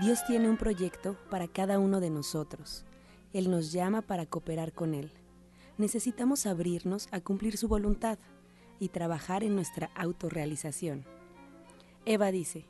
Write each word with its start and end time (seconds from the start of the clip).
Dios 0.00 0.24
tiene 0.26 0.50
un 0.50 0.56
proyecto 0.56 1.16
para 1.30 1.46
cada 1.46 1.78
uno 1.78 2.00
de 2.00 2.10
nosotros. 2.10 2.84
Él 3.32 3.48
nos 3.48 3.70
llama 3.70 4.02
para 4.02 4.26
cooperar 4.26 4.72
con 4.72 4.92
Él. 4.92 5.12
Necesitamos 5.78 6.46
abrirnos 6.46 7.06
a 7.12 7.20
cumplir 7.20 7.56
su 7.56 7.68
voluntad 7.68 8.18
y 8.80 8.88
trabajar 8.88 9.44
en 9.44 9.54
nuestra 9.54 9.90
autorrealización. 9.94 11.04
Eva 12.06 12.32
dice, 12.32 12.66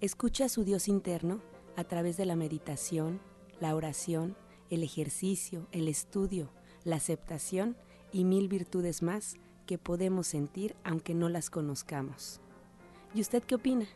escucha 0.00 0.44
a 0.44 0.48
su 0.48 0.62
Dios 0.62 0.86
interno 0.86 1.40
a 1.74 1.82
través 1.82 2.16
de 2.16 2.26
la 2.26 2.36
meditación, 2.36 3.20
la 3.58 3.74
oración, 3.74 4.36
el 4.70 4.84
ejercicio, 4.84 5.66
el 5.72 5.88
estudio, 5.88 6.48
la 6.84 6.96
aceptación 6.96 7.76
y 8.12 8.22
mil 8.22 8.46
virtudes 8.46 9.02
más 9.02 9.34
que 9.66 9.78
podemos 9.78 10.28
sentir 10.28 10.76
aunque 10.84 11.12
no 11.12 11.28
las 11.28 11.50
conozcamos. 11.50 12.40
¿Y 13.14 13.20
usted 13.20 13.42
qué 13.42 13.56
opina? 13.56 13.86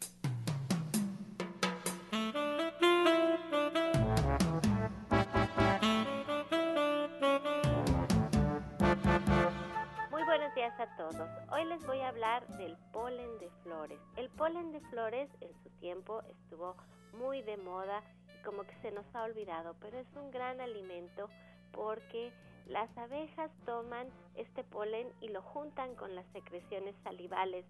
Les 11.73 11.87
voy 11.87 12.01
a 12.01 12.09
hablar 12.09 12.45
del 12.59 12.77
polen 12.91 13.39
de 13.39 13.49
flores. 13.63 13.99
El 14.15 14.29
polen 14.29 14.71
de 14.73 14.79
flores 14.91 15.27
en 15.41 15.51
su 15.63 15.69
tiempo 15.79 16.21
estuvo 16.29 16.75
muy 17.17 17.41
de 17.41 17.57
moda 17.57 18.03
y 18.27 18.43
como 18.43 18.61
que 18.61 18.75
se 18.83 18.91
nos 18.91 19.05
ha 19.15 19.23
olvidado, 19.23 19.75
pero 19.81 19.97
es 19.97 20.05
un 20.15 20.29
gran 20.29 20.61
alimento 20.61 21.29
porque 21.71 22.31
las 22.67 22.95
abejas 22.95 23.49
toman 23.65 24.07
este 24.35 24.63
polen 24.63 25.11
y 25.19 25.29
lo 25.29 25.41
juntan 25.41 25.95
con 25.95 26.13
las 26.13 26.27
secreciones 26.27 26.93
salivales 27.03 27.65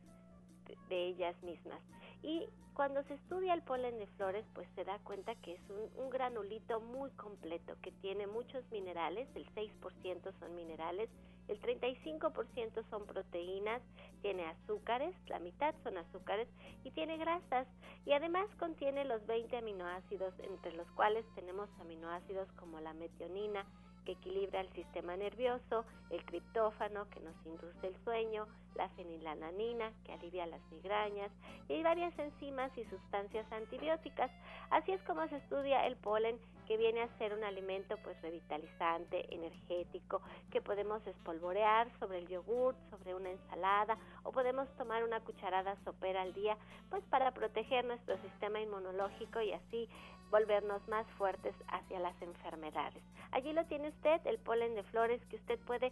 de, 0.90 1.08
ellas 1.08 1.42
mismas. 1.42 1.80
Y 2.24 2.46
cuando 2.74 3.04
se 3.04 3.14
estudia 3.14 3.54
el 3.54 3.62
polen 3.62 4.00
de 4.00 4.08
flores, 4.18 4.44
pues 4.54 4.68
se 4.76 4.84
da 4.84 5.00
cuenta 5.06 5.34
que 5.36 5.54
es 5.54 5.62
un, 5.70 6.04
un, 6.04 6.10
granulito 6.10 6.82
muy 6.82 7.10
completo, 7.12 7.78
que 7.82 7.94
tiene 7.94 8.28
muchos 8.28 8.70
minerales, 8.70 9.30
el 9.36 9.46
6% 9.54 10.40
son 10.40 10.56
minerales, 10.56 11.10
el 11.48 11.62
35% 11.62 12.90
son 12.90 13.06
proteínas, 13.06 13.82
tiene 14.22 14.46
azúcares, 14.46 15.14
la 15.28 15.40
mitad 15.40 15.76
son 15.84 15.98
azúcares 15.98 16.48
y 16.84 16.92
tiene 16.92 17.18
grasas. 17.18 17.68
Y 18.06 18.14
además 18.14 18.48
contiene 18.58 19.06
los 19.06 19.26
20 19.28 19.58
aminoácidos 19.58 20.34
entre 20.40 20.74
los 20.74 20.88
cuales 20.92 21.26
tenemos 21.36 21.70
aminoácidos 21.80 22.52
como 22.54 22.80
la 22.80 22.94
metionina, 22.94 23.66
que 24.06 24.14
equilibra 24.14 24.62
el 24.62 24.72
sistema 24.74 25.16
nervioso, 25.16 25.86
el 26.10 26.24
triptófano 26.26 27.10
que 27.10 27.20
nos 27.20 27.36
induce 27.46 27.88
el 27.88 27.96
sueño, 28.04 28.48
la 28.76 28.90
fenilalanina 28.90 29.92
que 30.06 30.14
alivia 30.14 30.46
las 30.46 30.62
migrañas 30.72 31.32
y 31.68 31.82
varias 31.84 32.18
enzimas 32.18 32.76
y 32.78 32.84
sustancias 32.86 33.46
antibióticas. 33.52 34.32
Así 34.70 34.92
es 34.92 35.02
como 35.04 35.28
se 35.28 35.38
estudia 35.38 35.86
el 35.86 35.96
polen 35.98 36.40
que 36.68 36.78
viene 36.78 37.02
a 37.02 37.18
ser 37.18 37.34
un 37.34 37.44
alimento 37.44 37.98
pues 38.04 38.20
revitalizante, 38.22 39.34
energético, 39.34 40.22
que 40.52 40.62
podemos 40.62 41.06
espolvorear 41.06 41.88
sobre 42.00 42.20
el 42.20 42.28
yogur, 42.28 42.76
sobre 42.90 43.16
una 43.16 43.32
ensalada 43.32 43.98
o 44.24 44.32
podemos 44.32 44.68
tomar 44.78 45.04
una 45.04 45.20
cucharada 45.20 45.76
sopera 45.84 46.22
al 46.22 46.34
día 46.34 46.58
pues 46.90 47.04
para 47.10 47.32
proteger 47.32 47.86
nuestro 47.86 48.18
sistema 48.22 48.62
inmunológico 48.62 49.42
y 49.42 49.52
así 49.52 49.90
volvernos 50.34 50.82
más 50.88 51.06
fuertes 51.20 51.54
hacia 51.68 52.00
las 52.00 52.20
enfermedades. 52.20 53.04
Allí 53.32 53.54
lo 53.54 53.66
tiene 53.66 53.90
usted, 53.90 54.20
el 54.26 54.40
polen 54.40 54.74
de 54.74 54.82
flores 54.82 55.22
que 55.30 55.36
usted 55.36 55.60
puede 55.60 55.92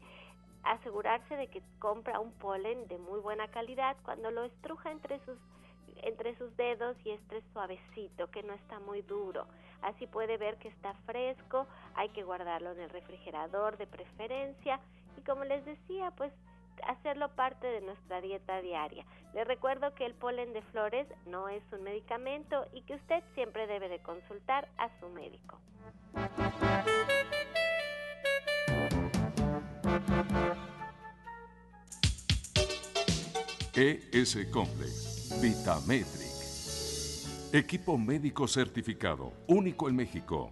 asegurarse 0.63 1.35
de 1.35 1.45
que 1.45 1.61
compra 1.77 2.19
un 2.19 2.31
polen 2.33 2.87
de 2.87 2.97
muy 2.97 3.19
buena 3.19 3.47
calidad 3.49 3.95
cuando 4.03 4.31
lo 4.31 4.43
estruja 4.43 4.89
entre 4.89 5.19
sus 5.25 5.37
entre 6.03 6.35
sus 6.37 6.57
dedos 6.57 6.97
y 7.05 7.11
este 7.11 7.43
suavecito, 7.53 8.31
que 8.31 8.41
no 8.41 8.53
está 8.53 8.79
muy 8.79 9.03
duro. 9.03 9.45
Así 9.83 10.07
puede 10.07 10.37
ver 10.37 10.57
que 10.57 10.69
está 10.69 10.95
fresco, 11.05 11.67
hay 11.93 12.09
que 12.09 12.23
guardarlo 12.23 12.71
en 12.71 12.79
el 12.79 12.89
refrigerador 12.89 13.77
de 13.77 13.85
preferencia 13.85 14.79
y 15.17 15.21
como 15.21 15.43
les 15.43 15.63
decía, 15.63 16.09
pues 16.17 16.33
hacerlo 16.87 17.29
parte 17.35 17.67
de 17.67 17.81
nuestra 17.81 18.21
dieta 18.21 18.61
diaria. 18.61 19.05
Le 19.33 19.43
recuerdo 19.43 19.93
que 19.95 20.05
el 20.05 20.13
polen 20.13 20.53
de 20.53 20.61
flores 20.63 21.07
no 21.25 21.49
es 21.49 21.63
un 21.71 21.83
medicamento 21.83 22.65
y 22.73 22.81
que 22.83 22.95
usted 22.95 23.23
siempre 23.33 23.67
debe 23.67 23.89
de 23.89 23.99
consultar 23.99 24.67
a 24.77 24.89
su 24.99 25.09
médico. 25.09 25.59
ES 33.73 34.47
Complex, 34.51 35.39
Vitametric. 35.41 36.31
Equipo 37.53 37.97
médico 37.97 38.47
certificado, 38.47 39.33
único 39.47 39.89
en 39.89 39.95
México. 39.95 40.51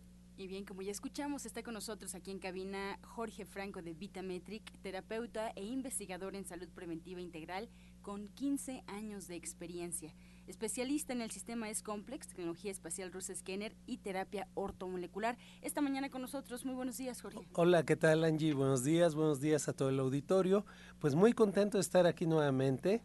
Y 0.37 0.47
bien, 0.47 0.65
como 0.65 0.81
ya 0.81 0.91
escuchamos, 0.91 1.45
está 1.45 1.61
con 1.63 1.73
nosotros 1.73 2.15
aquí 2.15 2.31
en 2.31 2.39
cabina 2.39 2.99
Jorge 3.03 3.45
Franco 3.45 3.81
de 3.81 3.93
Vitametric, 3.93 4.63
terapeuta 4.81 5.51
e 5.55 5.63
investigador 5.63 6.35
en 6.35 6.45
salud 6.45 6.69
preventiva 6.69 7.21
integral 7.21 7.69
con 8.01 8.27
15 8.29 8.83
años 8.87 9.27
de 9.27 9.35
experiencia 9.35 10.13
especialista 10.47 11.13
en 11.13 11.21
el 11.21 11.31
sistema 11.31 11.69
S-Complex, 11.69 12.27
tecnología 12.27 12.71
espacial 12.71 13.11
rusa 13.11 13.33
Scanner 13.33 13.75
y 13.85 13.97
terapia 13.97 14.47
ortomolecular. 14.53 15.37
Esta 15.61 15.81
mañana 15.81 16.09
con 16.09 16.21
nosotros. 16.21 16.65
Muy 16.65 16.75
buenos 16.75 16.97
días, 16.97 17.21
Jorge. 17.21 17.39
Hola, 17.53 17.83
¿qué 17.83 17.95
tal, 17.95 18.23
Angie? 18.23 18.53
Buenos 18.53 18.83
días, 18.83 19.15
buenos 19.15 19.39
días 19.39 19.67
a 19.69 19.73
todo 19.73 19.89
el 19.89 19.99
auditorio. 19.99 20.65
Pues 20.99 21.15
muy 21.15 21.33
contento 21.33 21.77
de 21.77 21.81
estar 21.81 22.05
aquí 22.05 22.25
nuevamente. 22.25 23.01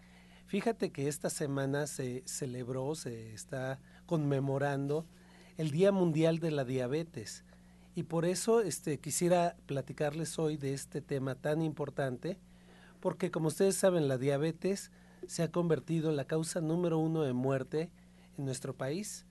Fíjate 0.46 0.90
que 0.90 1.08
esta 1.08 1.31
semana 1.31 1.87
se 1.87 2.23
celebró, 2.26 2.94
se 2.94 3.32
está 3.32 3.81
conmemorando 4.06 5.06
el 5.56 5.70
Día 5.70 5.92
Mundial 5.92 6.38
de 6.38 6.50
la 6.50 6.64
Diabetes. 6.64 7.44
Y 7.94 8.02
por 8.02 8.26
eso 8.26 8.60
este, 8.60 8.98
quisiera 8.98 9.56
platicarles 9.66 10.38
hoy 10.38 10.58
de 10.58 10.74
este 10.74 11.00
tema 11.00 11.34
tan 11.34 11.62
importante, 11.62 12.38
porque 13.00 13.30
como 13.30 13.48
ustedes 13.48 13.76
saben, 13.76 14.06
la 14.06 14.18
diabetes 14.18 14.90
se 15.26 15.42
ha 15.42 15.50
convertido 15.50 16.10
en 16.10 16.16
la 16.16 16.26
causa 16.26 16.60
número 16.60 16.98
uno 16.98 17.22
de 17.22 17.32
muerte 17.32 17.90
en 18.36 18.44
nuestro 18.44 18.74
país 18.74 19.24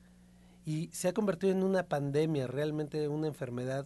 y 0.66 0.89
se 0.92 1.07
ha 1.07 1.13
convertido 1.13 1.54
en 1.54 1.63
una 1.63 1.83
pandemia, 1.83 2.48
realmente 2.48 3.07
una 3.07 3.27
enfermedad 3.27 3.86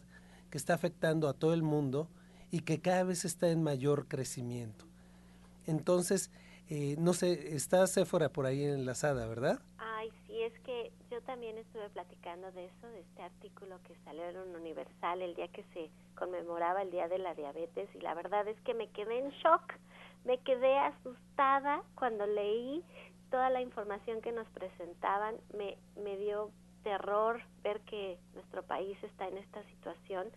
que 0.50 0.58
está 0.58 0.76
afectando 0.76 1.28
a 1.28 1.34
todo 1.34 1.54
el 1.54 1.62
mundo 1.62 2.08
y 2.52 2.62
que 2.62 2.80
cada 2.80 3.04
vez 3.04 3.26
está 3.26 3.50
en 3.50 3.62
mayor 3.62 4.08
crecimiento. 4.08 4.86
Entonces, 5.68 6.32
eh, 6.70 6.96
no 6.98 7.14
sé, 7.14 7.56
está 7.56 7.86
Sephora 7.86 8.30
por 8.30 8.46
ahí 8.46 8.64
enlazada, 8.64 9.28
¿verdad? 9.28 9.60
Ay, 9.78 10.10
sí, 10.26 10.42
es 10.42 10.58
que 10.60 10.92
yo 11.12 11.19
también 11.30 11.60
estuve 11.60 11.88
platicando 11.90 12.52
de 12.54 12.66
eso, 12.66 12.88
de 12.88 13.02
este 13.02 13.22
artículo 13.22 13.80
que 13.84 13.94
salió 14.04 14.24
en 14.24 14.38
un 14.38 14.56
Universal 14.56 15.22
el 15.22 15.36
día 15.36 15.48
que 15.50 15.64
se 15.76 15.92
conmemoraba 16.16 16.82
el 16.82 16.90
Día 16.90 17.08
de 17.08 17.20
la 17.20 17.36
Diabetes 17.36 17.88
y 17.94 18.00
la 18.00 18.16
verdad 18.16 18.48
es 18.48 18.60
que 18.62 18.74
me 18.74 18.90
quedé 18.90 19.20
en 19.20 19.30
shock, 19.30 19.62
me 20.26 20.40
quedé 20.40 20.76
asustada 20.80 21.84
cuando 21.94 22.26
leí 22.26 22.84
toda 23.30 23.52
la 23.52 23.62
información 23.62 24.22
que 24.22 24.32
nos 24.32 24.48
presentaban, 24.48 25.36
me, 25.56 25.78
me 26.04 26.18
dio 26.18 26.50
terror 26.82 27.44
ver 27.62 27.80
que 27.82 28.18
nuestro 28.34 28.64
país 28.64 28.98
está 29.04 29.28
en 29.28 29.38
esta 29.38 29.62
situación. 29.66 30.32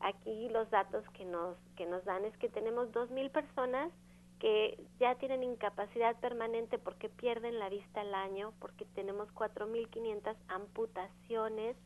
Aquí 0.00 0.48
los 0.48 0.68
datos 0.70 1.08
que 1.10 1.24
nos, 1.24 1.56
que 1.76 1.86
nos 1.86 2.04
dan 2.04 2.24
es 2.24 2.36
que 2.38 2.48
tenemos 2.48 2.88
2.000 2.88 3.30
personas 3.30 3.92
que 4.42 4.76
ya 4.98 5.14
tienen 5.14 5.44
incapacidad 5.44 6.18
permanente 6.18 6.76
porque 6.76 7.08
pierden 7.08 7.60
la 7.60 7.68
vista 7.68 8.00
al 8.00 8.12
año, 8.12 8.52
porque 8.58 8.84
tenemos 8.86 9.32
4.500 9.36 10.34
amputaciones, 10.48 11.76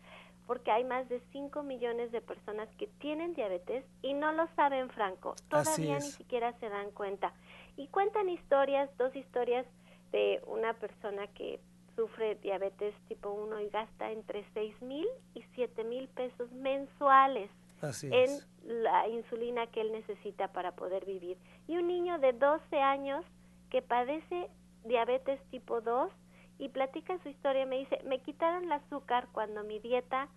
porque 0.47 0.71
hay 0.71 0.83
más 0.83 1.07
de 1.11 1.21
5 1.33 1.63
millones 1.63 2.13
de 2.13 2.23
personas 2.23 2.67
que 2.79 2.87
tienen 2.99 3.35
diabetes 3.35 3.85
y 4.01 4.15
no 4.15 4.33
lo 4.33 4.49
saben, 4.57 4.89
Franco. 4.89 5.35
Todavía 5.51 5.97
ni 5.97 6.01
siquiera 6.01 6.59
se 6.59 6.71
dan 6.71 6.93
cuenta. 6.93 7.35
Y 7.77 7.89
cuentan 7.89 8.31
historias, 8.31 8.89
dos 8.97 9.15
historias 9.15 9.67
de 10.13 10.43
una 10.47 10.73
persona 10.73 11.27
que 11.35 11.61
sufre 11.95 12.37
diabetes 12.37 12.95
tipo 13.07 13.33
1 13.33 13.61
y 13.61 13.69
gasta 13.69 14.11
entre 14.13 14.47
6 14.55 14.81
mil 14.81 15.07
y 15.35 15.43
7 15.57 15.85
mil 15.85 16.09
pesos 16.09 16.51
mensuales 16.53 17.51
en 17.83 18.41
la 18.65 19.09
insulina 19.09 19.67
que 19.69 19.81
él 19.81 19.93
necesita 19.93 20.49
para 20.49 20.73
poder 20.73 21.05
vivir. 21.05 21.39
Y 21.69 21.77
un 21.77 21.89
niño 21.89 22.19
de 22.19 22.33
12 22.33 22.81
años 22.81 23.25
que 23.71 23.83
padece 23.83 24.49
diabetes 24.85 25.41
tipo 25.51 25.81
2 25.81 26.11
y 26.59 26.69
platica 26.71 27.19
su 27.23 27.29
historia, 27.29 27.67
me 27.67 27.79
dice, 27.79 28.01
me 28.05 28.21
quitaron 28.21 28.65
el 28.65 28.73
azúcar 28.73 29.29
cuando 29.33 29.63
mi 29.65 29.79
dieta 29.79 30.29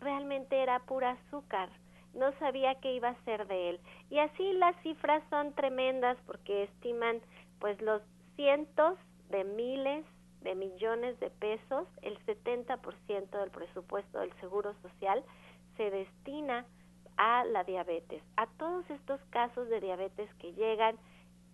realmente 0.00 0.62
era 0.62 0.80
pura 0.80 1.12
azúcar, 1.12 1.68
no 2.14 2.32
sabía 2.38 2.76
qué 2.76 2.94
iba 2.94 3.08
a 3.08 3.24
ser 3.24 3.46
de 3.46 3.70
él. 3.70 3.80
Y 4.10 4.18
así 4.18 4.52
las 4.52 4.76
cifras 4.82 5.22
son 5.30 5.52
tremendas 5.54 6.16
porque 6.26 6.64
estiman 6.64 7.20
pues 7.58 7.80
los 7.80 8.02
cientos 8.36 8.98
de 9.30 9.44
miles 9.44 10.04
de 10.42 10.54
millones 10.54 11.18
de 11.20 11.30
pesos, 11.30 11.88
el 12.02 12.18
70% 12.26 13.30
del 13.30 13.50
presupuesto 13.50 14.20
del 14.20 14.32
Seguro 14.40 14.74
Social 14.82 15.24
se 15.76 15.90
destina 15.90 16.66
a 17.16 17.44
la 17.44 17.64
diabetes, 17.64 18.22
a 18.36 18.46
todos 18.46 18.88
estos 18.90 19.20
casos 19.30 19.68
de 19.68 19.80
diabetes 19.80 20.32
que 20.34 20.52
llegan 20.54 20.96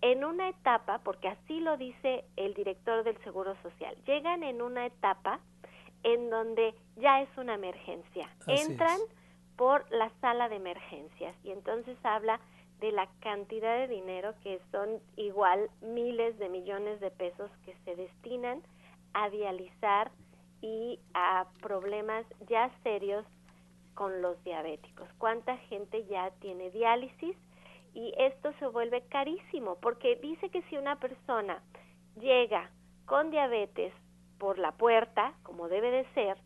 en 0.02 0.24
una 0.24 0.48
etapa, 0.48 1.00
porque 1.04 1.28
así 1.28 1.60
lo 1.60 1.76
dice 1.76 2.24
el 2.36 2.54
director 2.54 3.04
del 3.04 3.18
Seguro 3.22 3.54
Social, 3.62 3.94
llegan 4.06 4.42
en 4.42 4.62
una 4.62 4.86
etapa 4.86 5.40
en 6.02 6.30
donde 6.30 6.74
ya 6.96 7.20
es 7.20 7.28
una 7.36 7.54
emergencia. 7.54 8.30
Entran 8.46 8.98
por 9.56 9.84
la 9.90 10.10
sala 10.20 10.48
de 10.48 10.56
emergencias 10.56 11.36
y 11.44 11.50
entonces 11.50 11.98
habla 12.02 12.40
de 12.80 12.92
la 12.92 13.08
cantidad 13.20 13.76
de 13.76 13.88
dinero 13.88 14.34
que 14.42 14.58
son 14.72 15.00
igual 15.16 15.68
miles 15.82 16.38
de 16.38 16.48
millones 16.48 16.98
de 17.00 17.10
pesos 17.10 17.50
que 17.66 17.76
se 17.84 17.94
destinan 17.94 18.62
a 19.12 19.28
dializar 19.28 20.10
y 20.62 20.98
a 21.12 21.46
problemas 21.60 22.24
ya 22.48 22.70
serios 22.82 23.26
con 23.94 24.22
los 24.22 24.42
diabéticos. 24.44 25.08
¿Cuánta 25.18 25.56
gente 25.56 26.04
ya 26.06 26.30
tiene 26.40 26.70
diálisis? 26.70 27.36
Y 27.94 28.14
esto 28.18 28.52
se 28.58 28.66
vuelve 28.66 29.02
carísimo 29.08 29.76
porque 29.80 30.16
dice 30.16 30.48
que 30.50 30.62
si 30.62 30.76
una 30.76 30.96
persona 31.00 31.62
llega 32.18 32.70
con 33.06 33.30
diabetes 33.30 33.92
por 34.38 34.58
la 34.58 34.72
puerta, 34.72 35.34
como 35.42 35.68
debe 35.68 35.90
de 35.90 36.04
ser, 36.14 36.38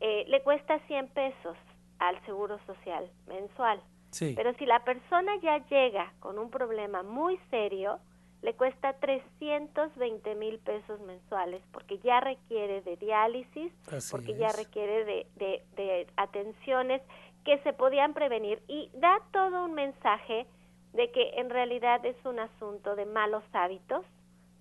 eh, 0.00 0.24
le 0.28 0.42
cuesta 0.42 0.78
100 0.86 1.08
pesos 1.08 1.56
al 1.98 2.24
Seguro 2.24 2.58
Social 2.66 3.10
mensual. 3.26 3.80
Pero 4.18 4.54
si 4.54 4.64
la 4.64 4.82
persona 4.84 5.36
ya 5.42 5.58
llega 5.66 6.12
con 6.20 6.38
un 6.38 6.50
problema 6.50 7.02
muy 7.02 7.38
serio, 7.50 7.98
le 8.46 8.54
cuesta 8.54 8.92
320 8.92 10.36
mil 10.36 10.60
pesos 10.60 11.00
mensuales 11.00 11.60
porque 11.72 11.98
ya 11.98 12.20
requiere 12.20 12.80
de 12.82 12.96
diálisis, 12.96 13.72
porque 14.08 14.36
ya 14.36 14.52
requiere 14.52 15.04
de, 15.04 15.64
de, 15.74 16.06
atenciones 16.16 17.02
que 17.44 17.58
se 17.64 17.72
podían 17.72 18.14
prevenir. 18.14 18.62
Y 18.68 18.88
da 18.94 19.18
todo 19.32 19.64
un 19.64 19.74
mensaje 19.74 20.46
de 20.92 21.10
que 21.10 21.40
en 21.40 21.50
realidad 21.50 22.06
es 22.06 22.14
un 22.24 22.38
asunto 22.38 22.94
de 22.94 23.04
malos 23.04 23.42
hábitos, 23.52 24.06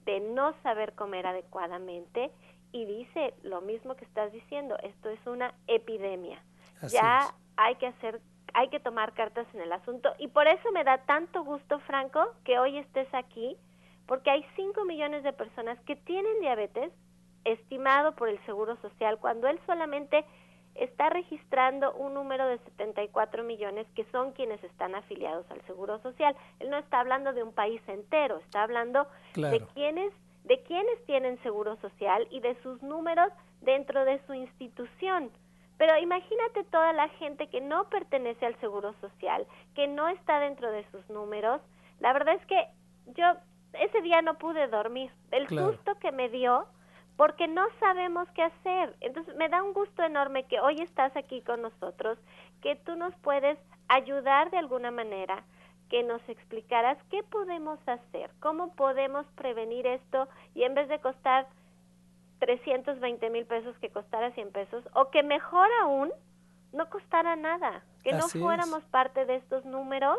de 0.06 0.20
no 0.20 0.56
saber 0.64 0.94
comer 0.94 1.28
adecuadamente 1.28 2.32
y 2.72 2.86
dice 2.86 3.36
lo 3.44 3.62
mismo 3.62 3.96
que 3.96 4.06
estás 4.06 4.32
diciendo, 4.32 4.78
esto 4.82 5.10
es 5.10 5.20
una 5.28 5.54
epidemia. 5.68 6.42
ya 6.90 7.36
hay 7.56 7.76
que 7.76 7.86
hacer 7.86 8.20
hay 8.56 8.70
que 8.70 8.80
tomar 8.80 9.14
cartas 9.14 9.46
en 9.54 9.62
el 9.62 9.72
asunto 9.74 10.16
y 10.18 10.30
por 10.30 10.48
eso 10.48 10.72
me 10.72 10.84
da 10.84 11.00
tanto 11.00 11.44
gusto, 11.44 11.80
Franco, 11.82 12.34
que 12.46 12.58
hoy 12.58 12.78
estés 12.78 13.14
aquí, 13.14 13.58
porque 14.08 14.30
hay 14.30 14.46
5 14.56 14.86
millones 14.86 15.24
de 15.24 15.34
personas 15.34 15.80
que 15.82 15.96
tienen 15.96 16.40
diabetes 16.42 16.92
estimado 17.44 18.16
por 18.16 18.30
el 18.30 18.44
Seguro 18.46 18.76
Social, 18.82 19.20
cuando 19.20 19.48
él 19.48 19.60
solamente 19.66 20.26
está 20.76 21.10
registrando 21.10 21.94
un 21.94 22.14
número 22.14 22.48
de 22.48 22.58
74 22.60 23.44
millones 23.44 23.88
que 23.96 24.06
son 24.12 24.34
quienes 24.34 24.62
están 24.64 24.94
afiliados 24.94 25.50
al 25.50 25.62
Seguro 25.66 26.00
Social. 26.00 26.36
Él 26.60 26.70
no 26.70 26.78
está 26.78 27.00
hablando 27.00 27.34
de 27.34 27.44
un 27.44 27.54
país 27.54 27.82
entero, 27.88 28.38
está 28.40 28.64
hablando 28.64 29.08
de 29.36 29.66
quienes 29.74 30.14
de 30.44 30.62
quienes 30.62 31.04
tienen 31.08 31.42
Seguro 31.42 31.76
Social 31.78 32.28
y 32.30 32.40
de 32.40 32.56
sus 32.62 32.80
números 32.84 33.32
dentro 33.62 34.06
de 34.06 34.24
su 34.28 34.36
institución. 34.36 35.32
Pero 35.78 35.98
imagínate 35.98 36.64
toda 36.66 36.94
la 36.94 37.10
gente 37.10 37.48
que 37.48 37.62
no 37.62 37.90
pertenece 37.90 38.46
al 38.46 38.56
Seguro 38.60 38.94
Social, 39.02 39.48
que 39.74 39.88
no 39.88 40.08
está 40.08 40.40
dentro 40.40 40.72
de 40.72 40.86
sus 40.92 41.10
números. 41.10 41.62
La 42.00 42.14
verdad 42.14 42.36
es 42.36 42.46
que 42.46 42.68
yo 43.18 43.26
ese 43.80 44.02
día 44.02 44.22
no 44.22 44.38
pude 44.38 44.68
dormir. 44.68 45.12
El 45.32 45.48
susto 45.48 45.96
que 46.00 46.12
me 46.12 46.30
dio 46.30 46.68
porque 47.18 47.48
no 47.48 47.64
sabemos 47.80 48.30
qué 48.32 48.44
hacer. 48.44 48.96
Entonces 49.02 49.36
me 49.36 49.50
da 49.50 49.64
un 49.64 49.74
gusto 49.74 50.04
enorme 50.04 50.44
que 50.46 50.60
hoy 50.60 50.82
estás 50.82 51.16
aquí 51.16 51.42
con 51.42 51.62
nosotros, 51.62 52.18
que 52.62 52.76
tú 52.76 52.96
nos 52.96 53.16
puedes 53.18 53.58
ayudar 53.88 54.52
de 54.52 54.58
alguna 54.58 54.92
manera, 54.92 55.44
que 55.90 56.04
nos 56.04 56.22
explicaras 56.28 56.98
qué 57.10 57.24
podemos 57.24 57.80
hacer, 57.88 58.32
cómo 58.40 58.76
podemos 58.76 59.26
prevenir 59.36 59.86
esto 59.88 60.28
y 60.54 60.64
en 60.64 60.74
vez 60.74 60.90
de 60.90 61.00
costar 61.00 61.48
320 62.40 63.30
mil 63.30 63.46
pesos 63.46 63.78
que 63.80 63.90
costara 63.90 64.32
100 64.32 64.52
pesos 64.52 64.84
o 64.94 65.10
que 65.10 65.24
mejor 65.24 65.70
aún 65.82 66.12
no 66.74 66.90
costara 66.90 67.36
nada, 67.36 67.84
que 68.04 68.12
no 68.12 68.28
fuéramos 68.28 68.84
parte 68.86 69.26
de 69.26 69.36
estos 69.36 69.64
números, 69.64 70.18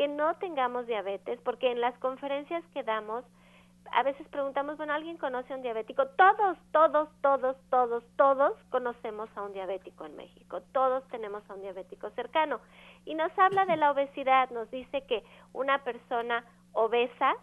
que 0.00 0.08
no 0.08 0.34
tengamos 0.36 0.86
diabetes, 0.86 1.38
porque 1.44 1.70
en 1.70 1.82
las 1.82 1.92
conferencias 1.98 2.64
que 2.72 2.82
damos 2.82 3.22
a 3.92 4.02
veces 4.02 4.26
preguntamos, 4.28 4.78
bueno, 4.78 4.94
¿alguien 4.94 5.18
conoce 5.18 5.52
a 5.52 5.56
un 5.56 5.62
diabético? 5.62 6.06
Todos, 6.16 6.56
todos, 6.72 7.10
todos, 7.20 7.54
todos, 7.68 8.02
todos 8.16 8.52
conocemos 8.70 9.28
a 9.36 9.42
un 9.42 9.52
diabético 9.52 10.06
en 10.06 10.16
México, 10.16 10.62
todos 10.72 11.06
tenemos 11.08 11.42
a 11.50 11.54
un 11.54 11.60
diabético 11.60 12.08
cercano. 12.12 12.60
Y 13.04 13.14
nos 13.14 13.30
habla 13.38 13.66
de 13.66 13.76
la 13.76 13.90
obesidad, 13.90 14.48
nos 14.48 14.70
dice 14.70 15.02
que 15.02 15.22
una 15.52 15.84
persona 15.84 16.46
obesa 16.72 17.34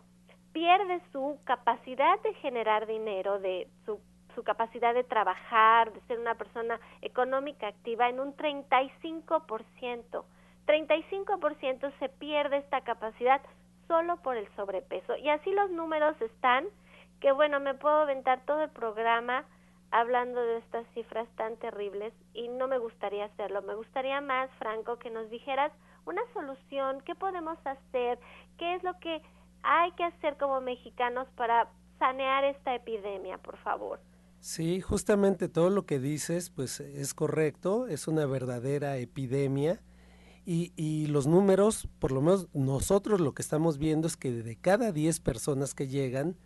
pierde 0.51 0.99
su 1.11 1.37
capacidad 1.43 2.19
de 2.23 2.33
generar 2.35 2.87
dinero, 2.87 3.37
de 3.37 3.67
su, 3.85 3.99
su 4.33 4.43
capacidad 4.43 4.95
de 4.95 5.03
trabajar, 5.03 5.93
de 5.93 6.01
ser 6.07 6.19
una 6.19 6.33
persona 6.33 6.79
económica 7.03 7.67
activa 7.67 8.09
en 8.09 8.19
un 8.19 8.35
35%. 8.35 10.25
35% 10.67 11.91
se 11.97 12.09
pierde 12.09 12.57
esta 12.57 12.81
capacidad 12.81 13.41
solo 13.87 14.17
por 14.17 14.37
el 14.37 14.47
sobrepeso. 14.55 15.15
Y 15.15 15.29
así 15.29 15.51
los 15.51 15.71
números 15.71 16.19
están 16.21 16.65
que 17.19 17.31
bueno, 17.31 17.59
me 17.59 17.73
puedo 17.73 17.95
aventar 17.95 18.45
todo 18.45 18.61
el 18.63 18.69
programa 18.69 19.45
hablando 19.91 20.39
de 20.41 20.57
estas 20.57 20.85
cifras 20.93 21.27
tan 21.35 21.57
terribles 21.57 22.13
y 22.33 22.47
no 22.47 22.67
me 22.67 22.77
gustaría 22.77 23.25
hacerlo. 23.25 23.61
Me 23.61 23.75
gustaría 23.75 24.21
más, 24.21 24.49
Franco, 24.59 24.99
que 24.99 25.09
nos 25.09 25.29
dijeras 25.29 25.71
una 26.05 26.21
solución, 26.33 27.01
qué 27.05 27.15
podemos 27.15 27.57
hacer, 27.65 28.19
qué 28.57 28.75
es 28.75 28.83
lo 28.83 28.99
que 28.99 29.21
hay 29.63 29.91
que 29.93 30.03
hacer 30.03 30.37
como 30.37 30.61
mexicanos 30.61 31.27
para 31.35 31.69
sanear 31.99 32.43
esta 32.43 32.75
epidemia, 32.75 33.37
por 33.39 33.57
favor. 33.57 33.99
Sí, 34.39 34.81
justamente 34.81 35.49
todo 35.49 35.69
lo 35.69 35.85
que 35.85 35.99
dices, 35.99 36.51
pues 36.51 36.79
es 36.79 37.13
correcto, 37.13 37.87
es 37.87 38.07
una 38.07 38.25
verdadera 38.25 38.97
epidemia 38.97 39.81
y, 40.49 40.71
y, 40.77 41.07
los 41.07 41.27
números, 41.27 41.89
por 41.99 42.13
lo 42.13 42.21
menos 42.21 42.47
nosotros 42.53 43.19
lo 43.19 43.33
que 43.33 43.41
estamos 43.41 43.77
viendo 43.77 44.07
es 44.07 44.15
que 44.15 44.31
de 44.31 44.55
cada 44.55 44.93
10 44.93 45.19
personas 45.19 45.73
que 45.73 45.89
llegan, 45.89 46.37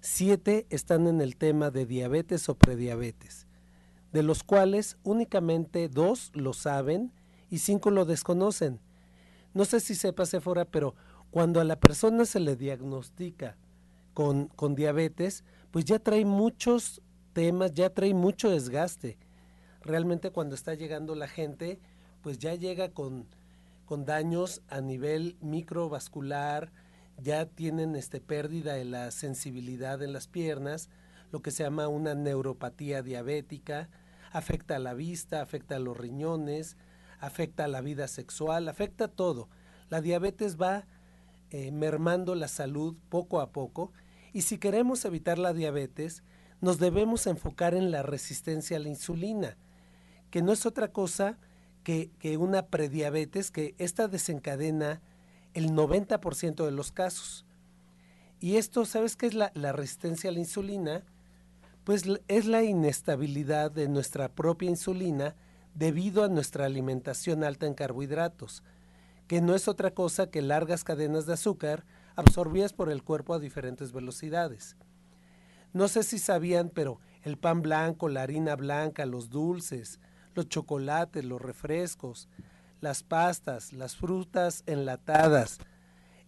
7 0.00 0.68
están 0.70 1.08
en 1.08 1.20
el 1.20 1.36
tema 1.36 1.72
de 1.72 1.84
diabetes 1.84 2.48
o 2.48 2.54
prediabetes, 2.54 3.48
de 4.12 4.22
los 4.22 4.44
cuales 4.44 4.96
únicamente 5.02 5.88
2 5.88 6.30
lo 6.34 6.52
saben 6.52 7.12
y 7.50 7.58
5 7.58 7.90
lo 7.90 8.04
desconocen. 8.04 8.78
No 9.54 9.64
sé 9.64 9.80
si 9.80 9.96
sepa 9.96 10.24
Sephora, 10.24 10.64
pero 10.64 10.94
cuando 11.32 11.60
a 11.60 11.64
la 11.64 11.80
persona 11.80 12.26
se 12.26 12.38
le 12.38 12.54
diagnostica 12.54 13.56
con, 14.14 14.46
con 14.46 14.76
diabetes, 14.76 15.42
pues 15.72 15.84
ya 15.84 15.98
trae 15.98 16.24
muchos 16.24 17.02
temas, 17.32 17.72
ya 17.72 17.90
trae 17.90 18.14
mucho 18.14 18.50
desgaste. 18.50 19.18
Realmente 19.82 20.30
cuando 20.30 20.54
está 20.54 20.74
llegando 20.74 21.16
la 21.16 21.26
gente, 21.26 21.80
pues 22.22 22.38
ya 22.38 22.54
llega 22.54 22.90
con, 22.90 23.26
con 23.88 24.04
daños 24.04 24.60
a 24.68 24.82
nivel 24.82 25.38
microvascular, 25.40 26.70
ya 27.16 27.46
tienen 27.46 27.96
este, 27.96 28.20
pérdida 28.20 28.74
de 28.74 28.84
la 28.84 29.10
sensibilidad 29.10 30.02
en 30.02 30.12
las 30.12 30.28
piernas, 30.28 30.90
lo 31.32 31.40
que 31.40 31.50
se 31.50 31.62
llama 31.62 31.88
una 31.88 32.14
neuropatía 32.14 33.00
diabética, 33.00 33.88
afecta 34.30 34.76
a 34.76 34.78
la 34.78 34.92
vista, 34.92 35.40
afecta 35.40 35.76
a 35.76 35.78
los 35.78 35.96
riñones, 35.96 36.76
afecta 37.18 37.64
a 37.64 37.68
la 37.68 37.80
vida 37.80 38.08
sexual, 38.08 38.68
afecta 38.68 39.08
todo. 39.08 39.48
La 39.88 40.02
diabetes 40.02 40.60
va 40.60 40.84
eh, 41.48 41.72
mermando 41.72 42.34
la 42.34 42.48
salud 42.48 42.94
poco 43.08 43.40
a 43.40 43.52
poco 43.52 43.94
y 44.34 44.42
si 44.42 44.58
queremos 44.58 45.02
evitar 45.06 45.38
la 45.38 45.54
diabetes, 45.54 46.24
nos 46.60 46.78
debemos 46.78 47.26
enfocar 47.26 47.72
en 47.72 47.90
la 47.90 48.02
resistencia 48.02 48.76
a 48.76 48.80
la 48.80 48.90
insulina, 48.90 49.56
que 50.30 50.42
no 50.42 50.52
es 50.52 50.66
otra 50.66 50.92
cosa 50.92 51.38
que, 52.18 52.36
una 52.36 52.66
prediabetes, 52.66 53.50
que 53.50 53.74
esta 53.78 54.08
desencadena 54.08 55.00
el 55.54 55.70
90% 55.72 56.66
de 56.66 56.70
los 56.70 56.92
casos. 56.92 57.46
Y 58.40 58.56
esto, 58.56 58.84
¿sabes 58.84 59.16
qué 59.16 59.26
es 59.26 59.32
la, 59.32 59.52
la 59.54 59.72
resistencia 59.72 60.28
a 60.28 60.34
la 60.34 60.38
insulina? 60.38 61.02
Pues 61.84 62.04
es 62.28 62.44
la 62.44 62.62
inestabilidad 62.62 63.70
de 63.70 63.88
nuestra 63.88 64.28
propia 64.28 64.68
insulina 64.68 65.34
debido 65.74 66.24
a 66.24 66.28
nuestra 66.28 66.66
alimentación 66.66 67.42
alta 67.42 67.66
en 67.66 67.72
carbohidratos, 67.72 68.62
que 69.26 69.40
no 69.40 69.54
es 69.54 69.66
otra 69.66 69.92
cosa 69.92 70.30
que 70.30 70.42
largas 70.42 70.84
cadenas 70.84 71.24
de 71.24 71.32
azúcar 71.32 71.86
absorbidas 72.16 72.74
por 72.74 72.90
el 72.90 73.02
cuerpo 73.02 73.32
a 73.32 73.38
diferentes 73.38 73.92
velocidades. 73.92 74.76
No 75.72 75.88
sé 75.88 76.02
si 76.02 76.18
sabían, 76.18 76.68
pero 76.68 77.00
el 77.22 77.38
pan 77.38 77.62
blanco, 77.62 78.10
la 78.10 78.22
harina 78.22 78.56
blanca, 78.56 79.06
los 79.06 79.30
dulces, 79.30 80.00
los 80.38 80.48
chocolates, 80.48 81.24
los 81.24 81.42
refrescos, 81.42 82.28
las 82.80 83.02
pastas, 83.02 83.72
las 83.72 83.96
frutas 83.96 84.62
enlatadas, 84.66 85.58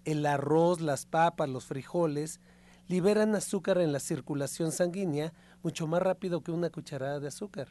el 0.05 0.26
arroz, 0.26 0.81
las 0.81 1.07
papas, 1.07 1.49
los 1.49 1.64
frijoles, 1.67 2.40
liberan 2.88 3.37
azúcar 3.37 3.79
en 3.79 3.93
la 3.93 4.00
circulación 4.00 4.73
sanguínea 4.73 5.33
mucho 5.62 5.87
más 5.87 6.02
rápido 6.02 6.43
que 6.43 6.50
una 6.50 6.71
cucharada 6.71 7.21
de 7.21 7.29
azúcar. 7.29 7.69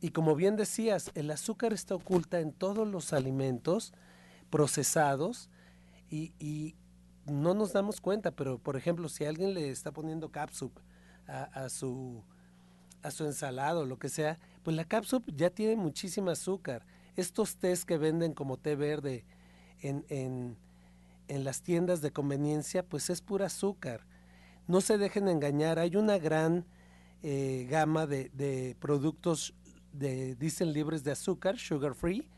Y 0.00 0.10
como 0.10 0.34
bien 0.34 0.56
decías, 0.56 1.12
el 1.14 1.30
azúcar 1.30 1.72
está 1.72 1.94
oculta 1.94 2.40
en 2.40 2.52
todos 2.52 2.88
los 2.88 3.12
alimentos 3.12 3.92
procesados 4.50 5.50
y, 6.10 6.74
no 7.26 7.54
nos 7.54 7.72
damos 7.72 8.00
cuenta, 8.00 8.32
pero 8.32 8.58
por 8.58 8.76
ejemplo, 8.76 9.08
si 9.08 9.24
alguien 9.24 9.54
le 9.54 9.70
está 9.70 9.92
poniendo 9.92 10.32
capsup 10.32 10.72
a, 11.28 11.44
a 11.44 11.68
su 11.68 12.24
a 13.02 13.10
su 13.10 13.24
ensalada 13.24 13.80
o 13.80 13.86
lo 13.86 13.98
que 13.98 14.08
sea, 14.08 14.38
pues 14.62 14.76
la 14.76 14.84
capsup 14.84 15.24
ya 15.34 15.50
tiene 15.50 15.76
muchísimo 15.76 16.30
azúcar. 16.30 16.84
Estos 17.16 17.56
tés 17.56 17.84
que 17.84 17.98
venden 17.98 18.34
como 18.34 18.56
té 18.56 18.76
verde 18.76 19.24
en, 19.80 20.04
en, 20.08 20.56
en 21.28 21.44
las 21.44 21.62
tiendas 21.62 22.00
de 22.00 22.12
conveniencia, 22.12 22.84
pues 22.84 23.10
es 23.10 23.20
pura 23.20 23.46
azúcar. 23.46 24.06
No 24.66 24.80
se 24.80 24.98
dejen 24.98 25.28
engañar, 25.28 25.78
hay 25.78 25.96
una 25.96 26.18
gran 26.18 26.64
eh, 27.22 27.66
gama 27.70 28.06
de, 28.06 28.30
de 28.34 28.76
productos 28.80 29.54
de, 29.92 30.34
dicen 30.36 30.72
libres 30.72 31.04
de 31.04 31.12
azúcar, 31.12 31.58
sugar 31.58 31.94
free, 31.94 32.28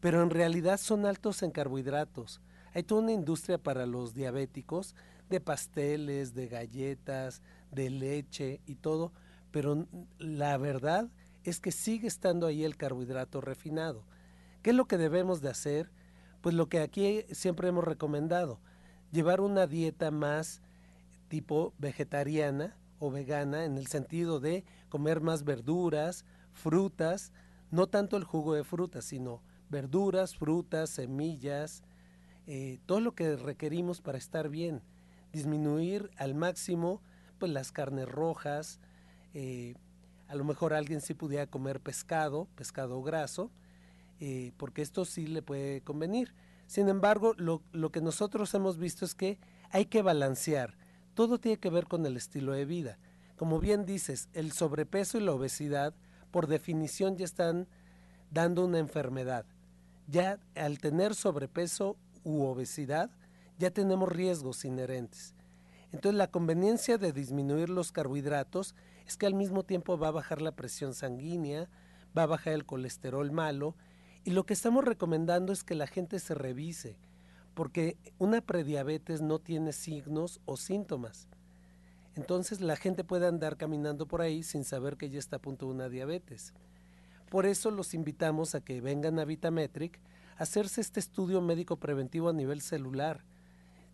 pero 0.00 0.22
en 0.22 0.30
realidad 0.30 0.78
son 0.78 1.06
altos 1.06 1.42
en 1.42 1.50
carbohidratos. 1.50 2.40
Hay 2.74 2.82
toda 2.82 3.02
una 3.02 3.12
industria 3.12 3.58
para 3.58 3.86
los 3.86 4.14
diabéticos 4.14 4.94
de 5.28 5.40
pasteles, 5.40 6.34
de 6.34 6.48
galletas, 6.48 7.42
de 7.70 7.90
leche 7.90 8.60
y 8.66 8.76
todo, 8.76 9.12
pero 9.50 9.86
la 10.18 10.56
verdad 10.56 11.08
es 11.44 11.60
que 11.60 11.72
sigue 11.72 12.08
estando 12.08 12.46
ahí 12.46 12.64
el 12.64 12.76
carbohidrato 12.76 13.40
refinado. 13.40 14.04
¿Qué 14.62 14.70
es 14.70 14.76
lo 14.76 14.86
que 14.86 14.98
debemos 14.98 15.40
de 15.40 15.50
hacer? 15.50 15.90
Pues 16.40 16.54
lo 16.54 16.68
que 16.68 16.80
aquí 16.80 17.24
siempre 17.30 17.68
hemos 17.68 17.84
recomendado, 17.84 18.60
llevar 19.10 19.40
una 19.40 19.66
dieta 19.66 20.10
más 20.10 20.62
tipo 21.28 21.72
vegetariana 21.78 22.76
o 22.98 23.10
vegana 23.10 23.64
en 23.64 23.76
el 23.76 23.86
sentido 23.86 24.40
de 24.40 24.64
comer 24.88 25.20
más 25.20 25.44
verduras, 25.44 26.24
frutas, 26.52 27.32
no 27.70 27.86
tanto 27.86 28.16
el 28.16 28.24
jugo 28.24 28.54
de 28.54 28.64
frutas, 28.64 29.04
sino 29.04 29.42
verduras, 29.70 30.36
frutas, 30.36 30.90
semillas, 30.90 31.82
eh, 32.46 32.78
todo 32.86 33.00
lo 33.00 33.14
que 33.14 33.36
requerimos 33.36 34.00
para 34.00 34.18
estar 34.18 34.48
bien, 34.48 34.82
disminuir 35.32 36.10
al 36.16 36.34
máximo 36.34 37.00
pues 37.38 37.50
las 37.50 37.72
carnes 37.72 38.08
rojas, 38.08 38.78
eh, 39.34 39.74
a 40.32 40.34
lo 40.34 40.44
mejor 40.44 40.72
alguien 40.72 41.02
sí 41.02 41.12
pudiera 41.12 41.46
comer 41.46 41.78
pescado, 41.78 42.48
pescado 42.54 43.02
graso, 43.02 43.50
eh, 44.18 44.52
porque 44.56 44.80
esto 44.80 45.04
sí 45.04 45.26
le 45.26 45.42
puede 45.42 45.82
convenir. 45.82 46.32
Sin 46.66 46.88
embargo, 46.88 47.34
lo, 47.36 47.60
lo 47.72 47.92
que 47.92 48.00
nosotros 48.00 48.54
hemos 48.54 48.78
visto 48.78 49.04
es 49.04 49.14
que 49.14 49.38
hay 49.68 49.84
que 49.84 50.00
balancear. 50.00 50.74
Todo 51.12 51.38
tiene 51.38 51.58
que 51.58 51.68
ver 51.68 51.86
con 51.86 52.06
el 52.06 52.16
estilo 52.16 52.52
de 52.52 52.64
vida. 52.64 52.96
Como 53.36 53.60
bien 53.60 53.84
dices, 53.84 54.30
el 54.32 54.52
sobrepeso 54.52 55.18
y 55.18 55.20
la 55.20 55.32
obesidad, 55.32 55.92
por 56.30 56.46
definición, 56.46 57.18
ya 57.18 57.26
están 57.26 57.68
dando 58.30 58.64
una 58.64 58.78
enfermedad. 58.78 59.44
Ya 60.06 60.38
al 60.54 60.78
tener 60.78 61.14
sobrepeso 61.14 61.98
u 62.24 62.44
obesidad, 62.44 63.10
ya 63.58 63.70
tenemos 63.70 64.10
riesgos 64.10 64.64
inherentes. 64.64 65.34
Entonces 65.92 66.16
la 66.16 66.30
conveniencia 66.30 66.96
de 66.96 67.12
disminuir 67.12 67.68
los 67.68 67.92
carbohidratos 67.92 68.74
es 69.06 69.16
que 69.16 69.26
al 69.26 69.34
mismo 69.34 69.64
tiempo 69.64 69.98
va 69.98 70.08
a 70.08 70.12
bajar 70.12 70.42
la 70.42 70.52
presión 70.52 70.94
sanguínea, 70.94 71.68
va 72.16 72.24
a 72.24 72.26
bajar 72.26 72.52
el 72.54 72.66
colesterol 72.66 73.30
malo 73.30 73.76
y 74.24 74.30
lo 74.30 74.44
que 74.44 74.54
estamos 74.54 74.84
recomendando 74.84 75.52
es 75.52 75.64
que 75.64 75.74
la 75.74 75.86
gente 75.86 76.18
se 76.18 76.34
revise 76.34 76.96
porque 77.54 77.96
una 78.18 78.40
prediabetes 78.40 79.20
no 79.20 79.38
tiene 79.38 79.72
signos 79.72 80.40
o 80.44 80.56
síntomas. 80.56 81.28
Entonces 82.14 82.60
la 82.60 82.76
gente 82.76 83.04
puede 83.04 83.26
andar 83.26 83.56
caminando 83.56 84.06
por 84.06 84.20
ahí 84.20 84.42
sin 84.42 84.64
saber 84.64 84.96
que 84.96 85.10
ya 85.10 85.18
está 85.18 85.36
a 85.36 85.42
punto 85.42 85.66
de 85.66 85.72
una 85.72 85.88
diabetes. 85.88 86.52
Por 87.30 87.46
eso 87.46 87.70
los 87.70 87.94
invitamos 87.94 88.54
a 88.54 88.60
que 88.60 88.80
vengan 88.80 89.18
a 89.18 89.24
Vitametric 89.24 90.00
hacerse 90.36 90.80
este 90.80 91.00
estudio 91.00 91.40
médico 91.40 91.76
preventivo 91.76 92.28
a 92.28 92.34
nivel 92.34 92.60
celular. 92.60 93.24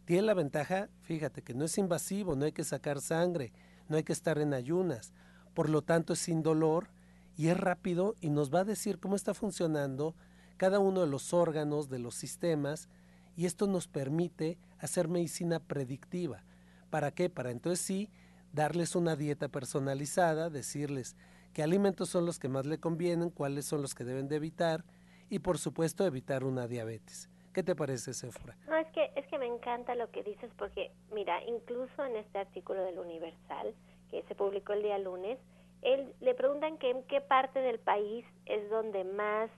Tiene 0.04 0.22
la 0.22 0.34
ventaja, 0.34 0.88
fíjate, 1.02 1.42
que 1.42 1.54
no 1.54 1.64
es 1.64 1.78
invasivo, 1.78 2.34
no 2.34 2.46
hay 2.46 2.52
que 2.52 2.64
sacar 2.64 3.00
sangre, 3.00 3.52
no 3.88 3.96
hay 3.96 4.04
que 4.04 4.12
estar 4.12 4.38
en 4.38 4.54
ayunas, 4.54 5.12
por 5.54 5.68
lo 5.68 5.82
tanto 5.82 6.12
es 6.12 6.18
sin 6.18 6.42
dolor 6.42 6.88
y 7.36 7.48
es 7.48 7.58
rápido 7.58 8.14
y 8.20 8.30
nos 8.30 8.52
va 8.52 8.60
a 8.60 8.64
decir 8.64 8.98
cómo 8.98 9.16
está 9.16 9.34
funcionando 9.34 10.14
cada 10.56 10.78
uno 10.78 11.00
de 11.00 11.06
los 11.06 11.32
órganos, 11.32 11.88
de 11.88 11.98
los 11.98 12.14
sistemas, 12.14 12.88
y 13.36 13.46
esto 13.46 13.68
nos 13.68 13.86
permite 13.86 14.58
hacer 14.78 15.08
medicina 15.08 15.60
predictiva. 15.60 16.42
¿Para 16.90 17.12
qué? 17.12 17.30
Para 17.30 17.50
entonces 17.50 17.84
sí 17.84 18.10
darles 18.52 18.96
una 18.96 19.14
dieta 19.14 19.48
personalizada, 19.48 20.50
decirles 20.50 21.16
qué 21.52 21.62
alimentos 21.62 22.08
son 22.08 22.26
los 22.26 22.38
que 22.38 22.48
más 22.48 22.66
le 22.66 22.78
convienen, 22.78 23.30
cuáles 23.30 23.66
son 23.66 23.82
los 23.82 23.94
que 23.94 24.04
deben 24.04 24.28
de 24.28 24.36
evitar, 24.36 24.84
y 25.30 25.38
por 25.40 25.58
supuesto 25.58 26.04
evitar 26.06 26.42
una 26.42 26.66
diabetes. 26.66 27.28
¿Qué 27.58 27.64
te 27.64 27.74
parece, 27.74 28.14
Sephora? 28.14 28.56
No, 28.68 28.76
es 28.76 28.86
que, 28.92 29.10
es 29.16 29.26
que 29.26 29.36
me 29.36 29.46
encanta 29.46 29.96
lo 29.96 30.08
que 30.12 30.22
dices 30.22 30.48
porque, 30.56 30.92
mira, 31.12 31.42
incluso 31.42 32.04
en 32.04 32.14
este 32.14 32.38
artículo 32.38 32.84
del 32.84 33.00
Universal, 33.00 33.74
que 34.12 34.22
se 34.28 34.36
publicó 34.36 34.74
el 34.74 34.84
día 34.84 34.96
lunes, 34.96 35.40
él, 35.82 36.14
le 36.20 36.34
preguntan 36.34 36.78
que 36.78 36.88
en 36.88 37.02
qué 37.08 37.20
parte 37.20 37.58
del 37.58 37.80
país 37.80 38.24
es 38.46 38.70
donde 38.70 39.02
más, 39.02 39.50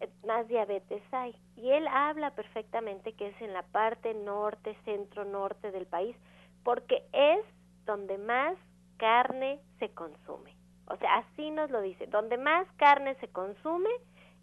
eh, 0.00 0.08
más 0.26 0.48
diabetes 0.48 1.02
hay. 1.12 1.36
Y 1.54 1.68
él 1.68 1.86
habla 1.86 2.34
perfectamente 2.34 3.12
que 3.12 3.28
es 3.28 3.38
en 3.42 3.52
la 3.52 3.62
parte 3.64 4.14
norte, 4.14 4.74
centro-norte 4.86 5.70
del 5.70 5.84
país, 5.84 6.16
porque 6.62 7.04
es 7.12 7.44
donde 7.84 8.16
más 8.16 8.56
carne 8.96 9.60
se 9.80 9.90
consume. 9.90 10.56
O 10.86 10.96
sea, 10.96 11.18
así 11.18 11.50
nos 11.50 11.70
lo 11.70 11.82
dice, 11.82 12.06
donde 12.06 12.38
más 12.38 12.66
carne 12.78 13.16
se 13.16 13.28
consume 13.28 13.90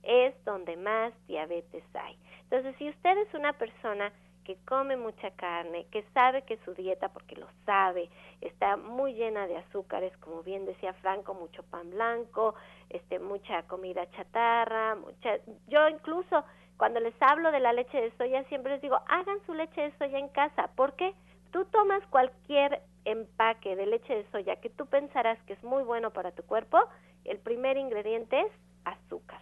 es 0.04 0.36
donde 0.46 0.78
más 0.78 1.14
diabetes 1.28 1.84
hay. 1.96 2.16
Entonces, 2.52 2.76
si 2.80 2.90
usted 2.90 3.18
es 3.18 3.34
una 3.34 3.54
persona 3.54 4.12
que 4.44 4.58
come 4.66 4.98
mucha 4.98 5.32
carne, 5.32 5.86
que 5.90 6.04
sabe 6.14 6.42
que 6.42 6.58
su 6.66 6.74
dieta, 6.74 7.08
porque 7.08 7.38
lo 7.38 7.48
sabe, 7.66 8.10
está 8.42 8.76
muy 8.76 9.14
llena 9.14 9.48
de 9.48 9.56
azúcares, 9.56 10.12
como 10.18 10.44
bien 10.44 10.66
decía 10.66 10.94
Franco, 10.96 11.34
mucho 11.34 11.64
pan 11.64 11.90
blanco, 11.92 12.56
este, 12.90 13.20
mucha 13.20 13.64
comida 13.64 14.10
chatarra, 14.12 14.96
mucha, 14.96 15.38
yo 15.70 15.88
incluso 15.88 16.44
cuando 16.76 17.00
les 17.00 17.14
hablo 17.22 17.54
de 17.54 17.62
la 17.62 17.72
leche 17.72 18.02
de 18.02 18.12
soya 18.18 18.44
siempre 18.46 18.74
les 18.74 18.82
digo, 18.82 19.00
hagan 19.08 19.40
su 19.46 19.54
leche 19.54 19.84
de 19.84 19.98
soya 19.98 20.20
en 20.20 20.28
casa, 20.28 20.72
¿por 20.76 20.98
qué? 20.98 21.14
Tú 21.52 21.64
tomas 21.66 22.06
cualquier 22.08 22.82
empaque 23.06 23.78
de 23.78 23.86
leche 23.86 24.14
de 24.14 24.30
soya 24.32 24.58
que 24.58 24.70
tú 24.70 24.88
pensarás 24.88 25.42
que 25.44 25.54
es 25.54 25.64
muy 25.64 25.84
bueno 25.84 26.12
para 26.12 26.34
tu 26.34 26.44
cuerpo, 26.44 26.80
el 27.24 27.40
primer 27.40 27.78
ingrediente 27.78 28.42
es 28.42 28.52
azúcar. 28.84 29.40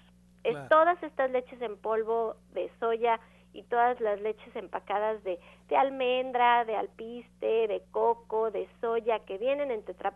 Es 0.50 0.70
todas 0.70 1.02
estas 1.04 1.32
leches 1.32 1.62
en 1.62 1.78
polvo 1.78 2.36
de 2.54 2.72
soya 2.80 3.20
y 3.54 3.64
todas 3.64 4.00
las 4.00 4.22
leches 4.22 4.56
empacadas 4.56 5.24
de, 5.24 5.40
de 5.68 5.78
almendra, 5.78 6.66
de 6.66 6.76
alpiste, 6.76 7.68
de 7.68 7.84
coco, 7.92 8.52
de 8.52 8.68
soya 8.80 9.20
que 9.20 9.38
vienen 9.38 9.72
en 9.72 9.84
Tetra 9.84 10.12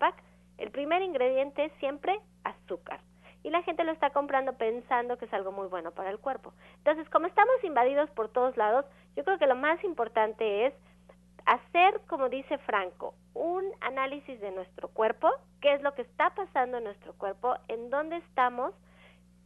el 0.57 0.71
primer 0.71 1.01
ingrediente 1.01 1.65
es 1.65 1.73
siempre 1.79 2.19
azúcar. 2.43 3.01
Y 3.43 3.49
la 3.49 3.63
gente 3.63 3.83
lo 3.83 3.91
está 3.91 4.11
comprando 4.11 4.53
pensando 4.53 5.17
que 5.17 5.25
es 5.25 5.33
algo 5.33 5.51
muy 5.51 5.67
bueno 5.67 5.91
para 5.91 6.09
el 6.09 6.19
cuerpo. 6.19 6.53
Entonces, 6.77 7.09
como 7.09 7.27
estamos 7.27 7.61
invadidos 7.63 8.09
por 8.11 8.29
todos 8.29 8.55
lados, 8.55 8.85
yo 9.15 9.23
creo 9.23 9.37
que 9.37 9.47
lo 9.47 9.55
más 9.55 9.83
importante 9.83 10.67
es 10.67 10.73
hacer, 11.45 11.99
como 12.07 12.29
dice 12.29 12.57
Franco, 12.59 13.15
un 13.33 13.65
análisis 13.81 14.39
de 14.39 14.51
nuestro 14.51 14.87
cuerpo, 14.87 15.29
qué 15.59 15.73
es 15.73 15.81
lo 15.81 15.93
que 15.93 16.03
está 16.03 16.33
pasando 16.35 16.77
en 16.77 16.85
nuestro 16.85 17.13
cuerpo, 17.13 17.55
en 17.67 17.89
dónde 17.89 18.17
estamos 18.17 18.73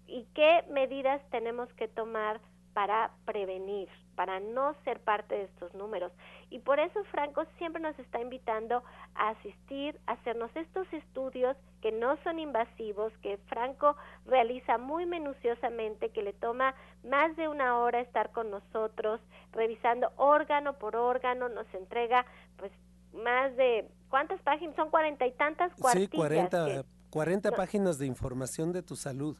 y 0.07 0.25
qué 0.33 0.63
medidas 0.71 1.21
tenemos 1.29 1.71
que 1.73 1.87
tomar 1.87 2.39
para 2.73 3.11
prevenir, 3.25 3.89
para 4.15 4.39
no 4.39 4.75
ser 4.83 4.99
parte 4.99 5.33
de 5.33 5.43
estos 5.45 5.73
números. 5.73 6.11
Y 6.51 6.59
por 6.59 6.79
eso 6.79 7.03
Franco 7.05 7.43
siempre 7.57 7.81
nos 7.81 7.97
está 7.97 8.21
invitando 8.21 8.83
a 9.15 9.29
asistir, 9.29 9.99
a 10.05 10.11
hacernos 10.11 10.55
estos 10.55 10.85
estudios 10.93 11.57
que 11.81 11.91
no 11.91 12.17
son 12.23 12.37
invasivos, 12.37 13.11
que 13.23 13.37
Franco 13.47 13.95
realiza 14.25 14.77
muy 14.77 15.07
minuciosamente, 15.07 16.11
que 16.11 16.21
le 16.21 16.33
toma 16.33 16.75
más 17.03 17.35
de 17.35 17.47
una 17.47 17.79
hora 17.79 17.99
estar 17.99 18.31
con 18.31 18.51
nosotros, 18.51 19.21
revisando 19.53 20.11
órgano 20.15 20.77
por 20.77 20.95
órgano, 20.95 21.49
nos 21.49 21.65
entrega 21.73 22.27
pues 22.57 22.71
más 23.11 23.55
de, 23.55 23.89
¿cuántas 24.09 24.39
páginas? 24.43 24.75
Son 24.75 24.91
cuarenta 24.91 25.25
y 25.25 25.31
tantas 25.31 25.73
cuartillas. 25.75 26.11
Sí, 26.11 26.83
cuarenta, 27.09 27.51
páginas 27.51 27.97
de 27.97 28.05
información 28.05 28.71
de 28.71 28.83
tu 28.83 28.95
salud. 28.95 29.35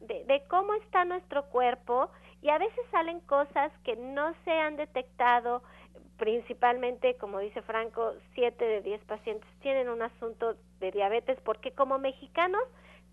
De, 0.00 0.24
de 0.24 0.42
cómo 0.48 0.74
está 0.74 1.04
nuestro 1.04 1.44
cuerpo 1.46 2.08
y 2.40 2.50
a 2.50 2.58
veces 2.58 2.84
salen 2.90 3.20
cosas 3.20 3.72
que 3.84 3.96
no 3.96 4.32
se 4.44 4.52
han 4.52 4.76
detectado, 4.76 5.62
principalmente, 6.18 7.16
como 7.16 7.40
dice 7.40 7.62
Franco, 7.62 8.12
7 8.34 8.64
de 8.64 8.80
10 8.82 9.04
pacientes 9.04 9.48
tienen 9.60 9.88
un 9.88 10.02
asunto 10.02 10.56
de 10.80 10.92
diabetes 10.92 11.38
porque 11.44 11.72
como 11.72 11.98
mexicanos 11.98 12.62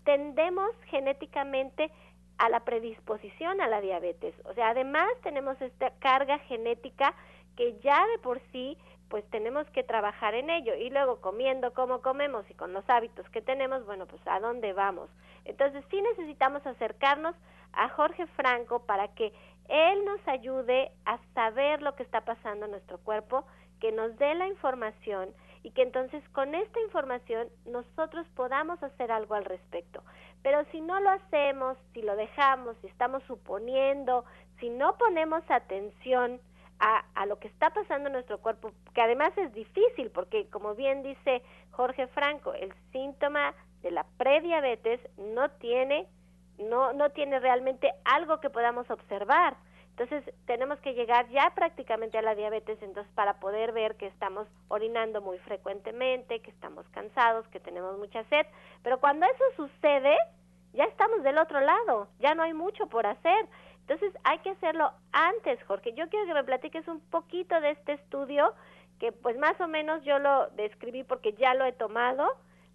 tendemos 0.04 0.70
genéticamente 0.86 1.90
a 2.38 2.48
la 2.48 2.60
predisposición 2.60 3.60
a 3.60 3.68
la 3.68 3.80
diabetes. 3.80 4.34
O 4.44 4.54
sea, 4.54 4.70
además 4.70 5.08
tenemos 5.22 5.60
esta 5.60 5.90
carga 5.98 6.38
genética 6.40 7.14
que 7.56 7.78
ya 7.80 8.06
de 8.08 8.18
por 8.18 8.40
sí 8.52 8.76
pues 9.08 9.24
tenemos 9.30 9.66
que 9.70 9.82
trabajar 9.82 10.34
en 10.34 10.50
ello 10.50 10.74
y 10.74 10.90
luego 10.90 11.20
comiendo 11.20 11.72
como 11.72 12.02
comemos 12.02 12.48
y 12.50 12.54
con 12.54 12.72
los 12.72 12.88
hábitos 12.88 13.28
que 13.30 13.40
tenemos, 13.40 13.84
bueno, 13.86 14.06
pues 14.06 14.20
a 14.26 14.40
dónde 14.40 14.72
vamos. 14.72 15.08
Entonces 15.44 15.84
sí 15.90 16.00
necesitamos 16.00 16.66
acercarnos 16.66 17.34
a 17.72 17.88
Jorge 17.90 18.26
Franco 18.28 18.84
para 18.84 19.08
que 19.08 19.32
él 19.68 20.04
nos 20.04 20.26
ayude 20.26 20.90
a 21.04 21.18
saber 21.34 21.82
lo 21.82 21.94
que 21.94 22.02
está 22.02 22.22
pasando 22.22 22.66
en 22.66 22.72
nuestro 22.72 22.98
cuerpo, 22.98 23.44
que 23.80 23.92
nos 23.92 24.16
dé 24.18 24.34
la 24.34 24.48
información 24.48 25.30
y 25.62 25.70
que 25.72 25.82
entonces 25.82 26.22
con 26.30 26.54
esta 26.54 26.80
información 26.80 27.48
nosotros 27.66 28.26
podamos 28.34 28.82
hacer 28.82 29.10
algo 29.10 29.34
al 29.34 29.44
respecto. 29.44 30.02
Pero 30.42 30.64
si 30.70 30.80
no 30.80 31.00
lo 31.00 31.10
hacemos, 31.10 31.76
si 31.92 32.02
lo 32.02 32.14
dejamos, 32.16 32.76
si 32.80 32.86
estamos 32.86 33.22
suponiendo, 33.24 34.24
si 34.60 34.70
no 34.70 34.96
ponemos 34.96 35.42
atención 35.48 36.40
a, 36.78 37.04
a 37.14 37.26
lo 37.26 37.38
que 37.38 37.48
está 37.48 37.70
pasando 37.70 38.08
en 38.08 38.14
nuestro 38.14 38.38
cuerpo, 38.38 38.72
que 38.94 39.00
además 39.00 39.36
es 39.36 39.52
difícil 39.52 40.10
porque 40.10 40.48
como 40.50 40.74
bien 40.74 41.02
dice 41.02 41.42
Jorge 41.70 42.06
Franco, 42.08 42.54
el 42.54 42.72
síntoma 42.92 43.54
de 43.82 43.90
la 43.90 44.06
prediabetes 44.18 45.00
no 45.16 45.50
tiene 45.52 46.08
no, 46.58 46.92
no 46.92 47.10
tiene 47.10 47.38
realmente 47.38 47.92
algo 48.04 48.40
que 48.40 48.50
podamos 48.50 48.90
observar. 48.90 49.56
Entonces 49.98 50.30
tenemos 50.44 50.78
que 50.80 50.92
llegar 50.92 51.26
ya 51.30 51.52
prácticamente 51.54 52.18
a 52.18 52.22
la 52.22 52.34
diabetes 52.34 52.82
entonces 52.82 53.10
para 53.14 53.40
poder 53.40 53.72
ver 53.72 53.96
que 53.96 54.06
estamos 54.06 54.46
orinando 54.68 55.22
muy 55.22 55.38
frecuentemente, 55.38 56.40
que 56.40 56.50
estamos 56.50 56.86
cansados, 56.90 57.48
que 57.48 57.60
tenemos 57.60 57.98
mucha 57.98 58.22
sed. 58.24 58.46
Pero 58.82 59.00
cuando 59.00 59.24
eso 59.24 59.44
sucede, 59.56 60.14
ya 60.74 60.84
estamos 60.84 61.22
del 61.22 61.38
otro 61.38 61.60
lado, 61.60 62.08
ya 62.18 62.34
no 62.34 62.42
hay 62.42 62.52
mucho 62.52 62.86
por 62.88 63.06
hacer. 63.06 63.46
Entonces 63.88 64.12
hay 64.24 64.38
que 64.40 64.50
hacerlo 64.50 64.90
antes, 65.12 65.62
Jorge. 65.64 65.94
Yo 65.94 66.08
quiero 66.08 66.26
que 66.26 66.34
me 66.34 66.44
platiques 66.44 66.88
un 66.88 67.00
poquito 67.00 67.60
de 67.60 67.70
este 67.70 67.92
estudio 67.92 68.52
que 68.98 69.12
pues 69.12 69.38
más 69.38 69.60
o 69.60 69.68
menos 69.68 70.02
yo 70.04 70.18
lo 70.18 70.48
describí 70.56 71.04
porque 71.04 71.34
ya 71.34 71.54
lo 71.54 71.64
he 71.64 71.72
tomado 71.72 72.26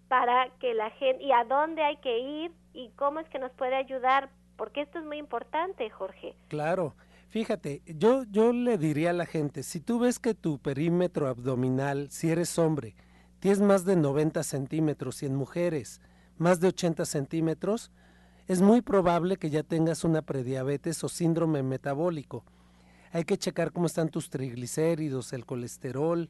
para 0.08 0.48
que 0.58 0.72
la 0.72 0.90
gente 0.90 1.22
y 1.22 1.32
a 1.32 1.44
dónde 1.44 1.82
hay 1.82 1.96
que 1.98 2.18
ir 2.18 2.52
y 2.72 2.90
cómo 2.96 3.20
es 3.20 3.28
que 3.28 3.38
nos 3.38 3.52
puede 3.52 3.76
ayudar, 3.76 4.30
porque 4.56 4.82
esto 4.82 4.98
es 4.98 5.04
muy 5.04 5.18
importante, 5.18 5.88
Jorge. 5.90 6.34
Claro. 6.48 6.94
Fíjate, 7.28 7.82
yo, 7.86 8.24
yo 8.30 8.52
le 8.52 8.76
diría 8.78 9.10
a 9.10 9.14
la 9.14 9.26
gente, 9.26 9.62
si 9.62 9.80
tú 9.80 9.98
ves 9.98 10.18
que 10.18 10.34
tu 10.34 10.58
perímetro 10.58 11.28
abdominal, 11.28 12.10
si 12.10 12.30
eres 12.30 12.58
hombre, 12.58 12.94
tienes 13.40 13.60
más 13.60 13.84
de 13.84 13.96
90 13.96 14.42
centímetros 14.42 15.22
y 15.22 15.26
en 15.26 15.34
mujeres 15.34 16.00
más 16.36 16.60
de 16.60 16.68
80 16.68 17.04
centímetros, 17.06 17.90
es 18.48 18.60
muy 18.60 18.80
probable 18.80 19.36
que 19.36 19.50
ya 19.50 19.62
tengas 19.62 20.04
una 20.04 20.22
prediabetes 20.22 21.02
o 21.04 21.08
síndrome 21.08 21.62
metabólico. 21.62 22.44
Hay 23.12 23.24
que 23.24 23.38
checar 23.38 23.72
cómo 23.72 23.86
están 23.86 24.08
tus 24.08 24.30
triglicéridos, 24.30 25.32
el 25.32 25.44
colesterol, 25.44 26.28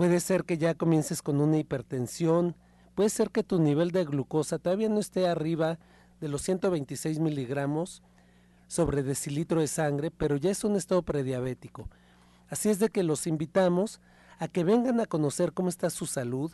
Puede 0.00 0.20
ser 0.20 0.44
que 0.44 0.56
ya 0.56 0.72
comiences 0.72 1.20
con 1.20 1.42
una 1.42 1.58
hipertensión, 1.58 2.56
puede 2.94 3.10
ser 3.10 3.30
que 3.30 3.42
tu 3.42 3.58
nivel 3.58 3.90
de 3.90 4.06
glucosa 4.06 4.58
todavía 4.58 4.88
no 4.88 4.98
esté 4.98 5.28
arriba 5.28 5.78
de 6.22 6.28
los 6.28 6.40
126 6.40 7.18
miligramos 7.18 8.02
sobre 8.66 9.02
decilitro 9.02 9.60
de 9.60 9.66
sangre, 9.66 10.10
pero 10.10 10.36
ya 10.36 10.52
es 10.52 10.64
un 10.64 10.76
estado 10.76 11.02
prediabético. 11.02 11.88
Así 12.48 12.70
es 12.70 12.78
de 12.78 12.88
que 12.88 13.02
los 13.02 13.26
invitamos 13.26 14.00
a 14.38 14.48
que 14.48 14.64
vengan 14.64 15.00
a 15.00 15.06
conocer 15.06 15.52
cómo 15.52 15.68
está 15.68 15.90
su 15.90 16.06
salud. 16.06 16.50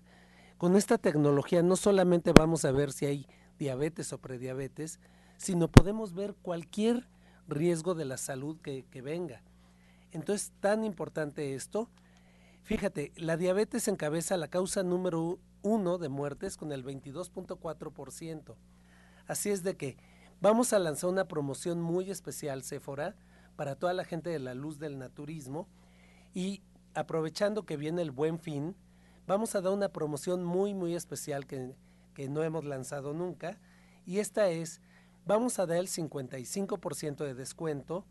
Con 0.58 0.74
esta 0.74 0.98
tecnología 0.98 1.62
no 1.62 1.76
solamente 1.76 2.32
vamos 2.32 2.64
a 2.64 2.72
ver 2.72 2.90
si 2.90 3.06
hay 3.06 3.26
diabetes 3.58 4.12
o 4.12 4.18
prediabetes, 4.18 5.00
sino 5.36 5.68
podemos 5.68 6.14
ver 6.14 6.34
cualquier 6.34 7.08
riesgo 7.48 7.94
de 7.94 8.04
la 8.04 8.16
salud 8.16 8.58
que, 8.60 8.84
venga. 9.02 9.42
Entonces, 10.12 10.52
tan 10.60 10.84
importante 10.84 11.54
esto 11.54 11.90
Fíjate, 12.66 13.12
la 13.14 13.36
diabetes 13.36 13.86
encabeza 13.86 14.36
la 14.36 14.48
causa 14.48 14.82
número 14.82 15.38
uno 15.62 15.98
de 15.98 16.08
muertes 16.08 16.56
con 16.56 16.72
el 16.72 16.84
22.4%. 16.84 18.56
Así 19.28 19.50
es 19.50 19.62
de 19.62 19.76
que 19.76 19.96
vamos 20.40 20.72
a 20.72 20.80
lanzar 20.80 21.10
una 21.10 21.28
promoción 21.28 21.80
muy 21.80 22.10
especial, 22.10 22.64
Sephora, 22.64 23.14
para 23.54 23.76
toda 23.76 23.92
la 23.92 24.04
gente 24.04 24.30
de 24.30 24.40
la 24.40 24.54
luz 24.54 24.80
del 24.80 24.98
naturismo. 24.98 25.68
Y 26.34 26.64
aprovechando 26.94 27.64
que 27.64 27.76
viene 27.76 28.02
el 28.02 28.10
buen 28.10 28.40
fin, 28.40 28.74
vamos 29.28 29.54
a 29.54 29.60
dar 29.60 29.72
una 29.72 29.90
promoción 29.90 30.42
muy, 30.42 30.74
muy 30.74 30.96
especial 30.96 31.46
que, 31.46 31.76
que 32.16 32.30
no 32.30 32.42
hemos 32.42 32.64
lanzado 32.64 33.12
nunca. 33.12 33.58
Y 34.06 34.20
esta 34.20 34.48
es, 34.48 34.80
vamos 35.26 35.58
a 35.58 35.66
dar 35.66 35.76
el 35.76 35.88
55% 35.88 37.18
de 37.18 37.34
descuento 37.34 38.06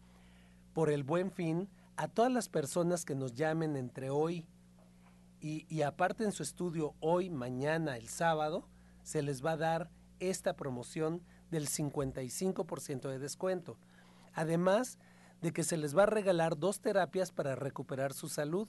por 0.73 0.91
el 0.91 1.03
buen 1.03 1.31
fin 1.31 1.67
a 1.97 2.07
todas 2.07 2.31
las 2.31 2.47
personas 2.47 3.03
que 3.03 3.15
nos 3.15 3.33
llamen 3.33 3.75
entre 3.75 4.11
hoy 4.11 4.45
y, 5.41 5.65
y, 5.69 5.81
aparte 5.81 6.23
en 6.23 6.31
su 6.31 6.43
estudio 6.43 6.93
hoy, 6.99 7.31
mañana, 7.31 7.97
el 7.97 8.07
sábado, 8.07 8.67
se 9.01 9.23
les 9.23 9.43
va 9.43 9.53
a 9.53 9.57
dar 9.57 9.89
esta 10.19 10.55
promoción 10.55 11.23
del 11.49 11.67
55% 11.67 13.09
de 13.09 13.19
descuento. 13.19 13.77
Además 14.33 14.99
de 15.41 15.51
que 15.51 15.63
se 15.63 15.77
les 15.77 15.97
va 15.97 16.03
a 16.03 16.07
regalar 16.07 16.57
dos 16.57 16.79
terapias 16.79 17.31
para 17.31 17.55
recuperar 17.55 18.13
su 18.13 18.29
salud. 18.29 18.67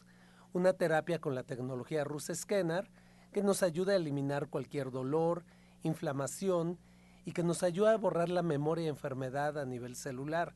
Una 0.54 0.72
terapia 0.72 1.18
con 1.18 1.34
la 1.34 1.42
tecnología 1.42 2.04
Rus 2.04 2.30
Scanner 2.32 2.90
que 3.36 3.42
nos 3.42 3.62
ayuda 3.62 3.92
a 3.92 3.96
eliminar 3.96 4.48
cualquier 4.48 4.90
dolor, 4.90 5.44
inflamación 5.82 6.78
y 7.26 7.32
que 7.32 7.42
nos 7.42 7.62
ayuda 7.62 7.92
a 7.92 7.98
borrar 7.98 8.30
la 8.30 8.42
memoria 8.42 8.86
y 8.86 8.88
enfermedad 8.88 9.58
a 9.58 9.66
nivel 9.66 9.94
celular. 9.94 10.54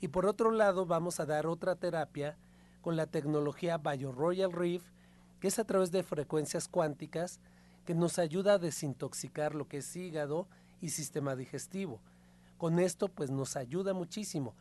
Y 0.00 0.08
por 0.08 0.26
otro 0.26 0.50
lado, 0.50 0.84
vamos 0.84 1.20
a 1.20 1.26
dar 1.26 1.46
otra 1.46 1.76
terapia 1.76 2.36
con 2.80 2.96
la 2.96 3.06
tecnología 3.06 3.78
BioRoyal 3.78 4.50
Reef 4.50 4.82
que 5.38 5.46
es 5.46 5.60
a 5.60 5.64
través 5.64 5.92
de 5.92 6.02
frecuencias 6.02 6.66
cuánticas 6.66 7.38
que 7.84 7.94
nos 7.94 8.18
ayuda 8.18 8.54
a 8.54 8.58
desintoxicar 8.58 9.54
lo 9.54 9.68
que 9.68 9.76
es 9.76 9.94
hígado 9.94 10.48
y 10.80 10.88
sistema 10.88 11.36
digestivo. 11.36 12.00
Con 12.56 12.80
esto 12.80 13.06
pues 13.06 13.30
nos 13.30 13.54
ayuda 13.54 13.94
muchísimo. 13.94 14.56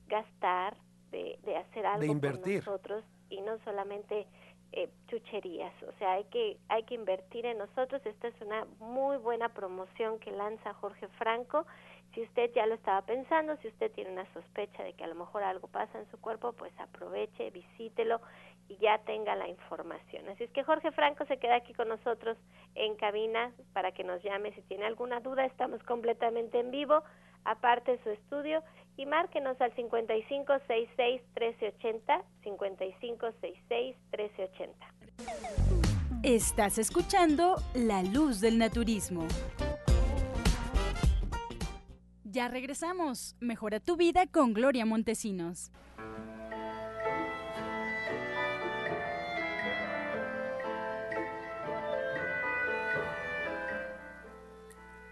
gastar, 0.07 0.77
de, 1.11 1.37
de 1.43 1.57
hacer 1.57 1.85
algo 1.85 1.99
de 1.99 2.07
invertir. 2.07 2.63
por 2.63 2.75
nosotros 2.75 3.03
y 3.29 3.41
no 3.41 3.59
solamente 3.65 4.25
eh, 4.71 4.89
chucherías. 5.09 5.73
O 5.83 5.91
sea, 5.99 6.13
hay 6.13 6.23
que, 6.25 6.57
hay 6.69 6.83
que 6.83 6.95
invertir 6.95 7.45
en 7.45 7.57
nosotros. 7.57 8.01
Esta 8.05 8.29
es 8.29 8.41
una 8.41 8.65
muy 8.79 9.17
buena 9.17 9.49
promoción 9.49 10.17
que 10.19 10.31
lanza 10.31 10.73
Jorge 10.75 11.09
Franco 11.17 11.65
si 12.13 12.23
usted 12.23 12.51
ya 12.55 12.65
lo 12.65 12.75
estaba 12.75 13.01
pensando, 13.03 13.55
si 13.57 13.67
usted 13.67 13.91
tiene 13.91 14.11
una 14.11 14.31
sospecha 14.33 14.83
de 14.83 14.93
que 14.93 15.03
a 15.03 15.07
lo 15.07 15.15
mejor 15.15 15.43
algo 15.43 15.67
pasa 15.67 15.99
en 15.99 16.09
su 16.09 16.19
cuerpo, 16.19 16.53
pues 16.53 16.73
aproveche, 16.79 17.51
visítelo 17.51 18.19
ya 18.77 18.99
tenga 18.99 19.35
la 19.35 19.47
información. 19.47 20.29
Así 20.29 20.43
es 20.43 20.51
que 20.51 20.63
Jorge 20.63 20.91
Franco 20.91 21.25
se 21.25 21.37
queda 21.37 21.55
aquí 21.55 21.73
con 21.73 21.89
nosotros 21.89 22.37
en 22.75 22.95
cabina 22.95 23.51
para 23.73 23.91
que 23.91 24.03
nos 24.03 24.21
llame 24.23 24.53
si 24.53 24.61
tiene 24.63 24.85
alguna 24.85 25.19
duda. 25.19 25.45
Estamos 25.45 25.81
completamente 25.83 26.59
en 26.59 26.71
vivo, 26.71 27.03
aparte 27.45 27.99
su 28.03 28.09
estudio, 28.11 28.63
y 28.97 29.05
márquenos 29.05 29.59
al 29.61 29.73
5566-1380, 29.75 32.23
5566-1380. 32.43 34.73
Estás 36.23 36.77
escuchando 36.77 37.55
La 37.73 38.03
Luz 38.03 38.41
del 38.41 38.57
Naturismo. 38.57 39.25
Ya 42.23 42.47
regresamos. 42.47 43.35
Mejora 43.39 43.79
tu 43.79 43.95
vida 43.95 44.27
con 44.27 44.53
Gloria 44.53 44.85
Montesinos. 44.85 45.71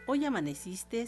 Hoy 0.10 0.24
amaneciste 0.24 1.06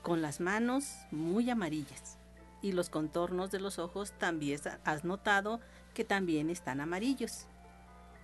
con 0.00 0.22
las 0.22 0.40
manos 0.40 0.96
muy 1.10 1.50
amarillas 1.50 2.16
y 2.62 2.72
los 2.72 2.88
contornos 2.88 3.50
de 3.50 3.60
los 3.60 3.78
ojos 3.78 4.12
también 4.12 4.58
has 4.86 5.04
notado 5.04 5.60
que 5.92 6.04
también 6.04 6.48
están 6.48 6.80
amarillos. 6.80 7.46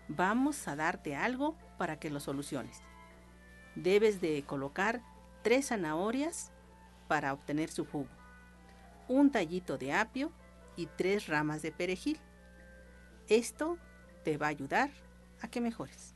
Vamos 0.09 0.67
a 0.69 0.75
darte 0.75 1.17
algo 1.17 1.55
para 1.77 1.99
que 1.99 2.09
lo 2.09 2.19
soluciones. 2.19 2.81
Debes 3.75 4.23
de 4.23 4.43
colocar 4.47 5.03
tres 5.43 5.69
zanahorias 5.69 6.51
para 7.07 7.35
obtener 7.35 7.71
su 7.71 7.85
jugo, 7.85 8.09
un 9.07 9.31
tallito 9.31 9.77
de 9.77 9.93
apio 9.93 10.33
y 10.77 10.87
tres 10.87 11.27
ramas 11.27 11.61
de 11.61 11.73
perejil. 11.73 12.19
Esto 13.29 13.77
te 14.25 14.39
va 14.39 14.47
a 14.47 14.51
ayudar 14.51 14.89
a 15.43 15.49
que 15.49 15.61
mejores. 15.61 16.15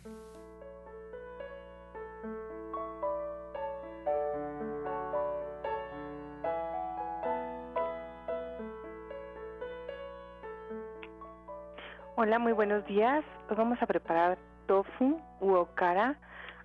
Hola, 12.16 12.38
muy 12.38 12.52
buenos 12.52 12.86
días. 12.86 13.22
Hoy 13.50 13.56
vamos 13.56 13.76
a 13.82 13.86
preparar 13.86 14.38
tofu 14.66 15.20
u 15.40 15.50
okara 15.52 16.18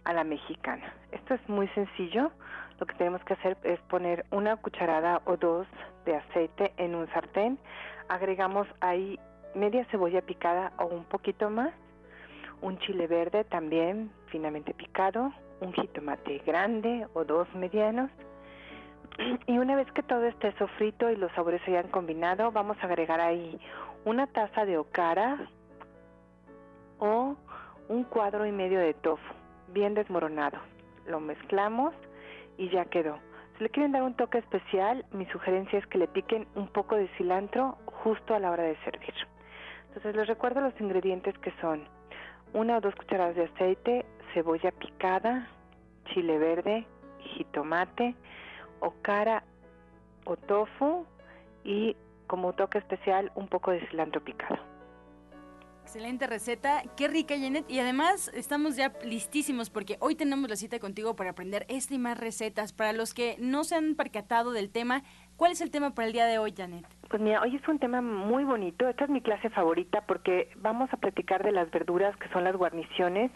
a 0.06 0.14
la 0.14 0.24
mexicana. 0.24 0.94
Esto 1.12 1.34
es 1.34 1.50
muy 1.50 1.68
sencillo. 1.76 2.32
Lo 2.80 2.86
que 2.86 2.96
tenemos 2.96 3.24
que 3.24 3.34
hacer 3.34 3.58
es 3.64 3.80
poner 3.82 4.26
una 4.32 4.58
cucharada 4.58 5.22
o 5.26 5.38
dos 5.38 5.68
de 6.06 6.16
aceite 6.16 6.74
en 6.78 6.96
un 6.96 7.08
sartén. 7.10 7.58
Agregamos 8.10 8.68
ahí 8.82 9.20
media 9.54 9.86
cebolla 9.86 10.22
picada 10.22 10.74
o 10.78 10.86
un 10.86 11.06
poquito 11.06 11.50
más, 11.50 11.74
un 12.62 12.78
chile 12.80 13.08
verde 13.08 13.46
también 13.46 14.12
finamente 14.28 14.74
picado, 14.74 15.32
un 15.62 15.74
jitomate 15.74 16.40
grande 16.46 17.08
o 17.14 17.24
dos 17.24 17.48
medianos. 17.56 18.12
Y 19.48 19.58
una 19.58 19.78
vez 19.78 19.90
que 19.94 20.04
todo 20.04 20.26
esté 20.26 20.52
sofrito 20.58 21.10
y 21.10 21.16
los 21.16 21.32
sabores 21.32 21.62
se 21.64 21.72
hayan 21.72 21.90
combinado, 21.90 22.52
vamos 22.52 22.78
a 22.82 22.86
agregar 22.86 23.22
ahí 23.22 23.58
una 24.04 24.28
taza 24.28 24.66
de 24.66 24.78
okara 24.78 25.48
o 27.00 27.36
un 27.88 28.04
cuadro 28.04 28.46
y 28.46 28.52
medio 28.52 28.80
de 28.80 28.94
tofu, 28.94 29.34
bien 29.70 29.94
desmoronado. 29.94 30.58
Lo 31.08 31.20
mezclamos 31.20 31.94
y 32.58 32.70
ya 32.70 32.86
quedó. 32.86 33.20
Si 33.58 33.64
le 33.64 33.70
quieren 33.70 33.94
dar 33.94 34.04
un 34.04 34.16
toque 34.16 34.40
especial, 34.40 35.06
mi 35.12 35.26
sugerencia 35.28 35.80
es 35.80 35.88
que 35.88 35.98
le 35.98 36.08
piquen 36.08 36.48
un 36.56 36.68
poco 36.68 36.96
de 36.96 37.08
cilantro 37.18 37.78
justo 37.86 38.36
a 38.36 38.40
la 38.40 38.52
hora 38.52 38.64
de 38.64 38.76
servir. 38.84 39.14
Entonces 39.88 40.16
les 40.16 40.28
recuerdo 40.28 40.60
los 40.60 40.80
ingredientes 40.82 41.38
que 41.38 41.54
son 41.62 41.88
una 42.54 42.78
o 42.78 42.82
dos 42.82 42.96
cucharadas 42.96 43.36
de 43.36 43.46
aceite, 43.46 44.06
cebolla 44.34 44.72
picada, 44.72 45.48
chile 46.14 46.38
verde, 46.38 46.86
jitomate, 47.20 48.16
okara 48.82 49.44
o 50.26 50.36
tofu 50.36 51.06
y 51.64 51.96
como 52.28 52.54
toque 52.54 52.80
especial 52.80 53.32
un 53.36 53.48
poco 53.48 53.72
de 53.72 53.88
cilantro 53.88 54.22
picado. 54.22 54.75
Excelente 55.86 56.26
receta, 56.26 56.82
qué 56.98 57.08
rica 57.08 57.36
Janet 57.40 57.70
y 57.70 57.78
además 57.78 58.32
estamos 58.34 58.76
ya 58.76 58.92
listísimos 59.04 59.70
porque 59.70 59.98
hoy 60.00 60.16
tenemos 60.16 60.50
la 60.50 60.56
cita 60.56 60.80
contigo 60.80 61.16
para 61.16 61.30
aprender 61.30 61.64
esta 61.70 61.94
y 61.94 62.00
más 62.00 62.20
recetas. 62.20 62.74
Para 62.74 62.92
los 62.92 63.14
que 63.14 63.36
no 63.40 63.64
se 63.64 63.76
han 63.76 63.94
percatado 63.94 64.52
del 64.52 64.72
tema, 64.72 65.04
¿cuál 65.38 65.52
es 65.52 65.62
el 65.62 65.70
tema 65.70 65.94
para 65.94 66.08
el 66.08 66.14
día 66.14 66.26
de 66.26 66.40
hoy 66.40 66.56
Janet? 66.58 66.88
Pues 67.08 67.22
mira, 67.22 67.40
hoy 67.40 67.56
es 67.56 67.68
un 67.68 67.78
tema 67.78 68.02
muy 68.02 68.44
bonito, 68.44 68.90
esta 68.90 69.04
es 69.04 69.12
mi 69.12 69.22
clase 69.22 69.52
favorita 69.52 70.02
porque 70.08 70.50
vamos 70.56 70.92
a 70.92 70.98
platicar 70.98 71.44
de 71.44 71.52
las 71.52 71.70
verduras 71.70 72.18
que 72.18 72.30
son 72.30 72.46
las 72.46 72.56
guarniciones, 72.58 73.30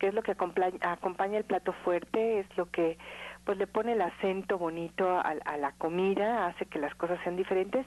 que 0.00 0.08
es 0.08 0.14
lo 0.14 0.24
que 0.24 0.32
acompaña 0.32 1.38
el 1.38 1.44
plato 1.44 1.72
fuerte, 1.84 2.40
es 2.40 2.56
lo 2.56 2.68
que 2.68 2.98
pues 3.44 3.58
le 3.58 3.66
pone 3.66 3.92
el 3.92 4.02
acento 4.02 4.58
bonito 4.58 5.20
a, 5.20 5.34
la 5.56 5.72
comida, 5.72 6.46
hace 6.46 6.66
que 6.66 6.78
las 6.78 6.94
cosas 6.94 7.18
sean 7.24 7.36
diferentes. 7.36 7.86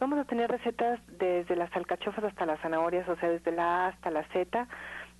Vamos 0.00 0.18
a 0.18 0.24
tener 0.24 0.50
recetas 0.50 1.00
desde 1.18 1.56
las 1.56 1.74
alcachofas 1.76 2.24
hasta 2.24 2.46
las 2.46 2.60
zanahorias, 2.60 3.08
o 3.08 3.16
sea, 3.16 3.28
desde 3.28 3.52
la 3.52 3.84
A 3.84 3.88
hasta 3.88 4.10
la 4.10 4.24
Z, 4.28 4.66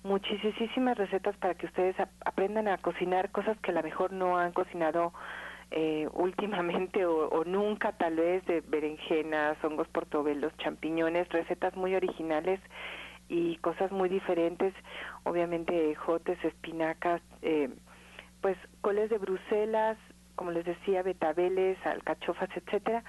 muchísimas 0.03 0.97
recetas 0.97 1.35
para 1.37 1.55
que 1.55 1.67
ustedes 1.67 1.95
aprendan 2.25 2.67
a 2.67 2.77
cocinar 2.77 3.31
cosas 3.31 3.57
que 3.59 3.71
a 3.71 3.73
lo 3.75 3.83
mejor 3.83 4.11
no 4.11 4.37
han 4.37 4.51
cocinado 4.53 5.13
eh, 5.71 6.07
últimamente 6.13 7.05
o, 7.05 7.27
o, 7.29 7.43
nunca 7.43 7.91
tal 7.93 8.15
vez 8.15 8.45
de 8.45 8.61
berenjenas, 8.61 9.57
hongos 9.63 9.87
portobelos, 9.87 10.55
champiñones, 10.57 11.27
recetas 11.29 11.75
muy 11.75 11.95
originales 11.95 12.59
y 13.29 13.57
cosas 13.57 13.91
muy 13.91 14.09
diferentes, 14.09 14.73
obviamente 15.23 15.95
jotes, 15.95 16.37
espinacas, 16.43 17.21
eh, 17.41 17.69
pues 18.41 18.57
coles 18.81 19.09
de 19.09 19.17
Bruselas, 19.17 19.97
como 20.35 20.51
les 20.51 20.65
decía, 20.65 21.01
betabeles, 21.03 21.77
alcachofas, 21.85 22.49
etcétera, 22.55 23.03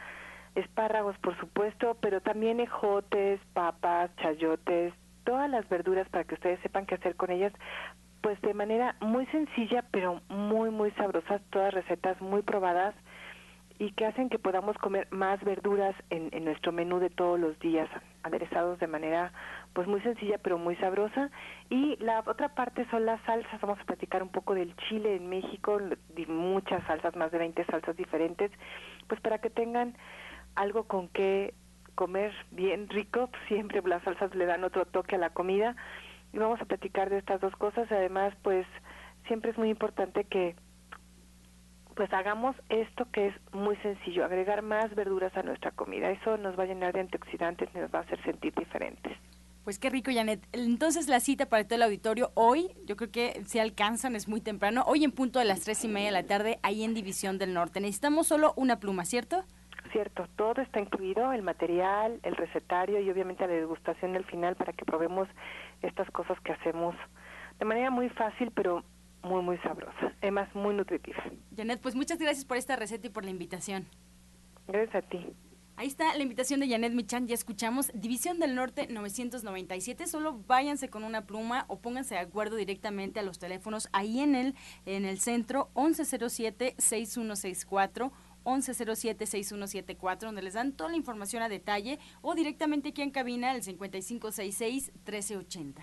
espárragos, 0.55 1.17
por 1.19 1.39
supuesto, 1.39 1.97
pero 2.01 2.21
también 2.21 2.61
ejotes, 2.61 3.41
papas, 3.53 4.15
chayotes, 4.17 4.95
todas 5.25 5.51
las 5.51 5.69
verduras 5.69 6.09
para 6.09 6.25
que 6.25 6.35
ustedes 6.35 6.61
sepan 6.61 6.87
qué 6.87 6.95
hacer 6.95 7.17
con 7.17 7.31
ellas, 7.31 7.53
pues 8.23 8.41
de 8.43 8.55
manera 8.55 8.97
muy 9.01 9.27
sencilla, 9.27 9.85
pero 9.91 10.21
muy, 10.29 10.71
muy 10.71 10.91
sabrosas, 10.93 11.43
todas 11.51 11.75
recetas 11.75 12.21
muy 12.21 12.43
probadas 12.43 12.95
y 13.79 13.93
que 13.93 14.07
hacen 14.07 14.29
que 14.29 14.39
podamos 14.39 14.77
comer 14.79 15.07
más 15.11 15.43
verduras 15.45 15.95
en, 16.11 16.31
en 16.33 16.45
nuestro 16.45 16.73
menú 16.73 16.99
de 16.99 17.11
todos 17.11 17.39
los 17.39 17.59
días, 17.59 17.89
aderezados 18.23 18.79
de 18.79 18.87
manera 18.87 19.33
pues 19.75 19.87
muy 19.87 20.01
sencilla 20.01 20.39
pero 20.39 20.57
muy 20.57 20.77
sabrosa. 20.77 21.31
Y 21.69 21.97
la 21.97 22.21
otra 22.27 22.55
parte 22.55 22.87
son 22.91 23.05
las 23.05 23.21
salsas, 23.23 23.61
vamos 23.61 23.79
a 23.81 23.85
platicar 23.85 24.23
un 24.23 24.31
poco 24.31 24.55
del 24.55 24.75
chile 24.89 25.17
en 25.17 25.29
México, 25.29 25.79
muchas 26.29 26.83
salsas, 26.87 27.15
más 27.17 27.31
de 27.31 27.39
20 27.39 27.65
salsas 27.67 27.97
diferentes, 27.97 28.51
pues 29.09 29.21
para 29.21 29.39
que 29.39 29.51
tengan 29.51 29.95
algo 30.55 30.85
con 30.85 31.09
que 31.09 31.53
comer 31.95 32.33
bien 32.53 32.89
rico, 32.89 33.29
siempre 33.49 33.83
las 33.83 34.03
salsas 34.03 34.35
le 34.35 34.47
dan 34.47 34.65
otro 34.65 34.87
toque 34.87 35.17
a 35.17 35.19
la 35.19 35.31
comida. 35.31 35.77
Y 36.33 36.39
vamos 36.39 36.61
a 36.61 36.65
platicar 36.65 37.11
de 37.11 37.19
estas 37.19 37.41
dos 37.41 37.55
cosas, 37.57 37.91
además 37.91 38.35
pues 38.43 38.67
siempre 39.27 39.51
es 39.51 39.59
muy 39.59 39.69
importante 39.69 40.25
que 40.25 40.55
pues 41.97 42.13
hagamos 42.13 42.55
esto 42.69 43.11
que 43.11 43.29
es 43.29 43.35
muy 43.53 43.75
sencillo, 43.77 44.25
agregar 44.27 44.61
más 44.61 44.95
verduras 44.95 45.35
a 45.35 45.43
nuestra 45.43 45.71
comida. 45.71 46.11
Eso 46.11 46.37
nos 46.37 46.57
va 46.57 46.65
a 46.65 46.67
llenar 46.67 46.93
de 46.93 47.01
antioxidantes 47.01 47.71
y 47.75 47.79
nos 47.79 47.93
va 47.93 48.01
a 48.01 48.03
hacer 48.03 48.23
sentir 48.23 48.55
diferentes. 48.55 49.17
Pues 49.65 49.79
qué 49.79 49.89
rico, 49.89 50.11
Janet. 50.15 50.47
Entonces 50.53 51.09
la 51.09 51.21
cita 51.21 51.47
para 51.47 51.65
todo 51.65 51.77
el 51.77 51.83
auditorio 51.83 52.31
hoy, 52.35 52.69
yo 52.85 52.97
creo 52.97 53.11
que 53.11 53.43
si 53.47 53.59
alcanzan, 53.59 54.15
es 54.15 54.29
muy 54.29 54.43
temprano. 54.43 54.85
Hoy 54.87 55.05
en 55.05 55.11
punto 55.11 55.39
de 55.39 55.47
las 55.47 55.63
tres 55.63 55.85
y 55.85 55.89
media 55.89 56.09
de 56.09 56.13
la 56.13 56.23
tarde, 56.25 56.59
ahí 56.63 56.85
en 56.85 56.93
División 56.93 57.39
del 57.39 57.55
Norte. 57.55 57.81
Necesitamos 57.81 58.27
solo 58.27 58.53
una 58.57 58.79
pluma, 58.79 59.07
¿cierto? 59.07 59.43
Cierto, 59.91 60.29
todo 60.37 60.61
está 60.61 60.81
incluido, 60.81 61.33
el 61.33 61.43
material, 61.43 62.21
el 62.25 62.37
recetario 62.37 63.01
y 63.01 63.11
obviamente 63.11 63.47
la 63.47 63.55
degustación 63.55 64.13
del 64.13 64.25
final 64.27 64.55
para 64.55 64.75
que 64.75 64.85
probemos 64.85 65.29
estas 65.81 66.11
cosas 66.11 66.39
que 66.41 66.53
hacemos 66.53 66.95
de 67.59 67.65
manera 67.65 67.91
muy 67.91 68.11
fácil, 68.11 68.53
pero 68.55 68.85
muy, 69.27 69.43
muy 69.43 69.59
sabrosa. 69.59 70.15
Además, 70.23 70.49
muy 70.55 70.75
nutritiva. 70.75 71.23
Janet, 71.57 71.81
pues 71.81 71.95
muchas 71.95 72.19
gracias 72.19 72.45
por 72.45 72.57
esta 72.57 72.75
receta 72.77 73.07
y 73.07 73.11
por 73.11 73.25
la 73.25 73.31
invitación. 73.31 73.87
Gracias 74.67 75.05
a 75.05 75.09
ti. 75.09 75.27
Ahí 75.79 75.89
está 75.89 76.17
la 76.17 76.23
invitación 76.23 76.61
de 76.61 76.71
Janet 76.71 76.95
Michan, 76.95 77.29
ya 77.29 77.35
escuchamos. 77.35 77.91
División 77.93 78.39
del 78.39 78.55
Norte 78.55 78.87
997, 78.89 80.07
solo 80.07 80.43
váyanse 80.47 80.89
con 80.89 81.05
una 81.05 81.27
pluma 81.27 81.67
o 81.69 81.81
pónganse 81.81 82.15
de 82.15 82.21
acuerdo 82.21 82.57
directamente 82.57 83.21
a 83.21 83.23
los 83.23 83.39
teléfonos 83.39 83.91
ahí 83.93 84.21
en 84.21 84.35
el, 84.35 84.55
en 84.87 85.05
el 85.05 85.19
centro 85.19 85.69
1107-6164. 85.75 88.11
1107-6174, 88.47 90.21
donde 90.21 90.41
les 90.41 90.55
dan 90.55 90.73
toda 90.73 90.89
la 90.91 90.97
información 90.97 91.43
a 91.43 91.49
detalle, 91.49 91.99
o 92.23 92.37
directamente 92.37 92.91
aquí 92.91 93.03
en 93.03 93.11
cabina 93.11 93.51
al 93.51 93.63
5566-1380. 93.63 95.83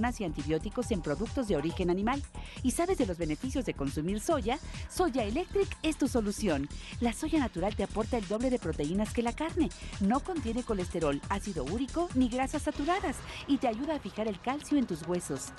y 0.01 0.23
antibióticos 0.23 0.91
en 0.91 1.01
productos 1.01 1.47
de 1.47 1.55
origen 1.55 1.89
animal. 1.89 2.21
¿Y 2.63 2.71
sabes 2.71 2.97
de 2.97 3.05
los 3.05 3.17
beneficios 3.17 3.65
de 3.65 3.75
consumir 3.75 4.19
soya? 4.19 4.57
Soya 4.89 5.23
Electric 5.23 5.67
es 5.83 5.97
tu 5.97 6.07
solución. 6.07 6.67
La 6.99 7.13
soya 7.13 7.39
natural 7.39 7.75
te 7.75 7.83
aporta 7.83 8.17
el 8.17 8.27
doble 8.27 8.49
de 8.49 8.57
proteínas 8.59 9.13
que 9.13 9.21
la 9.21 9.33
carne. 9.33 9.69
No 9.99 10.21
contiene 10.21 10.63
colesterol, 10.63 11.21
ácido 11.29 11.63
úrico 11.65 12.09
ni 12.15 12.29
grasas 12.29 12.63
saturadas 12.63 13.17
y 13.47 13.57
te 13.57 13.67
ayuda 13.67 13.95
a 13.95 13.99
fijar 13.99 14.27
el 14.27 14.39
calcio 14.39 14.77
en 14.77 14.87
tus 14.87 15.07
huesos. 15.07 15.53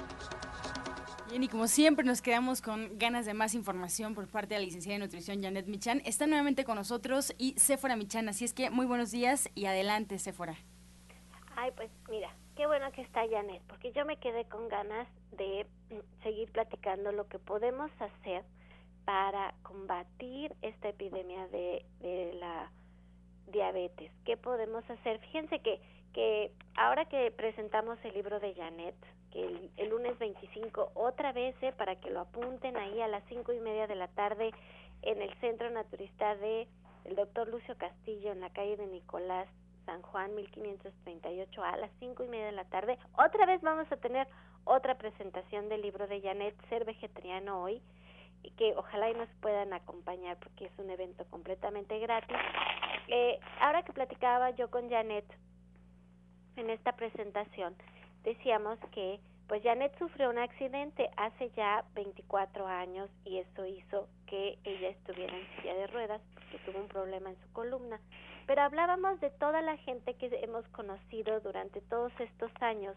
Bien, 1.30 1.44
y 1.44 1.48
como 1.48 1.66
siempre 1.66 2.04
nos 2.04 2.20
quedamos 2.20 2.60
con 2.60 2.98
ganas 2.98 3.24
de 3.24 3.32
más 3.32 3.54
información 3.54 4.14
por 4.14 4.28
parte 4.28 4.52
de 4.52 4.60
la 4.60 4.66
licenciada 4.66 4.98
de 4.98 5.04
nutrición 5.06 5.42
Janet 5.42 5.66
Michan. 5.66 6.02
Está 6.04 6.26
nuevamente 6.26 6.64
con 6.64 6.76
nosotros 6.76 7.34
y 7.38 7.54
Sephora 7.56 7.96
Michan, 7.96 8.28
así 8.28 8.44
es 8.44 8.52
que 8.52 8.68
muy 8.68 8.84
buenos 8.84 9.12
días 9.12 9.48
y 9.54 9.64
adelante 9.64 10.18
Sephora. 10.18 10.56
Ay, 11.56 11.70
pues 11.74 11.90
mira, 12.10 12.36
qué 12.62 12.68
bueno 12.68 12.92
que 12.92 13.02
está 13.02 13.28
Janet, 13.28 13.60
porque 13.66 13.90
yo 13.90 14.04
me 14.04 14.18
quedé 14.18 14.44
con 14.44 14.68
ganas 14.68 15.08
de 15.32 15.66
mm, 15.90 16.22
seguir 16.22 16.48
platicando 16.52 17.10
lo 17.10 17.26
que 17.26 17.40
podemos 17.40 17.90
hacer 17.98 18.44
para 19.04 19.52
combatir 19.64 20.54
esta 20.62 20.90
epidemia 20.90 21.48
de, 21.48 21.84
la 22.38 22.70
diabetes? 23.48 24.12
¿Qué 24.24 24.36
podemos 24.36 24.88
hacer? 24.88 25.18
Fíjense 25.18 25.58
que, 25.58 25.80
que 26.12 26.52
ahora 26.76 27.04
que 27.06 27.32
presentamos 27.32 27.98
el 28.04 28.14
libro 28.14 28.38
de 28.38 28.54
Janet, 28.54 28.94
que 29.32 29.70
el, 29.76 29.88
lunes 29.88 30.16
25, 30.20 30.92
otra 30.94 31.32
vez, 31.32 31.56
eh, 31.62 31.72
para 31.72 31.96
que 31.96 32.10
lo 32.10 32.20
apunten 32.20 32.76
ahí 32.76 33.00
a 33.00 33.08
las 33.08 33.24
cinco 33.28 33.52
y 33.52 33.58
media 33.58 33.88
de 33.88 33.96
la 33.96 34.06
tarde 34.06 34.52
en 35.02 35.20
el 35.20 35.34
Centro 35.40 35.68
Naturista 35.70 36.36
de 36.36 36.68
el 37.06 37.16
doctor 37.16 37.48
Lucio 37.48 37.76
Castillo 37.76 38.30
en 38.30 38.38
la 38.38 38.50
calle 38.50 38.76
de 38.76 38.86
Nicolás 38.86 39.48
San 39.86 40.02
Juan 40.02 40.34
1538 40.34 41.64
a 41.64 41.76
las 41.76 41.90
cinco 41.98 42.24
y 42.24 42.28
media 42.28 42.46
de 42.46 42.52
la 42.52 42.64
tarde. 42.64 42.98
Otra 43.16 43.46
vez 43.46 43.60
vamos 43.62 43.90
a 43.90 43.96
tener 43.96 44.26
otra 44.64 44.96
presentación 44.96 45.68
del 45.68 45.82
libro 45.82 46.06
de 46.06 46.20
Janet, 46.20 46.54
Ser 46.68 46.84
Vegetariano 46.84 47.62
Hoy, 47.62 47.82
y 48.42 48.50
que 48.52 48.74
ojalá 48.76 49.10
y 49.10 49.14
nos 49.14 49.28
puedan 49.40 49.72
acompañar 49.72 50.36
porque 50.38 50.66
es 50.66 50.78
un 50.78 50.90
evento 50.90 51.24
completamente 51.30 51.98
gratis. 51.98 52.36
Eh, 53.08 53.38
ahora 53.60 53.82
que 53.82 53.92
platicaba 53.92 54.50
yo 54.50 54.70
con 54.70 54.88
Janet 54.88 55.24
en 56.56 56.70
esta 56.70 56.92
presentación, 56.92 57.74
decíamos 58.22 58.78
que 58.92 59.20
pues 59.48 59.62
Janet 59.62 59.96
sufrió 59.98 60.30
un 60.30 60.38
accidente 60.38 61.10
hace 61.16 61.50
ya 61.50 61.84
24 61.94 62.66
años 62.66 63.10
y 63.24 63.38
eso 63.38 63.66
hizo 63.66 64.08
que 64.26 64.58
ella 64.64 64.88
estuviera 64.88 65.36
en 65.36 65.46
silla 65.56 65.74
de 65.74 65.86
ruedas 65.88 66.22
porque 66.32 66.58
tuvo 66.64 66.80
un 66.80 66.88
problema 66.88 67.30
en 67.30 67.36
su 67.36 67.52
columna. 67.52 68.00
Pero 68.46 68.62
hablábamos 68.62 69.20
de 69.20 69.30
toda 69.30 69.62
la 69.62 69.76
gente 69.78 70.14
que 70.14 70.26
hemos 70.42 70.66
conocido 70.68 71.40
durante 71.40 71.80
todos 71.82 72.12
estos 72.18 72.50
años 72.60 72.96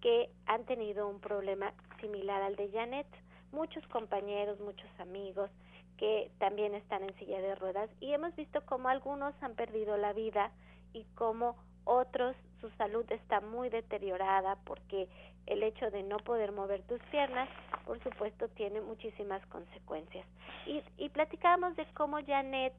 que 0.00 0.30
han 0.46 0.64
tenido 0.64 1.08
un 1.08 1.20
problema 1.20 1.72
similar 2.00 2.42
al 2.42 2.56
de 2.56 2.70
Janet. 2.70 3.06
Muchos 3.52 3.86
compañeros, 3.88 4.60
muchos 4.60 4.88
amigos 4.98 5.50
que 5.96 6.30
también 6.38 6.74
están 6.74 7.02
en 7.04 7.14
silla 7.18 7.40
de 7.40 7.54
ruedas 7.54 7.88
y 8.00 8.12
hemos 8.12 8.34
visto 8.34 8.60
cómo 8.66 8.88
algunos 8.88 9.34
han 9.42 9.54
perdido 9.54 9.96
la 9.96 10.12
vida 10.12 10.50
y 10.92 11.04
cómo 11.14 11.56
otros 11.84 12.34
su 12.60 12.70
salud 12.70 13.04
está 13.12 13.40
muy 13.40 13.68
deteriorada 13.68 14.56
porque 14.64 15.08
el 15.46 15.62
hecho 15.62 15.90
de 15.90 16.02
no 16.02 16.16
poder 16.18 16.52
mover 16.52 16.82
tus 16.82 17.00
piernas, 17.10 17.48
por 17.84 18.02
supuesto, 18.02 18.48
tiene 18.48 18.80
muchísimas 18.80 19.44
consecuencias. 19.46 20.26
Y, 20.66 20.82
y 20.96 21.10
platicábamos 21.10 21.76
de 21.76 21.86
cómo 21.94 22.18
Janet 22.26 22.72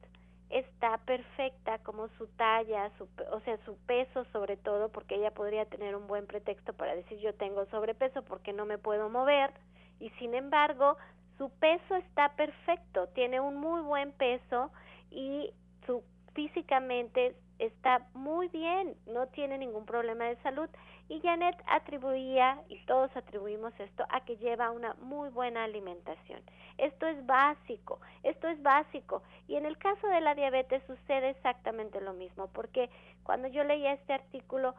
está 0.50 0.98
perfecta, 0.98 1.78
como 1.78 2.08
su 2.18 2.26
talla, 2.28 2.90
su, 2.98 3.08
o 3.32 3.40
sea, 3.40 3.58
su 3.64 3.76
peso 3.86 4.24
sobre 4.32 4.56
todo, 4.56 4.90
porque 4.90 5.16
ella 5.16 5.32
podría 5.32 5.64
tener 5.66 5.96
un 5.96 6.06
buen 6.06 6.26
pretexto 6.26 6.72
para 6.72 6.94
decir 6.94 7.18
yo 7.18 7.34
tengo 7.34 7.66
sobrepeso 7.66 8.22
porque 8.22 8.52
no 8.52 8.64
me 8.64 8.78
puedo 8.78 9.08
mover, 9.08 9.52
y 9.98 10.10
sin 10.10 10.34
embargo, 10.34 10.96
su 11.38 11.50
peso 11.50 11.96
está 11.96 12.34
perfecto, 12.36 13.08
tiene 13.08 13.40
un 13.40 13.56
muy 13.56 13.82
buen 13.82 14.12
peso 14.12 14.70
y 15.10 15.52
su 15.86 16.02
físicamente 16.34 17.34
está 17.58 18.06
muy 18.14 18.48
bien, 18.48 18.96
no 19.06 19.26
tiene 19.28 19.58
ningún 19.58 19.86
problema 19.86 20.24
de 20.24 20.36
salud. 20.42 20.68
Y 21.08 21.20
Janet 21.20 21.56
atribuía, 21.66 22.60
y 22.68 22.84
todos 22.86 23.14
atribuimos 23.16 23.72
esto, 23.78 24.04
a 24.08 24.24
que 24.24 24.36
lleva 24.36 24.70
una 24.70 24.94
muy 24.94 25.28
buena 25.28 25.64
alimentación. 25.64 26.42
Esto 26.78 27.06
es 27.06 27.24
básico, 27.26 28.00
esto 28.22 28.48
es 28.48 28.62
básico. 28.62 29.22
Y 29.46 29.56
en 29.56 29.66
el 29.66 29.78
caso 29.78 30.06
de 30.08 30.20
la 30.20 30.34
diabetes 30.34 30.82
sucede 30.86 31.30
exactamente 31.30 32.00
lo 32.00 32.12
mismo, 32.12 32.48
porque 32.48 32.90
cuando 33.22 33.48
yo 33.48 33.64
leía 33.64 33.92
este 33.92 34.12
artículo 34.12 34.74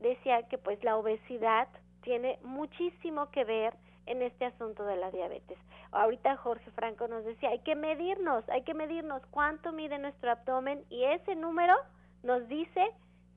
decía 0.00 0.46
que 0.48 0.58
pues 0.58 0.82
la 0.84 0.96
obesidad 0.96 1.68
tiene 2.02 2.38
muchísimo 2.42 3.30
que 3.30 3.44
ver 3.44 3.74
en 4.06 4.22
este 4.22 4.46
asunto 4.46 4.84
de 4.84 4.96
la 4.96 5.10
diabetes. 5.10 5.58
Ahorita 5.92 6.36
Jorge 6.36 6.70
Franco 6.72 7.06
nos 7.08 7.24
decía, 7.24 7.50
hay 7.50 7.60
que 7.60 7.76
medirnos, 7.76 8.48
hay 8.48 8.62
que 8.62 8.74
medirnos 8.74 9.24
cuánto 9.30 9.72
mide 9.72 9.98
nuestro 9.98 10.30
abdomen 10.30 10.84
y 10.90 11.04
ese 11.04 11.36
número 11.36 11.74
nos 12.22 12.48
dice 12.48 12.90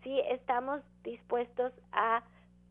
si 0.03 0.19
estamos 0.19 0.81
dispuestos 1.03 1.73
a 1.91 2.23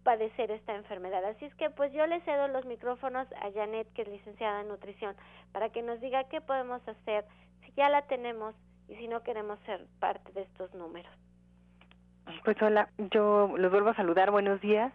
padecer 0.04 0.50
esta 0.50 0.74
enfermedad. 0.74 1.24
Así 1.24 1.46
es 1.46 1.54
que 1.54 1.70
pues 1.70 1.92
yo 1.92 2.06
le 2.06 2.20
cedo 2.20 2.46
los 2.48 2.64
micrófonos 2.66 3.26
a 3.32 3.50
Janet, 3.52 3.92
que 3.94 4.02
es 4.02 4.08
licenciada 4.08 4.60
en 4.60 4.68
nutrición, 4.68 5.16
para 5.52 5.70
que 5.70 5.82
nos 5.82 6.00
diga 6.00 6.24
qué 6.24 6.40
podemos 6.40 6.86
hacer 6.86 7.24
si 7.64 7.72
ya 7.72 7.88
la 7.88 8.02
tenemos 8.02 8.54
y 8.88 8.94
si 8.96 9.08
no 9.08 9.22
queremos 9.22 9.58
ser 9.60 9.86
parte 9.98 10.30
de 10.32 10.42
estos 10.42 10.72
números. 10.74 11.12
Pues 12.44 12.60
hola, 12.62 12.88
yo 13.10 13.54
los 13.56 13.70
vuelvo 13.70 13.90
a 13.90 13.96
saludar, 13.96 14.30
buenos 14.30 14.60
días. 14.60 14.92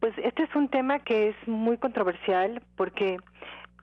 Pues 0.00 0.14
este 0.18 0.44
es 0.44 0.54
un 0.54 0.68
tema 0.68 1.00
que 1.00 1.30
es 1.30 1.48
muy 1.48 1.78
controversial 1.78 2.62
porque 2.76 3.18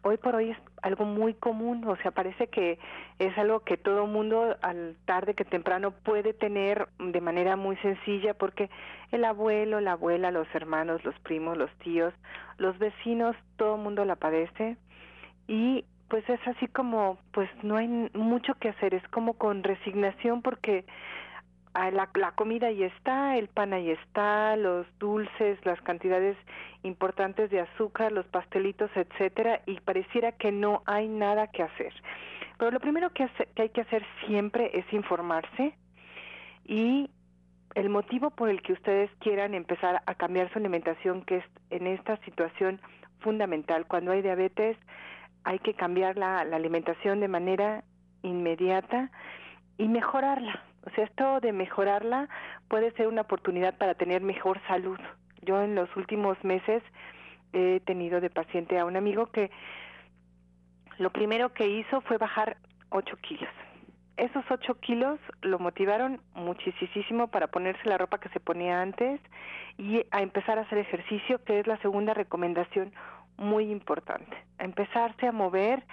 hoy 0.04 0.18
por 0.18 0.36
hoy 0.36 0.52
es 0.52 0.58
algo 0.82 1.06
muy 1.06 1.34
común, 1.34 1.84
o 1.88 1.96
sea, 1.98 2.12
parece 2.12 2.48
que 2.48 2.78
es 3.20 3.38
algo 3.38 3.62
que 3.62 3.78
todo 3.78 4.06
mundo 4.06 4.58
al 4.62 4.96
tarde 5.06 5.34
que 5.34 5.46
temprano 5.46 5.92
puede 5.92 6.34
tener 6.34 6.88
de 7.00 7.22
manera 7.22 7.56
muy 7.56 7.78
sencilla 7.78 8.34
porque 8.34 8.70
el 9.12 9.26
abuelo, 9.26 9.80
la 9.80 9.94
abuela, 9.94 10.30
los 10.30 10.48
hermanos, 10.54 11.04
los 11.04 11.18
primos, 11.20 11.58
los 11.58 11.72
tíos, 11.80 12.13
los 12.58 12.78
vecinos, 12.78 13.36
todo 13.56 13.78
mundo 13.78 14.06
la 14.06 14.16
padece. 14.16 14.78
Y 15.48 15.86
pues 16.10 16.28
es 16.30 16.39
así 16.48 16.68
como 16.68 17.18
pues 17.32 17.50
no 17.63 17.78
hay 17.78 17.88
mucho 17.88 18.54
que 18.56 18.70
hacer, 18.70 18.94
es 18.94 19.08
como 19.08 19.34
con 19.34 19.63
resignación 19.63 20.42
porque 20.42 20.86
la, 21.73 22.09
la 22.13 22.31
comida 22.33 22.67
ahí 22.67 22.83
está, 22.83 23.38
el 23.38 23.47
pan 23.47 23.73
ahí 23.73 23.89
está, 23.89 24.55
los 24.55 24.86
dulces, 24.99 25.57
las 25.65 25.81
cantidades 25.81 26.38
importantes 26.83 27.49
de 27.49 27.62
azúcar, 27.62 28.12
los 28.12 28.27
pastelitos, 28.27 28.91
etcétera, 28.95 29.62
y 29.65 29.79
pareciera 29.79 30.33
que 30.33 30.51
no 30.51 30.83
hay 30.86 31.07
nada 31.07 31.47
que 31.47 31.63
hacer. 31.63 31.93
Pero 32.57 32.71
lo 32.71 32.79
primero 32.79 33.09
que, 33.12 33.27
que 33.55 33.63
hay 33.63 33.69
que 33.69 33.81
hacer 33.81 34.05
siempre 34.27 34.69
es 34.77 34.86
informarse 34.93 35.75
y 36.65 37.09
el 37.73 37.89
motivo 37.89 38.29
por 38.29 38.49
el 38.49 38.62
que 38.62 38.73
ustedes 38.73 39.09
quieran 39.19 39.55
empezar 39.55 40.03
a 40.05 40.15
cambiar 40.15 40.51
su 40.53 40.59
alimentación, 40.59 41.23
que 41.23 41.38
es 41.38 41.45
en 41.71 41.88
esta 41.88 42.17
situación 42.17 42.79
fundamental, 43.19 43.88
cuando 43.88 44.12
hay 44.12 44.21
diabetes, 44.21 44.77
hay 45.43 45.57
que 45.59 45.73
cambiar 45.73 46.17
la, 46.17 46.45
la 46.45 46.57
alimentación 46.57 47.19
de 47.19 47.27
manera 47.27 47.83
inmediata 48.21 49.09
y 49.77 49.88
mejorarla 49.88 50.63
o 50.86 50.89
sea, 50.91 51.06
esto 51.06 51.39
de 51.39 51.54
mejorarla 51.54 52.28
puede 52.67 52.91
ser 52.91 53.08
una 53.08 53.22
oportunidad 53.22 53.78
para 53.78 53.96
tener 53.96 54.22
mejor 54.22 54.60
salud. 54.67 55.00
Yo 55.41 55.62
en 55.62 55.76
los 55.76 55.93
últimos 55.96 56.41
meses 56.43 56.84
he 57.54 57.80
tenido 57.86 58.19
de 58.19 58.30
paciente 58.30 58.80
a 58.80 58.86
un 58.86 58.98
amigo 58.98 59.28
que 59.28 59.52
lo 60.98 61.12
primero 61.12 61.54
que 61.54 61.67
hizo 61.67 62.02
fue 62.02 62.17
bajar 62.17 62.58
8 62.89 63.17
kilos. 63.17 63.50
Esos 64.17 64.43
8 64.50 64.80
kilos 64.80 65.19
lo 65.41 65.58
motivaron 65.58 66.22
muchísimo 66.36 67.28
para 67.28 67.48
ponerse 67.48 67.89
la 67.89 67.98
ropa 67.98 68.19
que 68.19 68.30
se 68.30 68.39
ponía 68.39 68.82
antes 68.82 69.19
y 69.78 70.06
a 70.12 70.22
empezar 70.22 70.60
a 70.60 70.62
hacer 70.62 70.78
ejercicio, 70.78 71.43
que 71.43 71.60
es 71.60 71.67
la 71.67 71.78
segunda 71.78 72.13
recomendación 72.13 72.93
muy 73.38 73.72
importante. 73.72 74.38
A 74.60 74.65
empezarse 74.65 75.28
a 75.28 75.32
mover 75.32 75.84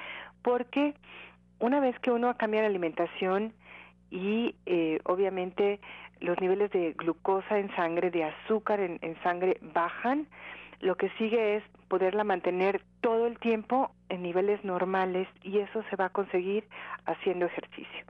porque 0.42 0.94
una 1.61 1.81
vez 1.81 1.98
que 2.00 2.11
uno 2.11 2.37
cambia 2.37 2.61
la 2.61 2.68
alimentación, 2.68 3.55
y 4.11 4.55
eh, 4.66 5.01
obviamente 5.05 5.81
los 6.20 6.40
niveles 6.40 6.70
de 6.70 6.92
glucosa 6.92 7.59
en 7.59 7.75
sangre, 7.77 8.11
de 8.11 8.25
azúcar 8.25 8.81
en, 8.81 8.99
en 9.03 9.20
sangre 9.23 9.59
bajan. 9.75 10.27
Lo 10.81 10.96
que 10.96 11.11
sigue 11.11 11.57
es 11.57 11.64
poderla 11.88 12.25
mantener 12.25 12.83
todo 13.01 13.27
el 13.27 13.38
tiempo 13.38 13.90
en 14.09 14.23
niveles 14.23 14.64
normales 14.64 15.29
y 15.42 15.59
eso 15.59 15.83
se 15.90 15.96
va 15.96 16.07
a 16.07 16.11
conseguir 16.11 16.64
haciendo 17.07 17.46
ejercicio. 17.46 18.05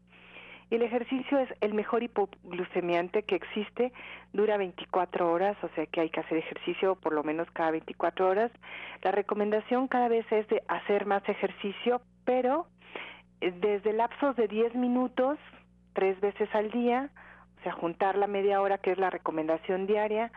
Y 0.70 0.76
el 0.76 0.82
ejercicio 0.82 1.38
es 1.38 1.48
el 1.60 1.74
mejor 1.74 2.04
hipoglucemiante 2.04 3.24
que 3.24 3.34
existe, 3.34 3.92
dura 4.32 4.56
24 4.56 5.30
horas, 5.30 5.56
o 5.62 5.68
sea 5.74 5.84
que 5.86 6.00
hay 6.00 6.10
que 6.10 6.20
hacer 6.20 6.38
ejercicio 6.38 6.94
por 6.94 7.12
lo 7.12 7.24
menos 7.24 7.50
cada 7.50 7.72
24 7.72 8.28
horas. 8.28 8.52
La 9.02 9.10
recomendación 9.10 9.88
cada 9.88 10.06
vez 10.06 10.24
es 10.30 10.46
de 10.46 10.62
hacer 10.68 11.06
más 11.06 11.28
ejercicio, 11.28 12.00
pero 12.24 12.66
eh, 13.40 13.52
desde 13.60 13.92
lapsos 13.92 14.36
de 14.36 14.46
10 14.46 14.76
minutos 14.76 15.38
tres 15.92 16.20
veces 16.20 16.48
al 16.54 16.70
día, 16.70 17.10
o 17.58 17.62
sea, 17.62 17.72
juntar 17.72 18.16
la 18.16 18.26
media 18.26 18.60
hora 18.60 18.78
que 18.78 18.92
es 18.92 18.98
la 18.98 19.10
recomendación 19.10 19.86
diaria 19.86 20.32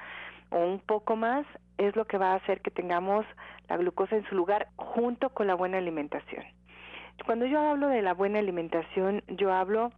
o 0.50 0.60
un 0.60 0.80
poco 0.80 1.16
más, 1.16 1.46
es 1.78 1.96
lo 1.96 2.06
que 2.06 2.18
va 2.18 2.34
a 2.34 2.36
hacer 2.36 2.62
que 2.62 2.72
tengamos 2.72 3.26
la 3.70 3.78
glucosa 3.78 4.16
en 4.16 4.26
su 4.26 4.36
lugar 4.36 4.68
junto 4.76 5.30
con 5.30 5.48
la 5.48 5.56
buena 5.56 5.78
alimentación. 5.78 6.44
Cuando 7.26 7.46
yo 7.46 7.60
hablo 7.60 7.88
de 7.88 8.02
la 8.02 8.14
buena 8.14 8.40
alimentación, 8.40 9.24
yo 9.28 9.54
hablo 9.54 9.92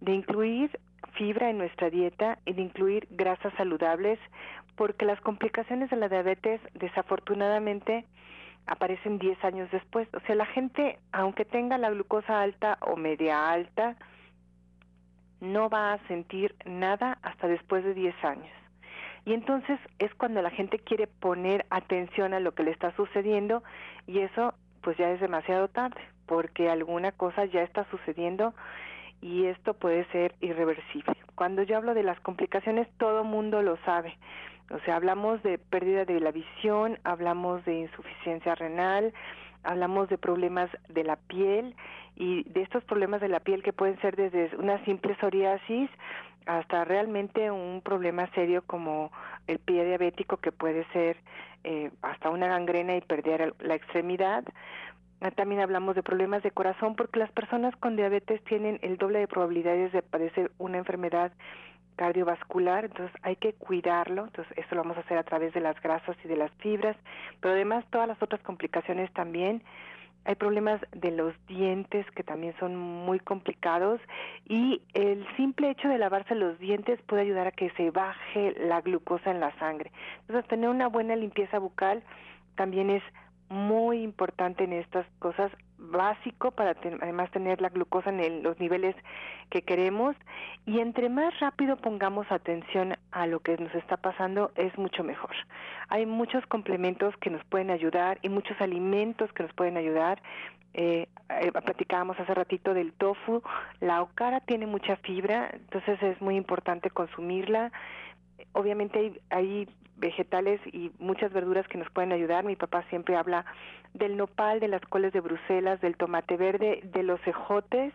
de 0.00 0.12
incluir 0.12 0.78
fibra 1.12 1.48
en 1.50 1.58
nuestra 1.58 1.90
dieta 1.90 2.38
y 2.44 2.52
de 2.52 2.62
incluir 2.62 3.08
grasas 3.10 3.52
saludables, 3.54 4.18
porque 4.76 5.06
las 5.06 5.20
complicaciones 5.22 5.88
de 5.90 5.96
la 5.96 6.08
diabetes 6.08 6.60
desafortunadamente 6.74 8.04
aparecen 8.66 9.18
10 9.18 9.42
años 9.44 9.70
después. 9.70 10.08
O 10.12 10.20
sea, 10.20 10.34
la 10.34 10.46
gente, 10.46 10.98
aunque 11.12 11.44
tenga 11.44 11.78
la 11.78 11.90
glucosa 11.90 12.42
alta 12.42 12.78
o 12.82 12.96
media 12.96 13.50
alta, 13.50 13.96
no 15.40 15.68
va 15.68 15.92
a 15.92 16.08
sentir 16.08 16.54
nada 16.64 17.18
hasta 17.22 17.48
después 17.48 17.84
de 17.84 17.94
10 17.94 18.24
años. 18.24 18.52
Y 19.24 19.34
entonces 19.34 19.78
es 19.98 20.14
cuando 20.14 20.40
la 20.40 20.50
gente 20.50 20.78
quiere 20.78 21.06
poner 21.08 21.66
atención 21.70 22.32
a 22.32 22.40
lo 22.40 22.52
que 22.52 22.62
le 22.62 22.70
está 22.70 22.94
sucediendo 22.94 23.62
y 24.06 24.20
eso 24.20 24.54
pues 24.82 24.96
ya 24.96 25.10
es 25.10 25.20
demasiado 25.20 25.66
tarde, 25.66 26.00
porque 26.26 26.70
alguna 26.70 27.10
cosa 27.10 27.44
ya 27.44 27.62
está 27.62 27.84
sucediendo 27.90 28.54
y 29.20 29.46
esto 29.46 29.74
puede 29.74 30.04
ser 30.12 30.34
irreversible. 30.40 31.12
Cuando 31.34 31.64
yo 31.64 31.76
hablo 31.76 31.92
de 31.94 32.04
las 32.04 32.20
complicaciones, 32.20 32.88
todo 32.98 33.24
mundo 33.24 33.62
lo 33.62 33.76
sabe. 33.78 34.16
O 34.70 34.78
sea, 34.80 34.96
hablamos 34.96 35.42
de 35.42 35.58
pérdida 35.58 36.04
de 36.04 36.20
la 36.20 36.30
visión, 36.30 36.98
hablamos 37.02 37.64
de 37.64 37.74
insuficiencia 37.80 38.54
renal, 38.54 39.12
hablamos 39.66 40.08
de 40.08 40.16
problemas 40.16 40.70
de 40.88 41.04
la 41.04 41.16
piel 41.16 41.74
y 42.14 42.44
de 42.44 42.62
estos 42.62 42.84
problemas 42.84 43.20
de 43.20 43.28
la 43.28 43.40
piel 43.40 43.62
que 43.62 43.72
pueden 43.72 44.00
ser 44.00 44.16
desde 44.16 44.56
una 44.56 44.82
simple 44.84 45.16
psoriasis 45.16 45.90
hasta 46.46 46.84
realmente 46.84 47.50
un 47.50 47.82
problema 47.82 48.30
serio 48.34 48.62
como 48.66 49.10
el 49.48 49.58
pie 49.58 49.84
diabético 49.84 50.36
que 50.38 50.52
puede 50.52 50.84
ser 50.92 51.16
eh, 51.64 51.90
hasta 52.02 52.30
una 52.30 52.46
gangrena 52.46 52.96
y 52.96 53.00
perder 53.00 53.54
la 53.58 53.74
extremidad. 53.74 54.44
Ah, 55.20 55.30
también 55.32 55.60
hablamos 55.60 55.96
de 55.96 56.02
problemas 56.02 56.42
de 56.42 56.52
corazón 56.52 56.94
porque 56.94 57.18
las 57.18 57.32
personas 57.32 57.74
con 57.76 57.96
diabetes 57.96 58.42
tienen 58.44 58.78
el 58.82 58.96
doble 58.96 59.18
de 59.18 59.28
probabilidades 59.28 59.92
de 59.92 60.02
padecer 60.02 60.52
una 60.58 60.78
enfermedad 60.78 61.32
cardiovascular, 61.96 62.84
entonces 62.84 63.14
hay 63.22 63.36
que 63.36 63.54
cuidarlo, 63.54 64.24
entonces 64.24 64.56
esto 64.56 64.74
lo 64.74 64.82
vamos 64.82 64.96
a 64.98 65.00
hacer 65.00 65.18
a 65.18 65.24
través 65.24 65.52
de 65.54 65.60
las 65.60 65.80
grasas 65.80 66.16
y 66.24 66.28
de 66.28 66.36
las 66.36 66.50
fibras, 66.58 66.96
pero 67.40 67.54
además 67.54 67.84
todas 67.90 68.06
las 68.06 68.22
otras 68.22 68.40
complicaciones 68.42 69.12
también, 69.12 69.62
hay 70.26 70.34
problemas 70.34 70.80
de 70.92 71.12
los 71.12 71.34
dientes 71.46 72.04
que 72.10 72.24
también 72.24 72.52
son 72.58 72.76
muy 72.76 73.20
complicados 73.20 74.00
y 74.48 74.82
el 74.92 75.24
simple 75.36 75.70
hecho 75.70 75.88
de 75.88 75.98
lavarse 75.98 76.34
los 76.34 76.58
dientes 76.58 77.00
puede 77.02 77.22
ayudar 77.22 77.46
a 77.46 77.52
que 77.52 77.70
se 77.70 77.92
baje 77.92 78.52
la 78.58 78.80
glucosa 78.80 79.30
en 79.30 79.38
la 79.38 79.56
sangre. 79.58 79.92
Entonces, 80.22 80.48
tener 80.48 80.68
una 80.68 80.88
buena 80.88 81.14
limpieza 81.14 81.60
bucal 81.60 82.02
también 82.56 82.90
es 82.90 83.04
muy 83.48 84.02
importante 84.02 84.64
en 84.64 84.72
estas 84.72 85.06
cosas, 85.18 85.50
básico 85.78 86.50
para 86.50 86.74
además 87.02 87.30
tener 87.30 87.60
la 87.60 87.68
glucosa 87.68 88.10
en 88.10 88.42
los 88.42 88.58
niveles 88.58 88.96
que 89.50 89.62
queremos 89.62 90.16
y 90.64 90.80
entre 90.80 91.08
más 91.08 91.38
rápido 91.40 91.76
pongamos 91.76 92.30
atención 92.30 92.96
a 93.12 93.26
lo 93.26 93.40
que 93.40 93.56
nos 93.56 93.74
está 93.74 93.96
pasando 93.96 94.50
es 94.56 94.76
mucho 94.78 95.04
mejor. 95.04 95.34
Hay 95.88 96.06
muchos 96.06 96.44
complementos 96.46 97.16
que 97.18 97.30
nos 97.30 97.44
pueden 97.44 97.70
ayudar 97.70 98.18
y 98.22 98.28
muchos 98.28 98.60
alimentos 98.60 99.32
que 99.32 99.42
nos 99.42 99.52
pueden 99.52 99.76
ayudar. 99.76 100.20
Eh, 100.74 101.08
eh, 101.40 101.52
platicábamos 101.52 102.18
hace 102.20 102.34
ratito 102.34 102.74
del 102.74 102.92
tofu, 102.92 103.42
la 103.80 104.02
okara 104.02 104.40
tiene 104.40 104.66
mucha 104.66 104.96
fibra, 104.96 105.50
entonces 105.52 106.02
es 106.02 106.20
muy 106.20 106.36
importante 106.36 106.90
consumirla. 106.90 107.72
Obviamente 108.52 108.98
hay, 108.98 109.20
hay 109.30 109.68
vegetales 109.96 110.60
y 110.66 110.92
muchas 110.98 111.32
verduras 111.32 111.66
que 111.68 111.78
nos 111.78 111.90
pueden 111.90 112.12
ayudar. 112.12 112.44
Mi 112.44 112.56
papá 112.56 112.84
siempre 112.90 113.16
habla 113.16 113.44
del 113.94 114.16
nopal, 114.16 114.60
de 114.60 114.68
las 114.68 114.82
coles 114.82 115.12
de 115.12 115.20
Bruselas, 115.20 115.80
del 115.80 115.96
tomate 115.96 116.36
verde, 116.36 116.80
de 116.84 117.02
los 117.02 117.24
ejotes. 117.26 117.92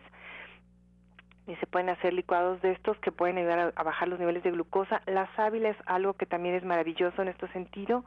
Y 1.48 1.56
se 1.56 1.68
pueden 1.68 1.90
hacer 1.90 2.14
licuados 2.14 2.62
de 2.62 2.72
estos 2.72 2.98
que 3.00 3.12
pueden 3.12 3.38
ayudar 3.38 3.74
a, 3.76 3.84
bajar 3.84 4.08
los 4.08 4.20
niveles 4.20 4.44
de 4.44 4.52
glucosa. 4.52 5.02
La 5.06 5.28
sábila 5.36 5.70
es 5.70 5.78
algo 5.86 6.14
que 6.14 6.26
también 6.26 6.56
es 6.56 6.64
maravilloso 6.64 7.22
en 7.22 7.28
este 7.30 7.48
sentido. 7.50 8.06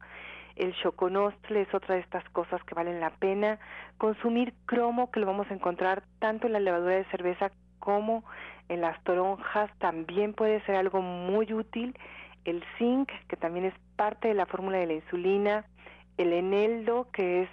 El 0.55 0.73
choconostle 0.75 1.61
es 1.61 1.73
otra 1.73 1.95
de 1.95 2.01
estas 2.01 2.23
cosas 2.29 2.63
que 2.63 2.75
valen 2.75 3.01
la 3.01 3.09
pena. 3.11 3.59
Consumir 3.97 4.53
cromo, 4.65 5.11
que 5.11 5.19
lo 5.19 5.25
vamos 5.25 5.47
a 5.51 5.53
encontrar 5.53 6.03
tanto 6.19 6.47
en 6.47 6.53
la 6.53 6.59
levadura 6.59 6.95
de 6.95 7.05
cerveza 7.05 7.51
como 7.79 8.23
en 8.67 8.81
las 8.81 9.01
toronjas, 9.03 9.69
también 9.77 10.33
puede 10.33 10.59
ser 10.61 10.75
algo 10.75 11.01
muy 11.01 11.53
útil 11.53 11.95
el 12.45 12.63
zinc, 12.77 13.09
que 13.27 13.35
también 13.35 13.65
es 13.65 13.73
parte 13.95 14.29
de 14.29 14.33
la 14.33 14.45
fórmula 14.45 14.77
de 14.77 14.87
la 14.87 14.93
insulina, 14.93 15.65
el 16.17 16.31
eneldo, 16.33 17.07
que 17.11 17.43
es 17.43 17.49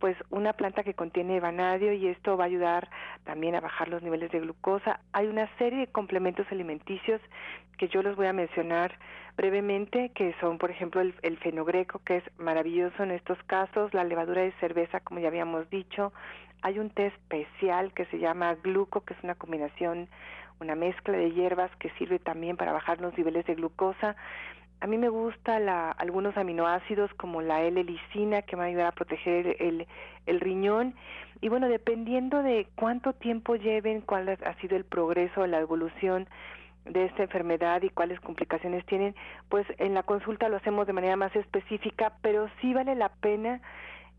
pues 0.00 0.16
una 0.30 0.54
planta 0.54 0.82
que 0.82 0.94
contiene 0.94 1.40
vanadio 1.40 1.92
y 1.92 2.06
esto 2.06 2.36
va 2.36 2.44
a 2.44 2.46
ayudar 2.46 2.88
también 3.24 3.54
a 3.54 3.60
bajar 3.60 3.88
los 3.88 4.02
niveles 4.02 4.30
de 4.32 4.40
glucosa. 4.40 5.00
Hay 5.12 5.26
una 5.26 5.46
serie 5.58 5.80
de 5.80 5.86
complementos 5.88 6.46
alimenticios 6.50 7.20
que 7.76 7.88
yo 7.88 8.02
los 8.02 8.16
voy 8.16 8.26
a 8.26 8.32
mencionar 8.32 8.98
brevemente, 9.36 10.10
que 10.14 10.34
son, 10.40 10.58
por 10.58 10.70
ejemplo, 10.70 11.02
el, 11.02 11.14
el 11.22 11.36
fenogreco, 11.38 12.00
que 12.00 12.16
es 12.16 12.24
maravilloso 12.38 13.02
en 13.02 13.10
estos 13.10 13.38
casos, 13.44 13.92
la 13.92 14.04
levadura 14.04 14.40
de 14.40 14.52
cerveza, 14.52 15.00
como 15.00 15.20
ya 15.20 15.28
habíamos 15.28 15.68
dicho. 15.68 16.12
Hay 16.62 16.78
un 16.78 16.90
té 16.90 17.06
especial 17.06 17.92
que 17.92 18.06
se 18.06 18.18
llama 18.18 18.54
gluco, 18.54 19.02
que 19.02 19.14
es 19.14 19.22
una 19.22 19.34
combinación 19.34 20.08
una 20.60 20.74
mezcla 20.74 21.16
de 21.16 21.32
hierbas 21.32 21.70
que 21.76 21.90
sirve 21.98 22.18
también 22.18 22.56
para 22.56 22.72
bajar 22.72 23.00
los 23.00 23.16
niveles 23.16 23.46
de 23.46 23.54
glucosa. 23.54 24.16
A 24.80 24.86
mí 24.86 24.96
me 24.98 25.08
gusta 25.08 25.58
la, 25.58 25.90
algunos 25.90 26.36
aminoácidos 26.36 27.12
como 27.14 27.42
la 27.42 27.62
L-licina 27.62 28.42
que 28.42 28.56
van 28.56 28.66
a 28.66 28.68
ayudar 28.68 28.86
a 28.86 28.92
proteger 28.92 29.56
el, 29.60 29.86
el 30.26 30.40
riñón. 30.40 30.94
Y 31.40 31.48
bueno, 31.48 31.68
dependiendo 31.68 32.42
de 32.42 32.66
cuánto 32.76 33.12
tiempo 33.12 33.56
lleven, 33.56 34.00
cuál 34.02 34.28
ha 34.28 34.54
sido 34.60 34.76
el 34.76 34.84
progreso, 34.84 35.46
la 35.46 35.60
evolución 35.60 36.28
de 36.84 37.06
esta 37.06 37.22
enfermedad 37.22 37.82
y 37.82 37.90
cuáles 37.90 38.20
complicaciones 38.20 38.84
tienen, 38.86 39.14
pues 39.48 39.66
en 39.78 39.94
la 39.94 40.02
consulta 40.02 40.48
lo 40.48 40.56
hacemos 40.56 40.86
de 40.86 40.94
manera 40.94 41.16
más 41.16 41.34
específica, 41.36 42.14
pero 42.22 42.48
sí 42.60 42.72
vale 42.72 42.94
la 42.94 43.10
pena 43.10 43.60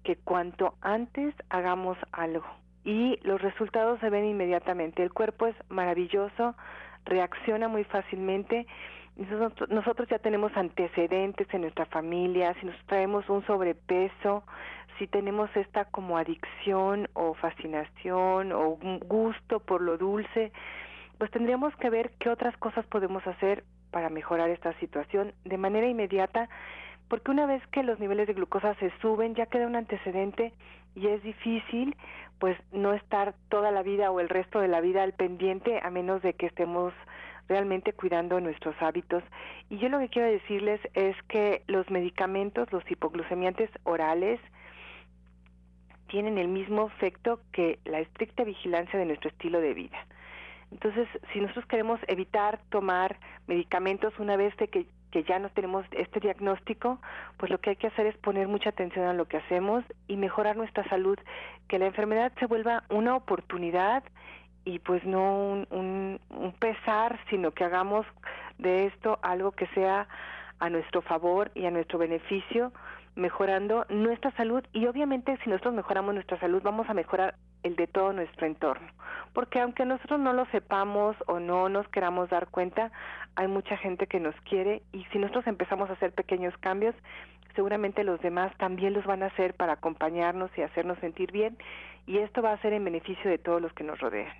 que 0.03 0.15
cuanto 0.15 0.75
antes 0.81 1.33
hagamos 1.49 1.97
algo 2.11 2.60
y 2.83 3.19
los 3.23 3.41
resultados 3.41 3.99
se 3.99 4.09
ven 4.09 4.25
inmediatamente. 4.25 5.03
El 5.03 5.13
cuerpo 5.13 5.47
es 5.47 5.55
maravilloso, 5.69 6.55
reacciona 7.05 7.67
muy 7.67 7.83
fácilmente. 7.83 8.65
Nosotros, 9.69 10.09
ya 10.09 10.19
tenemos 10.19 10.55
antecedentes 10.55 11.47
en 11.53 11.61
nuestra 11.61 11.85
familia, 11.85 12.55
si 12.59 12.65
nos 12.65 12.77
traemos 12.85 13.29
un 13.29 13.45
sobrepeso, 13.45 14.43
si 14.97 15.07
tenemos 15.07 15.49
esta 15.55 15.85
como 15.85 16.17
adicción 16.17 17.07
o 17.13 17.33
fascinación 17.33 18.51
o 18.51 18.77
gusto 19.05 19.59
por 19.59 19.81
lo 19.81 19.97
dulce, 19.97 20.51
pues 21.17 21.29
tendríamos 21.31 21.75
que 21.75 21.89
ver 21.89 22.11
qué 22.19 22.29
otras 22.29 22.55
cosas 22.57 22.85
podemos 22.87 23.25
hacer 23.27 23.63
para 23.91 24.09
mejorar 24.09 24.49
esta 24.49 24.73
situación 24.79 25.33
de 25.43 25.57
manera 25.57 25.87
inmediata, 25.87 26.49
porque 27.09 27.31
una 27.31 27.45
vez 27.45 27.61
que 27.67 27.83
los 27.83 27.99
niveles 27.99 28.27
de 28.27 28.33
glucosa 28.33 28.73
se 28.75 28.91
suben, 29.01 29.35
ya 29.35 29.45
queda 29.45 29.67
un 29.67 29.75
antecedente 29.75 30.53
y 30.95 31.07
es 31.07 31.23
difícil 31.23 31.95
pues 32.39 32.57
no 32.71 32.93
estar 32.93 33.35
toda 33.49 33.71
la 33.71 33.83
vida 33.83 34.09
o 34.09 34.19
el 34.19 34.29
resto 34.29 34.59
de 34.59 34.67
la 34.67 34.81
vida 34.81 35.03
al 35.03 35.13
pendiente 35.13 35.79
a 35.83 35.91
menos 35.91 36.21
de 36.23 36.33
que 36.33 36.47
estemos 36.47 36.93
realmente 37.47 37.93
cuidando 37.93 38.39
nuestros 38.39 38.75
hábitos. 38.81 39.23
Y 39.69 39.77
yo 39.77 39.89
lo 39.89 39.99
que 39.99 40.09
quiero 40.09 40.31
decirles 40.31 40.79
es 40.93 41.15
que 41.27 41.63
los 41.67 41.89
medicamentos, 41.91 42.71
los 42.71 42.89
hipoglucemiantes 42.89 43.69
orales, 43.83 44.39
tienen 46.07 46.37
el 46.37 46.47
mismo 46.47 46.87
efecto 46.87 47.39
que 47.51 47.79
la 47.85 47.99
estricta 47.99 48.43
vigilancia 48.43 48.97
de 48.97 49.05
nuestro 49.05 49.29
estilo 49.29 49.61
de 49.61 49.73
vida. 49.73 50.05
Entonces, 50.71 51.07
si 51.31 51.39
nosotros 51.39 51.65
queremos 51.65 51.99
evitar 52.07 52.59
tomar 52.69 53.19
medicamentos 53.47 54.17
una 54.19 54.35
vez 54.35 54.55
de 54.57 54.67
que 54.67 54.87
que 55.11 55.23
ya 55.23 55.39
no 55.39 55.49
tenemos 55.49 55.85
este 55.91 56.19
diagnóstico, 56.19 56.99
pues 57.37 57.51
lo 57.51 57.59
que 57.59 57.71
hay 57.71 57.75
que 57.75 57.87
hacer 57.87 58.07
es 58.07 58.17
poner 58.17 58.47
mucha 58.47 58.69
atención 58.69 59.05
a 59.05 59.13
lo 59.13 59.25
que 59.25 59.37
hacemos 59.37 59.83
y 60.07 60.17
mejorar 60.17 60.57
nuestra 60.57 60.87
salud, 60.89 61.17
que 61.67 61.79
la 61.79 61.85
enfermedad 61.85 62.31
se 62.39 62.45
vuelva 62.45 62.83
una 62.89 63.15
oportunidad 63.15 64.03
y 64.63 64.79
pues 64.79 65.03
no 65.05 65.37
un, 65.37 65.67
un, 65.71 66.19
un 66.29 66.51
pesar, 66.53 67.19
sino 67.29 67.51
que 67.51 67.63
hagamos 67.63 68.05
de 68.57 68.87
esto 68.87 69.19
algo 69.21 69.51
que 69.51 69.67
sea 69.67 70.07
a 70.59 70.69
nuestro 70.69 71.01
favor 71.01 71.51
y 71.55 71.65
a 71.65 71.71
nuestro 71.71 71.97
beneficio, 71.97 72.71
mejorando 73.15 73.85
nuestra 73.89 74.31
salud 74.31 74.63
y 74.71 74.85
obviamente 74.85 75.37
si 75.43 75.49
nosotros 75.49 75.73
mejoramos 75.73 76.13
nuestra 76.13 76.39
salud 76.39 76.61
vamos 76.63 76.89
a 76.89 76.93
mejorar 76.93 77.35
el 77.63 77.75
de 77.75 77.87
todo 77.87 78.13
nuestro 78.13 78.47
entorno. 78.47 78.87
Porque 79.33 79.59
aunque 79.59 79.85
nosotros 79.85 80.19
no 80.19 80.33
lo 80.33 80.45
sepamos 80.47 81.15
o 81.27 81.39
no 81.39 81.69
nos 81.69 81.87
queramos 81.89 82.29
dar 82.29 82.47
cuenta, 82.47 82.91
hay 83.35 83.47
mucha 83.47 83.77
gente 83.77 84.07
que 84.07 84.19
nos 84.19 84.35
quiere 84.41 84.81
y 84.91 85.03
si 85.05 85.19
nosotros 85.19 85.47
empezamos 85.47 85.89
a 85.89 85.93
hacer 85.93 86.13
pequeños 86.13 86.55
cambios, 86.57 86.95
seguramente 87.55 88.03
los 88.03 88.21
demás 88.21 88.55
también 88.57 88.93
los 88.93 89.05
van 89.05 89.23
a 89.23 89.27
hacer 89.27 89.53
para 89.53 89.73
acompañarnos 89.73 90.51
y 90.57 90.61
hacernos 90.61 90.99
sentir 90.99 91.31
bien 91.31 91.57
y 92.05 92.17
esto 92.17 92.41
va 92.41 92.53
a 92.53 92.61
ser 92.61 92.73
en 92.73 92.83
beneficio 92.83 93.29
de 93.29 93.37
todos 93.37 93.61
los 93.61 93.73
que 93.73 93.83
nos 93.83 93.99
rodean. 93.99 94.33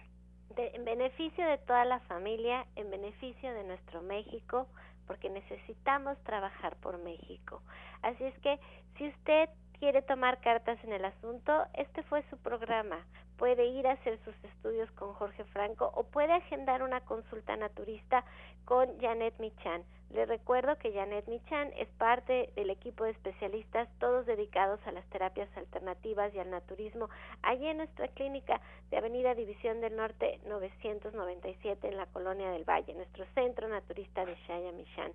en 0.57 0.85
beneficio 0.85 1.45
de 1.45 1.57
toda 1.59 1.85
la 1.85 1.99
familia, 2.01 2.65
en 2.75 2.91
beneficio 2.91 3.53
de 3.53 3.63
nuestro 3.63 4.01
México, 4.01 4.67
porque 5.07 5.29
necesitamos 5.29 6.17
trabajar 6.23 6.75
por 6.77 6.97
México. 6.99 7.61
Así 8.01 8.23
es 8.23 8.37
que 8.39 8.59
si 8.97 9.07
usted 9.07 9.49
quiere 9.81 10.03
tomar 10.03 10.39
cartas 10.41 10.77
en 10.83 10.93
el 10.93 11.03
asunto, 11.03 11.65
este 11.73 12.03
fue 12.03 12.21
su 12.29 12.37
programa. 12.37 13.03
Puede 13.37 13.65
ir 13.65 13.87
a 13.87 13.93
hacer 13.93 14.19
sus 14.23 14.35
estudios 14.43 14.91
con 14.91 15.11
Jorge 15.15 15.43
Franco 15.45 15.91
o 15.95 16.03
puede 16.03 16.33
agendar 16.33 16.83
una 16.83 17.01
consulta 17.01 17.57
naturista 17.57 18.23
con 18.65 18.87
Janet 18.99 19.33
Michan. 19.39 19.83
Le 20.11 20.27
recuerdo 20.27 20.77
que 20.77 20.93
Janet 20.93 21.27
Michan 21.27 21.71
es 21.75 21.87
parte 21.97 22.51
del 22.55 22.69
equipo 22.69 23.05
de 23.05 23.09
especialistas, 23.09 23.89
todos 23.97 24.27
dedicados 24.27 24.79
a 24.85 24.91
las 24.91 25.05
terapias 25.09 25.49
alternativas 25.57 26.31
y 26.35 26.39
al 26.39 26.51
naturismo, 26.51 27.09
allí 27.41 27.65
en 27.65 27.77
nuestra 27.77 28.07
clínica 28.09 28.61
de 28.91 28.97
Avenida 28.97 29.33
División 29.33 29.81
del 29.81 29.95
Norte 29.95 30.39
997 30.45 31.87
en 31.87 31.97
la 31.97 32.05
Colonia 32.05 32.51
del 32.51 32.69
Valle, 32.69 32.93
nuestro 32.93 33.25
centro 33.33 33.67
naturista 33.67 34.27
de 34.27 34.35
Shaya 34.47 34.73
Michan. 34.73 35.11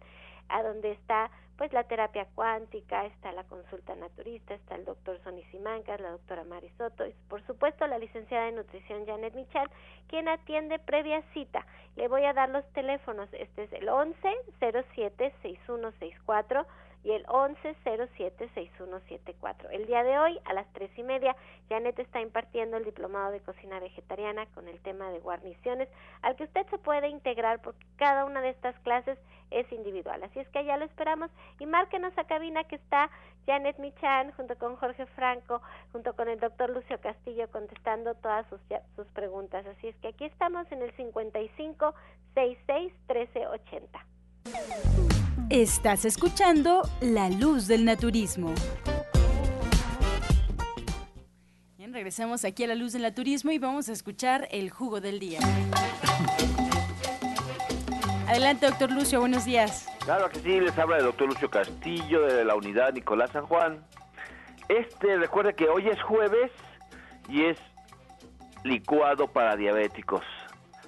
A 0.48 0.62
donde 0.62 0.92
está 0.92 1.30
pues 1.56 1.72
la 1.72 1.84
terapia 1.84 2.26
cuántica, 2.34 3.06
está 3.06 3.32
la 3.32 3.44
consulta 3.44 3.94
naturista, 3.94 4.54
está 4.54 4.74
el 4.74 4.84
doctor 4.84 5.18
Sonny 5.24 5.42
Simancas, 5.44 6.00
la 6.00 6.10
doctora 6.10 6.44
Marisoto 6.44 7.06
y 7.06 7.14
por 7.28 7.44
supuesto 7.46 7.86
la 7.86 7.98
licenciada 7.98 8.48
en 8.48 8.56
nutrición 8.56 9.06
Janet 9.06 9.34
Michal, 9.34 9.70
quien 10.08 10.28
atiende 10.28 10.78
previa 10.78 11.22
cita. 11.32 11.66
Le 11.96 12.08
voy 12.08 12.24
a 12.24 12.34
dar 12.34 12.50
los 12.50 12.64
teléfonos, 12.72 13.28
este 13.32 13.64
es 13.64 13.72
el 13.72 13.88
11 13.88 14.28
07 14.60 15.34
6164 15.42 16.66
y 17.06 17.12
el 17.12 17.24
1107-6174. 17.26 19.68
El 19.70 19.86
día 19.86 20.02
de 20.02 20.18
hoy, 20.18 20.40
a 20.44 20.52
las 20.54 20.66
tres 20.72 20.90
y 20.98 21.04
media, 21.04 21.36
Janet 21.68 21.96
está 22.00 22.20
impartiendo 22.20 22.76
el 22.76 22.84
diplomado 22.84 23.30
de 23.30 23.38
cocina 23.38 23.78
vegetariana 23.78 24.46
con 24.46 24.66
el 24.66 24.80
tema 24.80 25.08
de 25.10 25.20
guarniciones, 25.20 25.88
al 26.22 26.34
que 26.34 26.42
usted 26.42 26.66
se 26.68 26.78
puede 26.78 27.08
integrar 27.08 27.62
porque 27.62 27.86
cada 27.94 28.24
una 28.24 28.40
de 28.40 28.48
estas 28.48 28.76
clases 28.80 29.20
es 29.52 29.70
individual. 29.70 30.20
Así 30.24 30.40
es 30.40 30.48
que 30.48 30.64
ya 30.64 30.76
lo 30.78 30.84
esperamos 30.84 31.30
y 31.60 31.66
márquenos 31.66 32.12
a 32.18 32.24
cabina 32.24 32.64
que 32.64 32.74
está 32.74 33.08
Janet 33.46 33.78
Michan 33.78 34.32
junto 34.32 34.58
con 34.58 34.74
Jorge 34.74 35.06
Franco, 35.06 35.62
junto 35.92 36.16
con 36.16 36.28
el 36.28 36.40
doctor 36.40 36.70
Lucio 36.70 37.00
Castillo 37.00 37.48
contestando 37.52 38.16
todas 38.16 38.48
sus, 38.48 38.60
sus 38.96 39.06
preguntas. 39.12 39.64
Así 39.64 39.86
es 39.86 39.94
que 39.98 40.08
aquí 40.08 40.24
estamos 40.24 40.66
en 40.72 40.82
el 40.82 40.90
55 40.96 41.94
66 42.34 42.92
13 43.06 43.46
80. 43.46 45.15
Estás 45.50 46.04
escuchando 46.04 46.82
La 47.00 47.30
Luz 47.30 47.68
del 47.68 47.84
Naturismo. 47.84 48.52
Bien, 51.78 51.94
regresamos 51.94 52.44
aquí 52.44 52.64
a 52.64 52.66
La 52.66 52.74
Luz 52.74 52.94
del 52.94 53.02
Naturismo 53.02 53.52
y 53.52 53.58
vamos 53.60 53.88
a 53.88 53.92
escuchar 53.92 54.48
el 54.50 54.70
jugo 54.70 55.00
del 55.00 55.20
día. 55.20 55.38
Adelante, 58.26 58.66
doctor 58.66 58.90
Lucio, 58.90 59.20
buenos 59.20 59.44
días. 59.44 59.86
Claro 60.00 60.28
que 60.30 60.40
sí, 60.40 60.58
les 60.58 60.76
habla 60.76 60.98
el 60.98 61.04
doctor 61.04 61.28
Lucio 61.28 61.48
Castillo 61.48 62.22
de 62.22 62.44
la 62.44 62.56
unidad 62.56 62.92
Nicolás 62.92 63.30
San 63.30 63.46
Juan. 63.46 63.86
Este, 64.68 65.16
recuerde 65.16 65.54
que 65.54 65.68
hoy 65.68 65.86
es 65.86 66.02
jueves 66.02 66.50
y 67.28 67.44
es 67.44 67.58
licuado 68.64 69.28
para 69.28 69.54
diabéticos. 69.54 70.24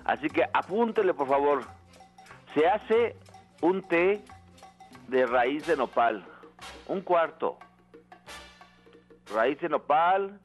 Así 0.05 0.29
que 0.29 0.43
apúntele, 0.53 1.15
por 1.15 1.29
favor. 1.29 1.65
Se 2.55 2.67
hace 2.67 3.15
un 3.63 3.83
té 3.83 4.21
de 5.09 5.27
raíz 5.27 5.67
de 5.67 5.77
nopal, 5.77 6.25
un 6.87 7.01
cuarto. 7.01 7.59
Raíz 9.33 9.61
de 9.61 9.69
nopal 9.69 10.39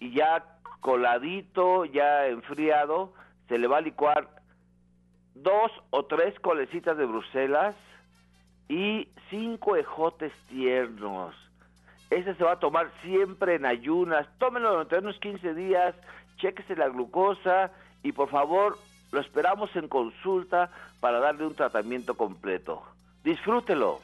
y 0.00 0.12
ya 0.12 0.44
coladito, 0.80 1.84
ya 1.84 2.26
enfriado, 2.26 3.12
se 3.48 3.58
le 3.58 3.66
va 3.66 3.78
a 3.78 3.82
licuar 3.82 4.28
dos 5.34 5.70
o 5.90 6.04
tres 6.06 6.38
colecitas 6.40 6.96
de 6.96 7.06
Bruselas 7.06 7.74
y 8.68 9.08
cinco 9.30 9.76
ejotes 9.76 10.32
tiernos. 10.48 11.34
Ese 12.10 12.34
se 12.34 12.44
va 12.44 12.52
a 12.52 12.58
tomar 12.60 12.90
siempre 13.02 13.56
en 13.56 13.66
ayunas. 13.66 14.26
Tómenlo 14.38 14.70
durante 14.70 14.98
unos 14.98 15.18
15 15.18 15.54
días, 15.54 15.94
chéquese 16.38 16.76
la 16.76 16.88
glucosa 16.88 17.72
y 18.02 18.12
por 18.12 18.30
favor 18.30 18.78
lo 19.12 19.20
esperamos 19.20 19.74
en 19.76 19.88
consulta 19.88 20.70
para 21.00 21.18
darle 21.20 21.46
un 21.46 21.54
tratamiento 21.54 22.16
completo. 22.16 22.82
Disfrútelo. 23.28 24.00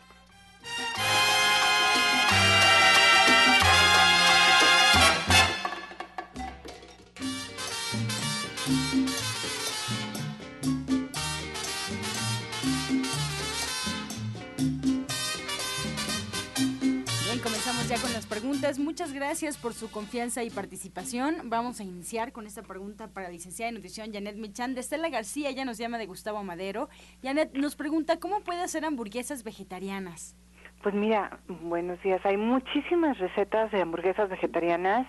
Muchas 18.64 19.12
gracias 19.12 19.58
por 19.58 19.74
su 19.74 19.90
confianza 19.90 20.42
y 20.42 20.48
participación. 20.48 21.50
Vamos 21.50 21.80
a 21.80 21.84
iniciar 21.84 22.32
con 22.32 22.46
esta 22.46 22.62
pregunta 22.62 23.08
para 23.08 23.26
la 23.26 23.32
licenciada 23.34 23.70
de 23.70 23.74
nutrición 23.74 24.10
Janet 24.10 24.36
Michan 24.36 24.74
de 24.74 24.80
Estela 24.80 25.10
García. 25.10 25.50
Ella 25.50 25.66
nos 25.66 25.76
llama 25.76 25.98
de 25.98 26.06
Gustavo 26.06 26.42
Madero. 26.42 26.88
Janet 27.22 27.52
nos 27.52 27.76
pregunta, 27.76 28.18
¿cómo 28.18 28.40
puede 28.40 28.62
hacer 28.62 28.86
hamburguesas 28.86 29.44
vegetarianas? 29.44 30.34
Pues 30.82 30.94
mira, 30.94 31.38
buenos 31.46 32.00
días. 32.02 32.24
Hay 32.24 32.38
muchísimas 32.38 33.18
recetas 33.18 33.70
de 33.70 33.82
hamburguesas 33.82 34.30
vegetarianas. 34.30 35.06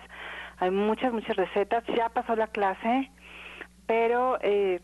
Hay 0.58 0.72
muchas, 0.72 1.14
muchas 1.14 1.38
recetas. 1.38 1.86
Ya 1.96 2.10
pasó 2.10 2.36
la 2.36 2.48
clase, 2.48 3.10
pero 3.88 4.38
eh, 4.42 4.82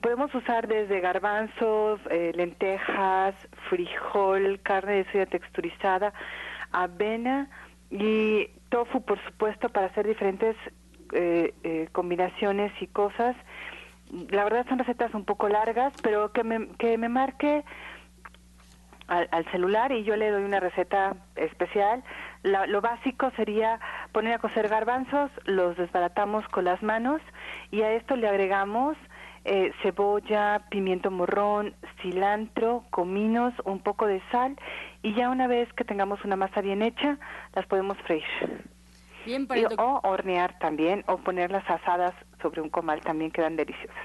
podemos 0.00 0.34
usar 0.34 0.68
desde 0.68 1.00
garbanzos, 1.00 2.00
eh, 2.10 2.32
lentejas, 2.34 3.34
frijol, 3.68 4.58
carne 4.62 5.04
de 5.04 5.12
soya 5.12 5.26
texturizada, 5.26 6.14
avena 6.72 7.50
y 7.96 8.48
tofu, 8.70 9.02
por 9.02 9.22
supuesto, 9.24 9.68
para 9.68 9.86
hacer 9.86 10.06
diferentes 10.06 10.56
eh, 11.12 11.54
eh, 11.62 11.88
combinaciones 11.92 12.72
y 12.80 12.88
cosas. 12.88 13.36
La 14.30 14.42
verdad 14.44 14.66
son 14.68 14.78
recetas 14.80 15.14
un 15.14 15.24
poco 15.24 15.48
largas, 15.48 15.92
pero 16.02 16.32
que 16.32 16.42
me, 16.42 16.68
que 16.76 16.98
me 16.98 17.08
marque 17.08 17.64
al, 19.06 19.28
al 19.30 19.44
celular 19.52 19.92
y 19.92 20.02
yo 20.02 20.16
le 20.16 20.30
doy 20.30 20.42
una 20.42 20.60
receta 20.60 21.14
especial. 21.36 22.02
La- 22.42 22.66
lo 22.66 22.80
básico 22.80 23.30
sería 23.36 23.78
poner 24.12 24.34
a 24.34 24.38
cocer 24.38 24.68
garbanzos, 24.68 25.30
los 25.44 25.76
desbaratamos 25.76 26.46
con 26.48 26.64
las 26.64 26.82
manos 26.82 27.20
y 27.70 27.82
a 27.82 27.92
esto 27.92 28.16
le 28.16 28.28
agregamos 28.28 28.96
eh, 29.44 29.72
cebolla, 29.82 30.66
pimiento 30.70 31.10
morrón, 31.10 31.74
cilantro, 32.02 32.84
cominos, 32.90 33.52
un 33.64 33.80
poco 33.80 34.06
de 34.06 34.22
sal 34.30 34.56
y 35.02 35.14
ya 35.14 35.28
una 35.30 35.46
vez 35.46 35.72
que 35.74 35.84
tengamos 35.84 36.24
una 36.24 36.36
masa 36.36 36.60
bien 36.60 36.82
hecha, 36.82 37.18
las 37.54 37.66
podemos 37.66 37.98
freír. 38.06 38.24
Bien, 39.26 39.46
para 39.46 39.60
Y- 39.60 39.64
o 39.78 40.00
hornear 40.04 40.58
también 40.58 41.04
o 41.06 41.18
ponerlas 41.18 41.64
asadas 41.68 42.14
sobre 42.42 42.60
un 42.60 42.68
comal 42.70 43.00
también 43.00 43.30
quedan 43.30 43.56
deliciosas. 43.56 43.96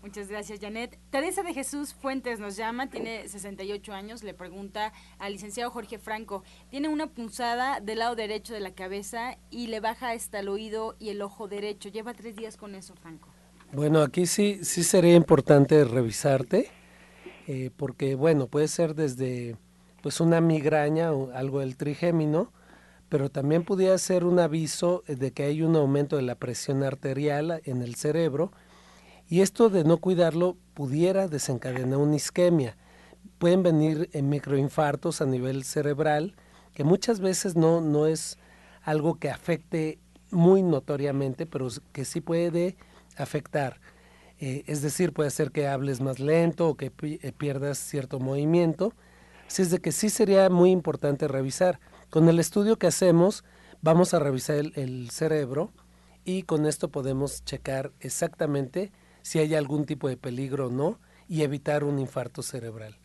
Muchas 0.00 0.28
gracias, 0.28 0.60
Janet. 0.60 0.98
Teresa 1.08 1.42
de 1.42 1.54
Jesús 1.54 1.94
Fuentes 1.94 2.38
nos 2.38 2.56
llama, 2.56 2.88
tiene 2.90 3.26
68 3.26 3.94
años, 3.94 4.22
le 4.22 4.34
pregunta 4.34 4.92
al 5.18 5.32
licenciado 5.32 5.70
Jorge 5.70 5.98
Franco, 5.98 6.44
tiene 6.68 6.88
una 6.88 7.06
punzada 7.06 7.80
del 7.80 8.00
lado 8.00 8.14
derecho 8.14 8.52
de 8.52 8.60
la 8.60 8.74
cabeza 8.74 9.38
y 9.50 9.68
le 9.68 9.80
baja 9.80 10.10
hasta 10.10 10.40
el 10.40 10.50
oído 10.50 10.94
y 10.98 11.08
el 11.08 11.22
ojo 11.22 11.48
derecho. 11.48 11.88
Lleva 11.88 12.12
tres 12.12 12.36
días 12.36 12.58
con 12.58 12.74
eso, 12.74 12.94
Franco. 12.96 13.30
Bueno, 13.74 14.02
aquí 14.02 14.26
sí, 14.26 14.60
sí 14.62 14.84
sería 14.84 15.16
importante 15.16 15.82
revisarte, 15.82 16.68
eh, 17.48 17.72
porque 17.76 18.14
bueno, 18.14 18.46
puede 18.46 18.68
ser 18.68 18.94
desde 18.94 19.56
pues 20.00 20.20
una 20.20 20.40
migraña 20.40 21.12
o 21.12 21.32
algo 21.32 21.58
del 21.58 21.76
trigémino, 21.76 22.52
pero 23.08 23.30
también 23.30 23.64
pudiera 23.64 23.98
ser 23.98 24.22
un 24.24 24.38
aviso 24.38 25.02
de 25.08 25.32
que 25.32 25.42
hay 25.42 25.62
un 25.62 25.74
aumento 25.74 26.14
de 26.14 26.22
la 26.22 26.36
presión 26.36 26.84
arterial 26.84 27.62
en 27.64 27.82
el 27.82 27.96
cerebro 27.96 28.52
y 29.28 29.40
esto 29.40 29.70
de 29.70 29.82
no 29.82 29.96
cuidarlo 29.96 30.56
pudiera 30.74 31.26
desencadenar 31.26 31.98
una 31.98 32.14
isquemia. 32.14 32.76
Pueden 33.38 33.64
venir 33.64 34.08
en 34.12 34.28
microinfartos 34.28 35.20
a 35.20 35.26
nivel 35.26 35.64
cerebral, 35.64 36.36
que 36.74 36.84
muchas 36.84 37.18
veces 37.18 37.56
no, 37.56 37.80
no 37.80 38.06
es 38.06 38.38
algo 38.82 39.16
que 39.16 39.30
afecte 39.30 39.98
muy 40.30 40.62
notoriamente, 40.62 41.44
pero 41.44 41.66
que 41.90 42.04
sí 42.04 42.20
puede 42.20 42.76
afectar. 43.16 43.80
Eh, 44.38 44.64
es 44.66 44.82
decir, 44.82 45.12
puede 45.12 45.28
hacer 45.28 45.50
que 45.52 45.68
hables 45.68 46.00
más 46.00 46.18
lento 46.18 46.68
o 46.68 46.76
que 46.76 46.92
eh, 47.02 47.32
pierdas 47.32 47.78
cierto 47.78 48.18
movimiento. 48.18 48.92
Así 49.46 49.62
es 49.62 49.70
de 49.70 49.78
que 49.78 49.92
sí 49.92 50.10
sería 50.10 50.50
muy 50.50 50.70
importante 50.70 51.28
revisar. 51.28 51.80
Con 52.10 52.28
el 52.28 52.38
estudio 52.38 52.76
que 52.76 52.86
hacemos, 52.86 53.44
vamos 53.82 54.14
a 54.14 54.18
revisar 54.18 54.56
el, 54.56 54.72
el 54.76 55.10
cerebro 55.10 55.72
y 56.24 56.42
con 56.42 56.66
esto 56.66 56.88
podemos 56.88 57.44
checar 57.44 57.92
exactamente 58.00 58.92
si 59.22 59.38
hay 59.38 59.54
algún 59.54 59.84
tipo 59.84 60.08
de 60.08 60.16
peligro 60.16 60.66
o 60.68 60.70
no 60.70 60.98
y 61.28 61.42
evitar 61.42 61.84
un 61.84 61.98
infarto 61.98 62.42
cerebral. 62.42 62.98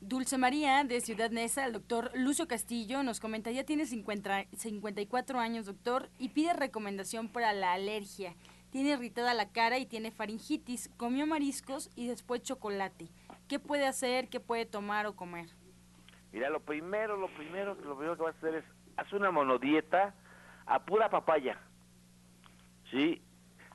Dulce 0.00 0.38
María 0.38 0.82
de 0.84 1.02
Ciudad 1.02 1.30
Neza, 1.30 1.66
el 1.66 1.74
doctor 1.74 2.10
Lucio 2.14 2.48
Castillo 2.48 3.02
nos 3.02 3.20
comenta, 3.20 3.50
ya 3.50 3.64
tiene 3.64 3.84
50 3.84 4.46
54 4.56 5.38
años, 5.38 5.66
doctor, 5.66 6.08
y 6.18 6.30
pide 6.30 6.54
recomendación 6.54 7.28
para 7.28 7.52
la 7.52 7.74
alergia. 7.74 8.34
Tiene 8.70 8.90
irritada 8.90 9.34
la 9.34 9.50
cara 9.50 9.78
y 9.78 9.86
tiene 9.86 10.10
faringitis. 10.12 10.88
Comió 10.96 11.26
mariscos 11.26 11.90
y 11.96 12.06
después 12.06 12.42
chocolate. 12.42 13.08
¿Qué 13.48 13.58
puede 13.58 13.86
hacer? 13.86 14.28
¿Qué 14.28 14.38
puede 14.40 14.64
tomar 14.66 15.06
o 15.06 15.16
comer? 15.16 15.48
Mira, 16.32 16.48
lo 16.50 16.60
primero, 16.60 17.16
lo 17.16 17.28
primero, 17.34 17.74
lo 17.74 17.96
primero 17.96 18.16
que 18.16 18.22
vas 18.22 18.34
a 18.34 18.38
hacer 18.38 18.54
es 18.56 18.64
haz 18.96 19.12
una 19.12 19.30
monodieta 19.32 20.14
a 20.66 20.84
pura 20.84 21.10
papaya. 21.10 21.58
¿Sí? 22.90 23.20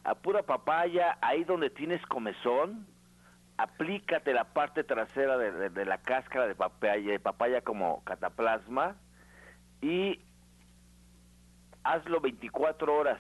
A 0.06 0.16
pura 0.16 0.44
papaya, 0.44 1.18
ahí 1.22 1.44
donde 1.44 1.70
tienes 1.70 2.02
comezón, 2.06 2.88
aplícate 3.58 4.34
la 4.34 4.46
parte 4.54 4.84
trasera 4.84 5.38
de, 5.38 5.70
de- 5.70 5.86
la 5.86 5.98
cáscara 5.98 6.48
de 6.48 6.56
papaya, 6.56 7.12
de 7.12 7.20
papaya 7.20 7.62
como 7.62 8.02
cataplasma 8.04 8.96
y 9.82 10.22
hazlo 11.84 12.22
24 12.22 12.94
horas. 12.96 13.20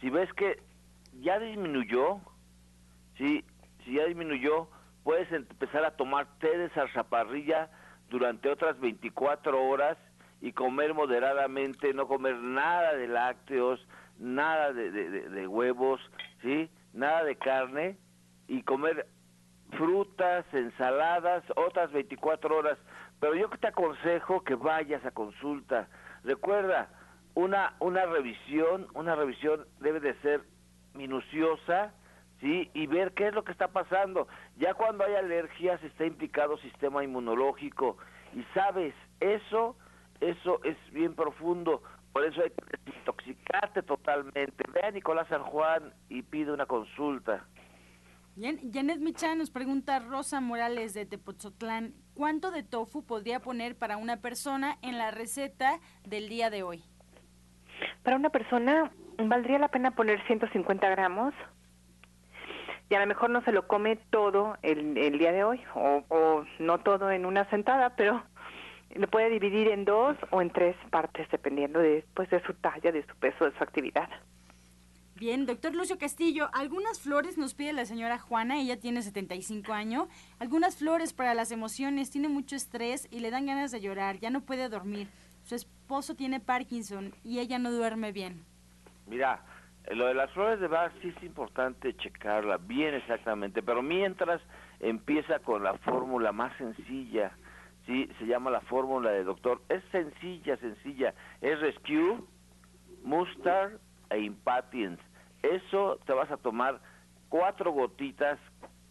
Si 0.00 0.10
ves 0.10 0.32
que 0.34 0.62
ya 1.20 1.38
disminuyó, 1.38 2.20
¿sí? 3.16 3.44
si 3.84 3.94
ya 3.94 4.06
disminuyó, 4.06 4.68
puedes 5.04 5.30
empezar 5.32 5.84
a 5.84 5.96
tomar 5.96 6.26
té 6.38 6.56
de 6.56 6.70
zarzaparrilla 6.70 7.70
durante 8.08 8.50
otras 8.50 8.78
24 8.80 9.62
horas 9.62 9.96
y 10.40 10.52
comer 10.52 10.94
moderadamente, 10.94 11.92
no 11.92 12.08
comer 12.08 12.36
nada 12.36 12.94
de 12.94 13.08
lácteos, 13.08 13.86
nada 14.18 14.72
de, 14.72 14.90
de 14.90 15.46
huevos, 15.46 16.00
¿sí? 16.42 16.70
Nada 16.92 17.24
de 17.24 17.36
carne 17.36 17.96
y 18.48 18.62
comer 18.62 19.06
frutas, 19.72 20.44
ensaladas, 20.52 21.44
otras 21.56 21.92
24 21.92 22.56
horas. 22.56 22.78
Pero 23.20 23.34
yo 23.34 23.48
te 23.50 23.68
aconsejo 23.68 24.42
que 24.42 24.54
vayas 24.54 25.04
a 25.04 25.10
consulta. 25.10 25.88
Recuerda, 26.24 26.88
una, 27.40 27.74
una 27.80 28.04
revisión, 28.04 28.86
una 28.94 29.14
revisión 29.14 29.66
debe 29.80 30.00
de 30.00 30.14
ser 30.20 30.42
minuciosa, 30.94 31.94
¿sí? 32.40 32.70
Y 32.74 32.86
ver 32.86 33.12
qué 33.14 33.28
es 33.28 33.34
lo 33.34 33.44
que 33.44 33.52
está 33.52 33.68
pasando. 33.68 34.28
Ya 34.58 34.74
cuando 34.74 35.04
hay 35.04 35.14
alergias 35.14 35.82
está 35.82 36.04
implicado 36.04 36.58
sistema 36.58 37.02
inmunológico. 37.02 37.96
Y 38.34 38.42
sabes, 38.54 38.94
eso, 39.20 39.76
eso 40.20 40.60
es 40.64 40.76
bien 40.92 41.14
profundo. 41.14 41.82
Por 42.12 42.24
eso 42.24 42.42
hay 42.42 42.50
que 42.50 42.78
desintoxicarte 42.84 43.82
totalmente. 43.82 44.64
Ve 44.72 44.82
a 44.82 44.90
Nicolás 44.90 45.28
San 45.28 45.42
Juan 45.44 45.94
y 46.10 46.22
pide 46.22 46.52
una 46.52 46.66
consulta. 46.66 47.46
Janet 48.36 49.00
Michan 49.00 49.38
nos 49.38 49.50
pregunta 49.50 49.98
Rosa 49.98 50.40
Morales 50.40 50.94
de 50.94 51.04
Tepotzotlán, 51.04 51.94
¿cuánto 52.14 52.50
de 52.50 52.62
tofu 52.62 53.04
podría 53.04 53.40
poner 53.40 53.76
para 53.76 53.96
una 53.96 54.20
persona 54.20 54.78
en 54.82 54.98
la 54.98 55.10
receta 55.10 55.80
del 56.04 56.28
día 56.28 56.48
de 56.48 56.62
hoy? 56.62 56.89
Para 58.02 58.16
una 58.16 58.30
persona 58.30 58.90
valdría 59.18 59.58
la 59.58 59.68
pena 59.68 59.92
poner 59.92 60.24
150 60.26 60.88
gramos 60.88 61.34
y 62.90 62.94
a 62.94 63.00
lo 63.00 63.06
mejor 63.06 63.30
no 63.30 63.42
se 63.42 63.52
lo 63.52 63.68
come 63.68 63.96
todo 64.10 64.56
el, 64.62 64.94
día 65.18 65.32
de 65.32 65.44
hoy 65.44 65.60
o, 65.74 66.44
no 66.58 66.78
todo 66.78 67.10
en 67.12 67.24
una 67.24 67.48
sentada, 67.48 67.94
pero 67.96 68.22
lo 68.94 69.08
puede 69.08 69.30
dividir 69.30 69.68
en 69.68 69.84
dos 69.84 70.16
o 70.30 70.42
en 70.42 70.50
tres 70.50 70.74
partes 70.90 71.28
dependiendo 71.30 71.78
de, 71.78 72.04
pues, 72.14 72.28
de 72.30 72.42
su 72.42 72.52
talla, 72.54 72.90
de 72.90 73.06
su 73.06 73.14
peso, 73.16 73.44
de 73.44 73.56
su 73.56 73.62
actividad. 73.62 74.08
Bien, 75.14 75.46
doctor 75.46 75.74
Lucio 75.74 75.98
Castillo, 75.98 76.48
algunas 76.52 76.98
flores 76.98 77.38
nos 77.38 77.54
pide 77.54 77.74
la 77.74 77.84
señora 77.84 78.18
Juana, 78.18 78.58
ella 78.58 78.80
tiene 78.80 79.02
75 79.02 79.72
años, 79.72 80.08
algunas 80.38 80.76
flores 80.76 81.12
para 81.12 81.34
las 81.34 81.52
emociones, 81.52 82.10
tiene 82.10 82.28
mucho 82.28 82.56
estrés 82.56 83.06
y 83.10 83.20
le 83.20 83.30
dan 83.30 83.46
ganas 83.46 83.70
de 83.70 83.80
llorar, 83.80 84.18
ya 84.18 84.30
no 84.30 84.40
puede 84.40 84.68
dormir. 84.68 85.08
Su 85.44 85.54
esposo 85.90 86.14
tiene 86.14 86.38
Parkinson 86.38 87.12
y 87.24 87.40
ella 87.40 87.58
no 87.58 87.72
duerme 87.72 88.12
bien. 88.12 88.44
Mira, 89.08 89.42
lo 89.90 90.06
de 90.06 90.14
las 90.14 90.30
flores 90.30 90.60
de 90.60 90.68
Bach 90.68 90.92
sí 91.02 91.12
es 91.16 91.22
importante 91.24 91.96
checarla 91.96 92.58
bien 92.58 92.94
exactamente, 92.94 93.60
pero 93.60 93.82
mientras 93.82 94.40
empieza 94.78 95.40
con 95.40 95.64
la 95.64 95.76
fórmula 95.78 96.30
más 96.30 96.56
sencilla, 96.58 97.32
sí, 97.86 98.08
se 98.20 98.26
llama 98.26 98.52
la 98.52 98.60
fórmula 98.60 99.10
de 99.10 99.24
doctor, 99.24 99.62
es 99.68 99.82
sencilla, 99.90 100.56
sencilla, 100.58 101.12
es 101.40 101.58
Rescue, 101.58 102.20
Mustard 103.02 103.72
e 104.10 104.20
Impatience. 104.20 105.02
Eso 105.42 105.98
te 106.06 106.12
vas 106.12 106.30
a 106.30 106.36
tomar 106.36 106.80
cuatro 107.28 107.72
gotitas 107.72 108.38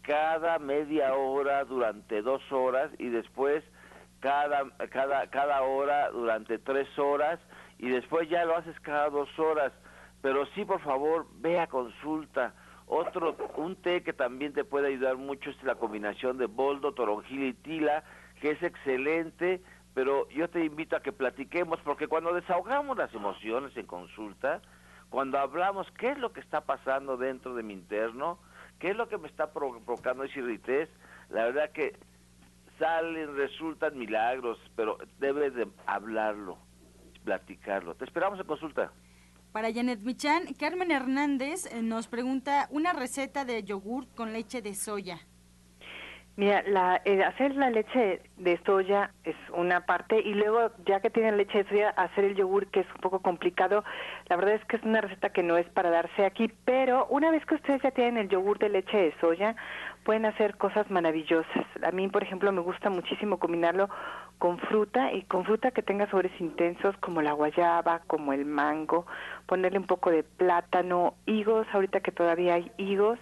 cada 0.02 0.58
media 0.58 1.14
hora 1.14 1.64
durante 1.64 2.20
dos 2.20 2.42
horas 2.52 2.90
y 2.98 3.08
después 3.08 3.64
cada, 4.20 4.70
cada, 4.90 5.26
cada 5.28 5.62
hora 5.62 6.10
durante 6.10 6.58
tres 6.58 6.86
horas 6.98 7.40
y 7.78 7.88
después 7.88 8.28
ya 8.28 8.44
lo 8.44 8.56
haces 8.56 8.78
cada 8.80 9.08
dos 9.10 9.28
horas. 9.38 9.72
Pero 10.22 10.46
sí, 10.54 10.64
por 10.64 10.80
favor, 10.80 11.26
ve 11.40 11.58
a 11.58 11.66
consulta. 11.66 12.54
Otro, 12.86 13.36
un 13.56 13.76
té 13.76 14.02
que 14.02 14.12
también 14.12 14.52
te 14.52 14.64
puede 14.64 14.88
ayudar 14.88 15.16
mucho 15.16 15.50
es 15.50 15.62
la 15.62 15.76
combinación 15.76 16.38
de 16.38 16.46
boldo, 16.46 16.92
toronjil 16.92 17.44
y 17.44 17.52
tila, 17.54 18.04
que 18.40 18.50
es 18.50 18.62
excelente, 18.62 19.62
pero 19.94 20.28
yo 20.30 20.48
te 20.50 20.64
invito 20.64 20.96
a 20.96 21.00
que 21.00 21.12
platiquemos, 21.12 21.80
porque 21.82 22.08
cuando 22.08 22.34
desahogamos 22.34 22.98
las 22.98 23.14
emociones 23.14 23.76
en 23.76 23.86
consulta, 23.86 24.60
cuando 25.08 25.38
hablamos 25.38 25.90
qué 25.98 26.10
es 26.10 26.18
lo 26.18 26.32
que 26.32 26.40
está 26.40 26.62
pasando 26.62 27.16
dentro 27.16 27.54
de 27.54 27.62
mi 27.62 27.74
interno, 27.74 28.38
qué 28.78 28.90
es 28.90 28.96
lo 28.96 29.08
que 29.08 29.18
me 29.18 29.28
está 29.28 29.52
provocando 29.52 30.24
esa 30.24 30.38
irritez, 30.38 30.88
la 31.28 31.44
verdad 31.44 31.70
que 31.70 31.96
salen, 32.80 33.36
resultan 33.36 33.96
milagros, 33.96 34.58
pero 34.74 34.98
debes 35.20 35.54
de 35.54 35.68
hablarlo, 35.86 36.58
platicarlo. 37.22 37.94
Te 37.94 38.04
esperamos 38.04 38.40
en 38.40 38.46
consulta. 38.46 38.90
Para 39.52 39.72
Janet 39.72 40.00
Michan, 40.00 40.44
Carmen 40.58 40.90
Hernández 40.90 41.66
eh, 41.66 41.82
nos 41.82 42.08
pregunta 42.08 42.66
una 42.70 42.92
receta 42.92 43.44
de 43.44 43.62
yogur 43.62 44.06
con 44.14 44.32
leche 44.32 44.62
de 44.62 44.74
soya. 44.74 45.18
Mira, 46.36 46.62
la, 46.62 47.02
eh, 47.04 47.22
hacer 47.22 47.54
la 47.56 47.68
leche 47.68 48.22
de 48.36 48.58
soya 48.64 49.12
es 49.24 49.36
una 49.52 49.84
parte 49.84 50.20
y 50.20 50.32
luego 50.34 50.70
ya 50.86 51.00
que 51.00 51.10
tienen 51.10 51.36
leche 51.36 51.64
de 51.64 51.68
soya, 51.68 51.90
hacer 51.90 52.24
el 52.24 52.36
yogur 52.36 52.68
que 52.68 52.80
es 52.80 52.86
un 52.94 53.00
poco 53.00 53.18
complicado. 53.18 53.84
La 54.28 54.36
verdad 54.36 54.54
es 54.54 54.64
que 54.66 54.76
es 54.76 54.82
una 54.84 55.00
receta 55.00 55.30
que 55.30 55.42
no 55.42 55.58
es 55.58 55.68
para 55.68 55.90
darse 55.90 56.24
aquí, 56.24 56.50
pero 56.64 57.06
una 57.10 57.30
vez 57.30 57.44
que 57.44 57.56
ustedes 57.56 57.82
ya 57.82 57.90
tienen 57.90 58.16
el 58.16 58.28
yogur 58.28 58.58
de 58.58 58.68
leche 58.68 58.96
de 58.96 59.14
soya, 59.20 59.56
pueden 60.04 60.26
hacer 60.26 60.56
cosas 60.56 60.90
maravillosas. 60.90 61.66
A 61.82 61.90
mí, 61.92 62.08
por 62.08 62.22
ejemplo, 62.22 62.50
me 62.52 62.60
gusta 62.60 62.90
muchísimo 62.90 63.38
combinarlo 63.38 63.88
con 64.38 64.58
fruta 64.58 65.12
y 65.12 65.22
con 65.24 65.44
fruta 65.44 65.70
que 65.70 65.82
tenga 65.82 66.06
sabores 66.06 66.32
intensos 66.40 66.96
como 66.98 67.20
la 67.20 67.32
guayaba, 67.32 68.00
como 68.06 68.32
el 68.32 68.46
mango, 68.46 69.06
ponerle 69.46 69.78
un 69.78 69.86
poco 69.86 70.10
de 70.10 70.22
plátano, 70.22 71.14
higos, 71.26 71.66
ahorita 71.72 72.00
que 72.00 72.12
todavía 72.12 72.54
hay 72.54 72.72
higos, 72.78 73.18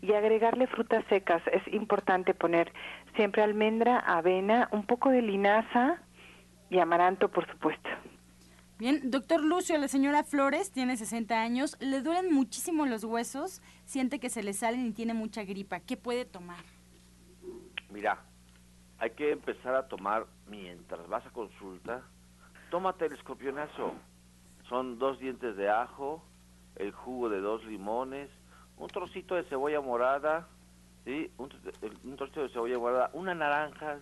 y 0.00 0.12
agregarle 0.12 0.68
frutas 0.68 1.04
secas. 1.08 1.42
Es 1.48 1.66
importante 1.74 2.34
poner 2.34 2.72
siempre 3.16 3.42
almendra, 3.42 3.98
avena, 3.98 4.68
un 4.70 4.86
poco 4.86 5.10
de 5.10 5.22
linaza 5.22 5.98
y 6.70 6.78
amaranto, 6.78 7.28
por 7.28 7.48
supuesto. 7.50 7.90
Bien, 8.80 9.10
doctor 9.10 9.44
Lucio, 9.44 9.76
la 9.76 9.88
señora 9.88 10.24
Flores 10.24 10.72
tiene 10.72 10.96
60 10.96 11.38
años, 11.38 11.76
le 11.80 12.00
duelen 12.00 12.32
muchísimo 12.32 12.86
los 12.86 13.04
huesos, 13.04 13.60
siente 13.84 14.18
que 14.18 14.30
se 14.30 14.42
le 14.42 14.54
salen 14.54 14.86
y 14.86 14.92
tiene 14.92 15.12
mucha 15.12 15.44
gripa. 15.44 15.80
¿Qué 15.80 15.98
puede 15.98 16.24
tomar? 16.24 16.64
Mira, 17.90 18.22
hay 18.98 19.10
que 19.10 19.32
empezar 19.32 19.74
a 19.74 19.86
tomar 19.86 20.24
mientras 20.46 21.06
vas 21.08 21.26
a 21.26 21.30
consulta. 21.30 22.04
Tómate 22.70 23.04
el 23.04 23.12
escorpionazo. 23.12 23.92
Son 24.66 24.98
dos 24.98 25.18
dientes 25.18 25.58
de 25.58 25.68
ajo, 25.68 26.24
el 26.76 26.92
jugo 26.92 27.28
de 27.28 27.42
dos 27.42 27.62
limones, 27.66 28.30
un 28.78 28.88
trocito 28.88 29.34
de 29.34 29.44
cebolla 29.44 29.82
morada, 29.82 30.48
¿sí? 31.04 31.30
un, 31.36 31.50
trocito 32.16 32.44
de 32.44 32.48
cebolla 32.48 32.78
morada, 32.78 33.10
una 33.12 33.34
naranja, 33.34 33.98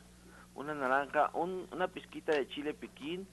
una 0.54 0.72
naranja, 0.72 1.32
una 1.34 1.88
pizquita 1.88 2.30
de 2.30 2.46
chile 2.46 2.74
piquín 2.74 3.26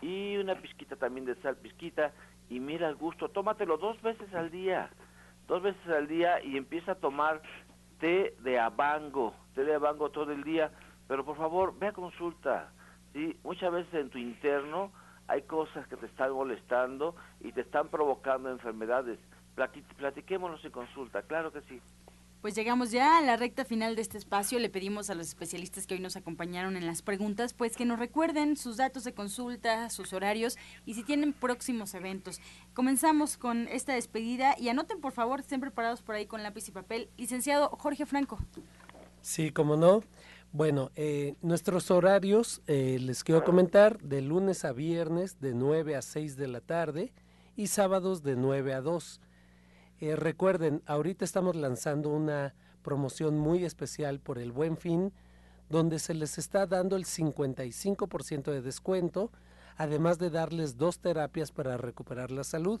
y 0.00 0.36
una 0.36 0.54
pizquita 0.56 0.96
también 0.96 1.26
de 1.26 1.34
sal 1.36 1.56
pizquita 1.56 2.12
y 2.48 2.60
mira 2.60 2.88
el 2.88 2.96
gusto, 2.96 3.28
tómatelo 3.28 3.76
dos 3.78 4.00
veces 4.02 4.32
al 4.34 4.50
día, 4.50 4.90
dos 5.46 5.62
veces 5.62 5.86
al 5.88 6.06
día 6.06 6.42
y 6.42 6.56
empieza 6.56 6.92
a 6.92 6.96
tomar 6.96 7.42
té 7.98 8.34
de 8.40 8.58
abango, 8.58 9.34
té 9.54 9.64
de 9.64 9.74
abango 9.74 10.10
todo 10.10 10.32
el 10.32 10.44
día, 10.44 10.70
pero 11.08 11.24
por 11.24 11.36
favor 11.36 11.78
ve 11.78 11.88
a 11.88 11.92
consulta, 11.92 12.72
¿sí? 13.12 13.38
muchas 13.42 13.72
veces 13.72 13.94
en 13.94 14.10
tu 14.10 14.18
interno 14.18 14.92
hay 15.28 15.42
cosas 15.42 15.86
que 15.88 15.96
te 15.96 16.06
están 16.06 16.32
molestando 16.32 17.16
y 17.40 17.52
te 17.52 17.62
están 17.62 17.88
provocando 17.88 18.50
enfermedades, 18.50 19.18
platiquémonos 19.96 20.64
en 20.64 20.70
consulta, 20.70 21.22
claro 21.22 21.52
que 21.52 21.62
sí. 21.62 21.80
Pues 22.40 22.54
llegamos 22.54 22.90
ya 22.90 23.18
a 23.18 23.22
la 23.22 23.36
recta 23.36 23.64
final 23.64 23.96
de 23.96 24.02
este 24.02 24.18
espacio. 24.18 24.58
Le 24.58 24.68
pedimos 24.68 25.10
a 25.10 25.14
los 25.14 25.28
especialistas 25.28 25.86
que 25.86 25.94
hoy 25.94 26.00
nos 26.00 26.16
acompañaron 26.16 26.76
en 26.76 26.86
las 26.86 27.02
preguntas, 27.02 27.54
pues 27.54 27.76
que 27.76 27.84
nos 27.84 27.98
recuerden 27.98 28.56
sus 28.56 28.76
datos 28.76 29.04
de 29.04 29.14
consulta, 29.14 29.90
sus 29.90 30.12
horarios 30.12 30.56
y 30.84 30.94
si 30.94 31.02
tienen 31.02 31.32
próximos 31.32 31.94
eventos. 31.94 32.40
Comenzamos 32.74 33.36
con 33.36 33.68
esta 33.68 33.94
despedida 33.94 34.54
y 34.58 34.68
anoten 34.68 35.00
por 35.00 35.12
favor, 35.12 35.40
estén 35.40 35.60
preparados 35.60 36.02
por 36.02 36.14
ahí 36.14 36.26
con 36.26 36.42
lápiz 36.42 36.68
y 36.68 36.72
papel. 36.72 37.08
Licenciado 37.16 37.70
Jorge 37.70 38.06
Franco. 38.06 38.38
Sí, 39.22 39.50
como 39.50 39.76
no. 39.76 40.02
Bueno, 40.52 40.90
eh, 40.94 41.34
nuestros 41.42 41.90
horarios, 41.90 42.62
eh, 42.66 42.98
les 43.00 43.24
quiero 43.24 43.44
comentar, 43.44 44.00
de 44.00 44.22
lunes 44.22 44.64
a 44.64 44.72
viernes 44.72 45.40
de 45.40 45.52
9 45.52 45.96
a 45.96 46.02
6 46.02 46.36
de 46.36 46.48
la 46.48 46.60
tarde 46.60 47.12
y 47.56 47.66
sábados 47.66 48.22
de 48.22 48.36
9 48.36 48.72
a 48.72 48.80
2. 48.80 49.20
Eh, 50.00 50.16
recuerden, 50.16 50.82
ahorita 50.86 51.24
estamos 51.24 51.56
lanzando 51.56 52.10
una 52.10 52.54
promoción 52.82 53.38
muy 53.38 53.64
especial 53.64 54.20
por 54.20 54.38
el 54.38 54.52
Buen 54.52 54.76
Fin, 54.76 55.14
donde 55.70 55.98
se 55.98 56.12
les 56.14 56.38
está 56.38 56.66
dando 56.66 56.94
el 56.96 57.04
55% 57.04 58.52
de 58.52 58.62
descuento, 58.62 59.32
además 59.76 60.18
de 60.18 60.30
darles 60.30 60.76
dos 60.76 61.00
terapias 61.00 61.50
para 61.50 61.76
recuperar 61.76 62.30
la 62.30 62.44
salud. 62.44 62.80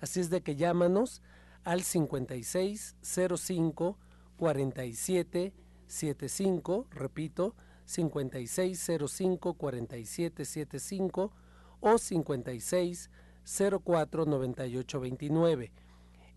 Así 0.00 0.20
es 0.20 0.30
de 0.30 0.42
que 0.42 0.54
llámanos 0.56 1.22
al 1.64 1.82
5605 1.82 3.98
47 4.36 5.52
75, 5.86 6.86
repito, 6.90 7.54
5605 7.84 9.54
4775 9.54 11.32
o 11.80 11.98
5604 11.98 14.26
9829. 14.26 15.72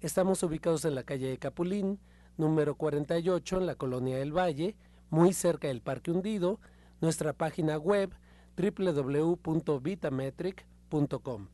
Estamos 0.01 0.43
ubicados 0.43 0.83
en 0.85 0.93
la 0.93 1.03
calle 1.03 1.29
de 1.29 1.37
Capulín, 1.37 1.99
número 2.37 2.75
48 2.75 3.59
en 3.59 3.65
la 3.65 3.75
Colonia 3.75 4.17
del 4.17 4.37
Valle, 4.37 4.75
muy 5.09 5.31
cerca 5.31 5.69
del 5.69 5.79
Parque 5.81 6.11
Hundido, 6.11 6.59
nuestra 6.99 7.31
página 7.31 7.77
web 7.77 8.11
www.vitametric.com. 8.57 11.47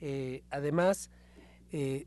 Eh, 0.00 0.44
además, 0.50 1.10
eh, 1.70 2.06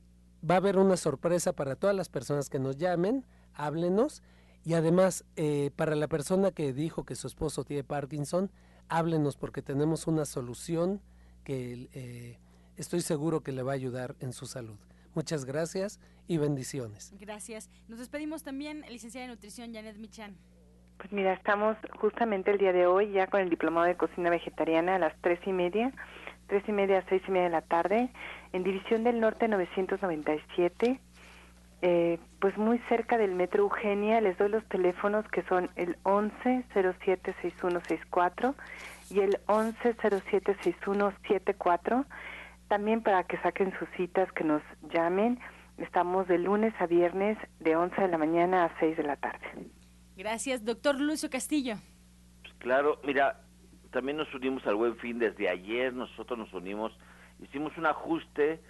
va 0.49 0.55
a 0.55 0.57
haber 0.57 0.77
una 0.77 0.97
sorpresa 0.97 1.53
para 1.53 1.75
todas 1.75 1.95
las 1.95 2.09
personas 2.09 2.49
que 2.49 2.57
nos 2.57 2.77
llamen, 2.77 3.23
háblenos 3.53 4.23
y 4.63 4.73
además 4.73 5.25
eh, 5.35 5.69
para 5.75 5.93
la 5.95 6.07
persona 6.07 6.49
que 6.51 6.73
dijo 6.73 7.05
que 7.05 7.13
su 7.15 7.27
esposo 7.27 7.63
tiene 7.63 7.83
Parkinson, 7.83 8.49
háblenos 8.89 9.37
porque 9.37 9.61
tenemos 9.61 10.07
una 10.07 10.25
solución 10.25 11.03
que 11.43 12.39
estoy 12.77 13.01
seguro 13.01 13.41
que 13.41 13.51
le 13.51 13.61
va 13.63 13.73
a 13.73 13.75
ayudar 13.75 14.15
en 14.19 14.33
su 14.33 14.47
salud. 14.47 14.79
Muchas 15.13 15.45
gracias 15.45 15.99
y 16.27 16.37
bendiciones. 16.37 17.13
Gracias. 17.19 17.69
Nos 17.87 17.99
despedimos 17.99 18.43
también, 18.43 18.83
licenciada 18.89 19.27
de 19.27 19.33
nutrición 19.33 19.73
Janet 19.73 19.97
Michan. 19.97 20.35
Pues 20.97 21.11
mira, 21.11 21.33
estamos 21.33 21.75
justamente 21.99 22.51
el 22.51 22.59
día 22.59 22.73
de 22.73 22.85
hoy 22.85 23.11
ya 23.11 23.27
con 23.27 23.41
el 23.41 23.49
diplomado 23.49 23.87
de 23.87 23.97
cocina 23.97 24.29
vegetariana 24.29 24.95
a 24.95 24.99
las 24.99 25.13
tres 25.21 25.39
y 25.45 25.51
media, 25.51 25.91
tres 26.47 26.63
y 26.67 26.71
media 26.71 26.99
a 26.99 27.09
seis 27.09 27.21
y 27.27 27.31
media 27.31 27.45
de 27.45 27.49
la 27.49 27.61
tarde, 27.61 28.11
en 28.53 28.63
División 28.63 29.03
del 29.03 29.19
Norte 29.19 29.47
997, 29.47 31.01
eh, 31.81 32.19
pues 32.39 32.55
muy 32.57 32.77
cerca 32.87 33.17
del 33.17 33.33
Metro 33.33 33.63
Eugenia. 33.63 34.21
Les 34.21 34.37
doy 34.37 34.49
los 34.49 34.63
teléfonos 34.65 35.27
que 35.29 35.41
son 35.43 35.71
el 35.75 35.97
11 36.03 36.65
07 36.71 37.35
6164 37.41 38.55
y 39.09 39.21
el 39.21 39.39
11 39.47 39.95
07 40.29 40.55
6174 40.61 42.05
también 42.71 43.03
para 43.03 43.25
que 43.25 43.37
saquen 43.39 43.77
sus 43.77 43.89
citas, 43.97 44.31
que 44.31 44.45
nos 44.45 44.63
llamen. 44.93 45.37
Estamos 45.77 46.25
de 46.29 46.37
lunes 46.37 46.73
a 46.79 46.87
viernes 46.87 47.37
de 47.59 47.75
11 47.75 48.01
de 48.01 48.07
la 48.07 48.17
mañana 48.17 48.63
a 48.63 48.79
6 48.79 48.95
de 48.95 49.03
la 49.03 49.17
tarde. 49.17 49.45
Gracias, 50.15 50.63
doctor 50.63 50.97
Lucio 50.97 51.29
Castillo. 51.29 51.75
Pues 52.41 52.53
claro, 52.59 53.01
mira, 53.03 53.41
también 53.91 54.15
nos 54.15 54.33
unimos 54.33 54.65
al 54.67 54.75
Buen 54.75 54.95
Fin 54.99 55.19
desde 55.19 55.49
ayer, 55.49 55.93
nosotros 55.93 56.39
nos 56.39 56.53
unimos, 56.53 56.97
hicimos 57.41 57.77
un 57.77 57.87
ajuste, 57.87 58.61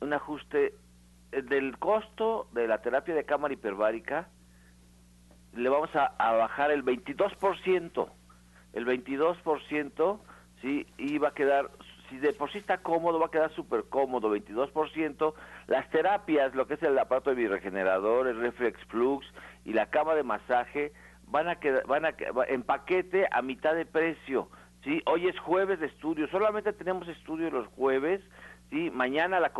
un 0.00 0.12
ajuste 0.12 0.74
eh, 1.32 1.42
del 1.42 1.78
costo 1.78 2.46
de 2.52 2.68
la 2.68 2.80
terapia 2.80 3.16
de 3.16 3.24
cámara 3.24 3.54
hiperbárica, 3.54 4.28
le 5.56 5.68
vamos 5.68 5.90
a, 5.96 6.06
a 6.16 6.32
bajar 6.34 6.70
el 6.70 6.84
22%, 6.84 8.08
el 8.74 8.86
22%, 8.86 10.20
sí, 10.62 10.86
y 10.96 11.18
va 11.18 11.30
a 11.30 11.34
quedar 11.34 11.72
si 12.08 12.18
de 12.18 12.32
por 12.32 12.50
sí 12.50 12.58
está 12.58 12.78
cómodo, 12.78 13.18
va 13.18 13.26
a 13.26 13.30
quedar 13.30 13.52
súper 13.54 13.84
cómodo, 13.84 14.34
22%. 14.34 15.34
Las 15.66 15.88
terapias, 15.90 16.54
lo 16.54 16.66
que 16.66 16.74
es 16.74 16.82
el 16.82 16.98
aparato 16.98 17.30
de 17.30 17.36
biregenerador, 17.36 18.28
el 18.28 18.40
reflex 18.40 18.82
flux 18.86 19.26
y 19.64 19.72
la 19.72 19.86
cama 19.86 20.14
de 20.14 20.22
masaje, 20.22 20.92
van 21.26 21.48
a 21.48 21.56
quedar, 21.56 21.86
van 21.86 22.06
a 22.06 22.14
en 22.48 22.62
paquete 22.62 23.26
a 23.30 23.42
mitad 23.42 23.74
de 23.74 23.86
precio. 23.86 24.48
¿sí? 24.84 25.02
Hoy 25.06 25.28
es 25.28 25.38
jueves 25.38 25.80
de 25.80 25.86
estudio, 25.86 26.28
solamente 26.28 26.72
tenemos 26.72 27.06
estudio 27.08 27.50
los 27.50 27.66
jueves. 27.68 28.22
¿sí? 28.70 28.90
Mañana 28.90 29.40
la, 29.40 29.52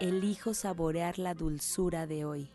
Elijo 0.00 0.54
saborear 0.54 1.20
la 1.20 1.34
dulzura 1.34 2.04
de 2.04 2.24
hoy. 2.24 2.50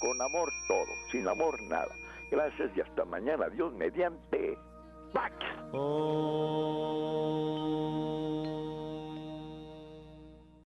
Con 0.00 0.20
amor 0.20 0.52
todo, 0.68 0.84
sin 1.10 1.26
amor 1.26 1.58
nada. 1.62 1.88
Gracias 2.30 2.76
y 2.76 2.82
hasta 2.82 3.06
mañana. 3.06 3.48
Dios 3.48 3.72
mediante. 3.72 4.58
Pax. 5.14 5.34
Oh. 5.72 7.24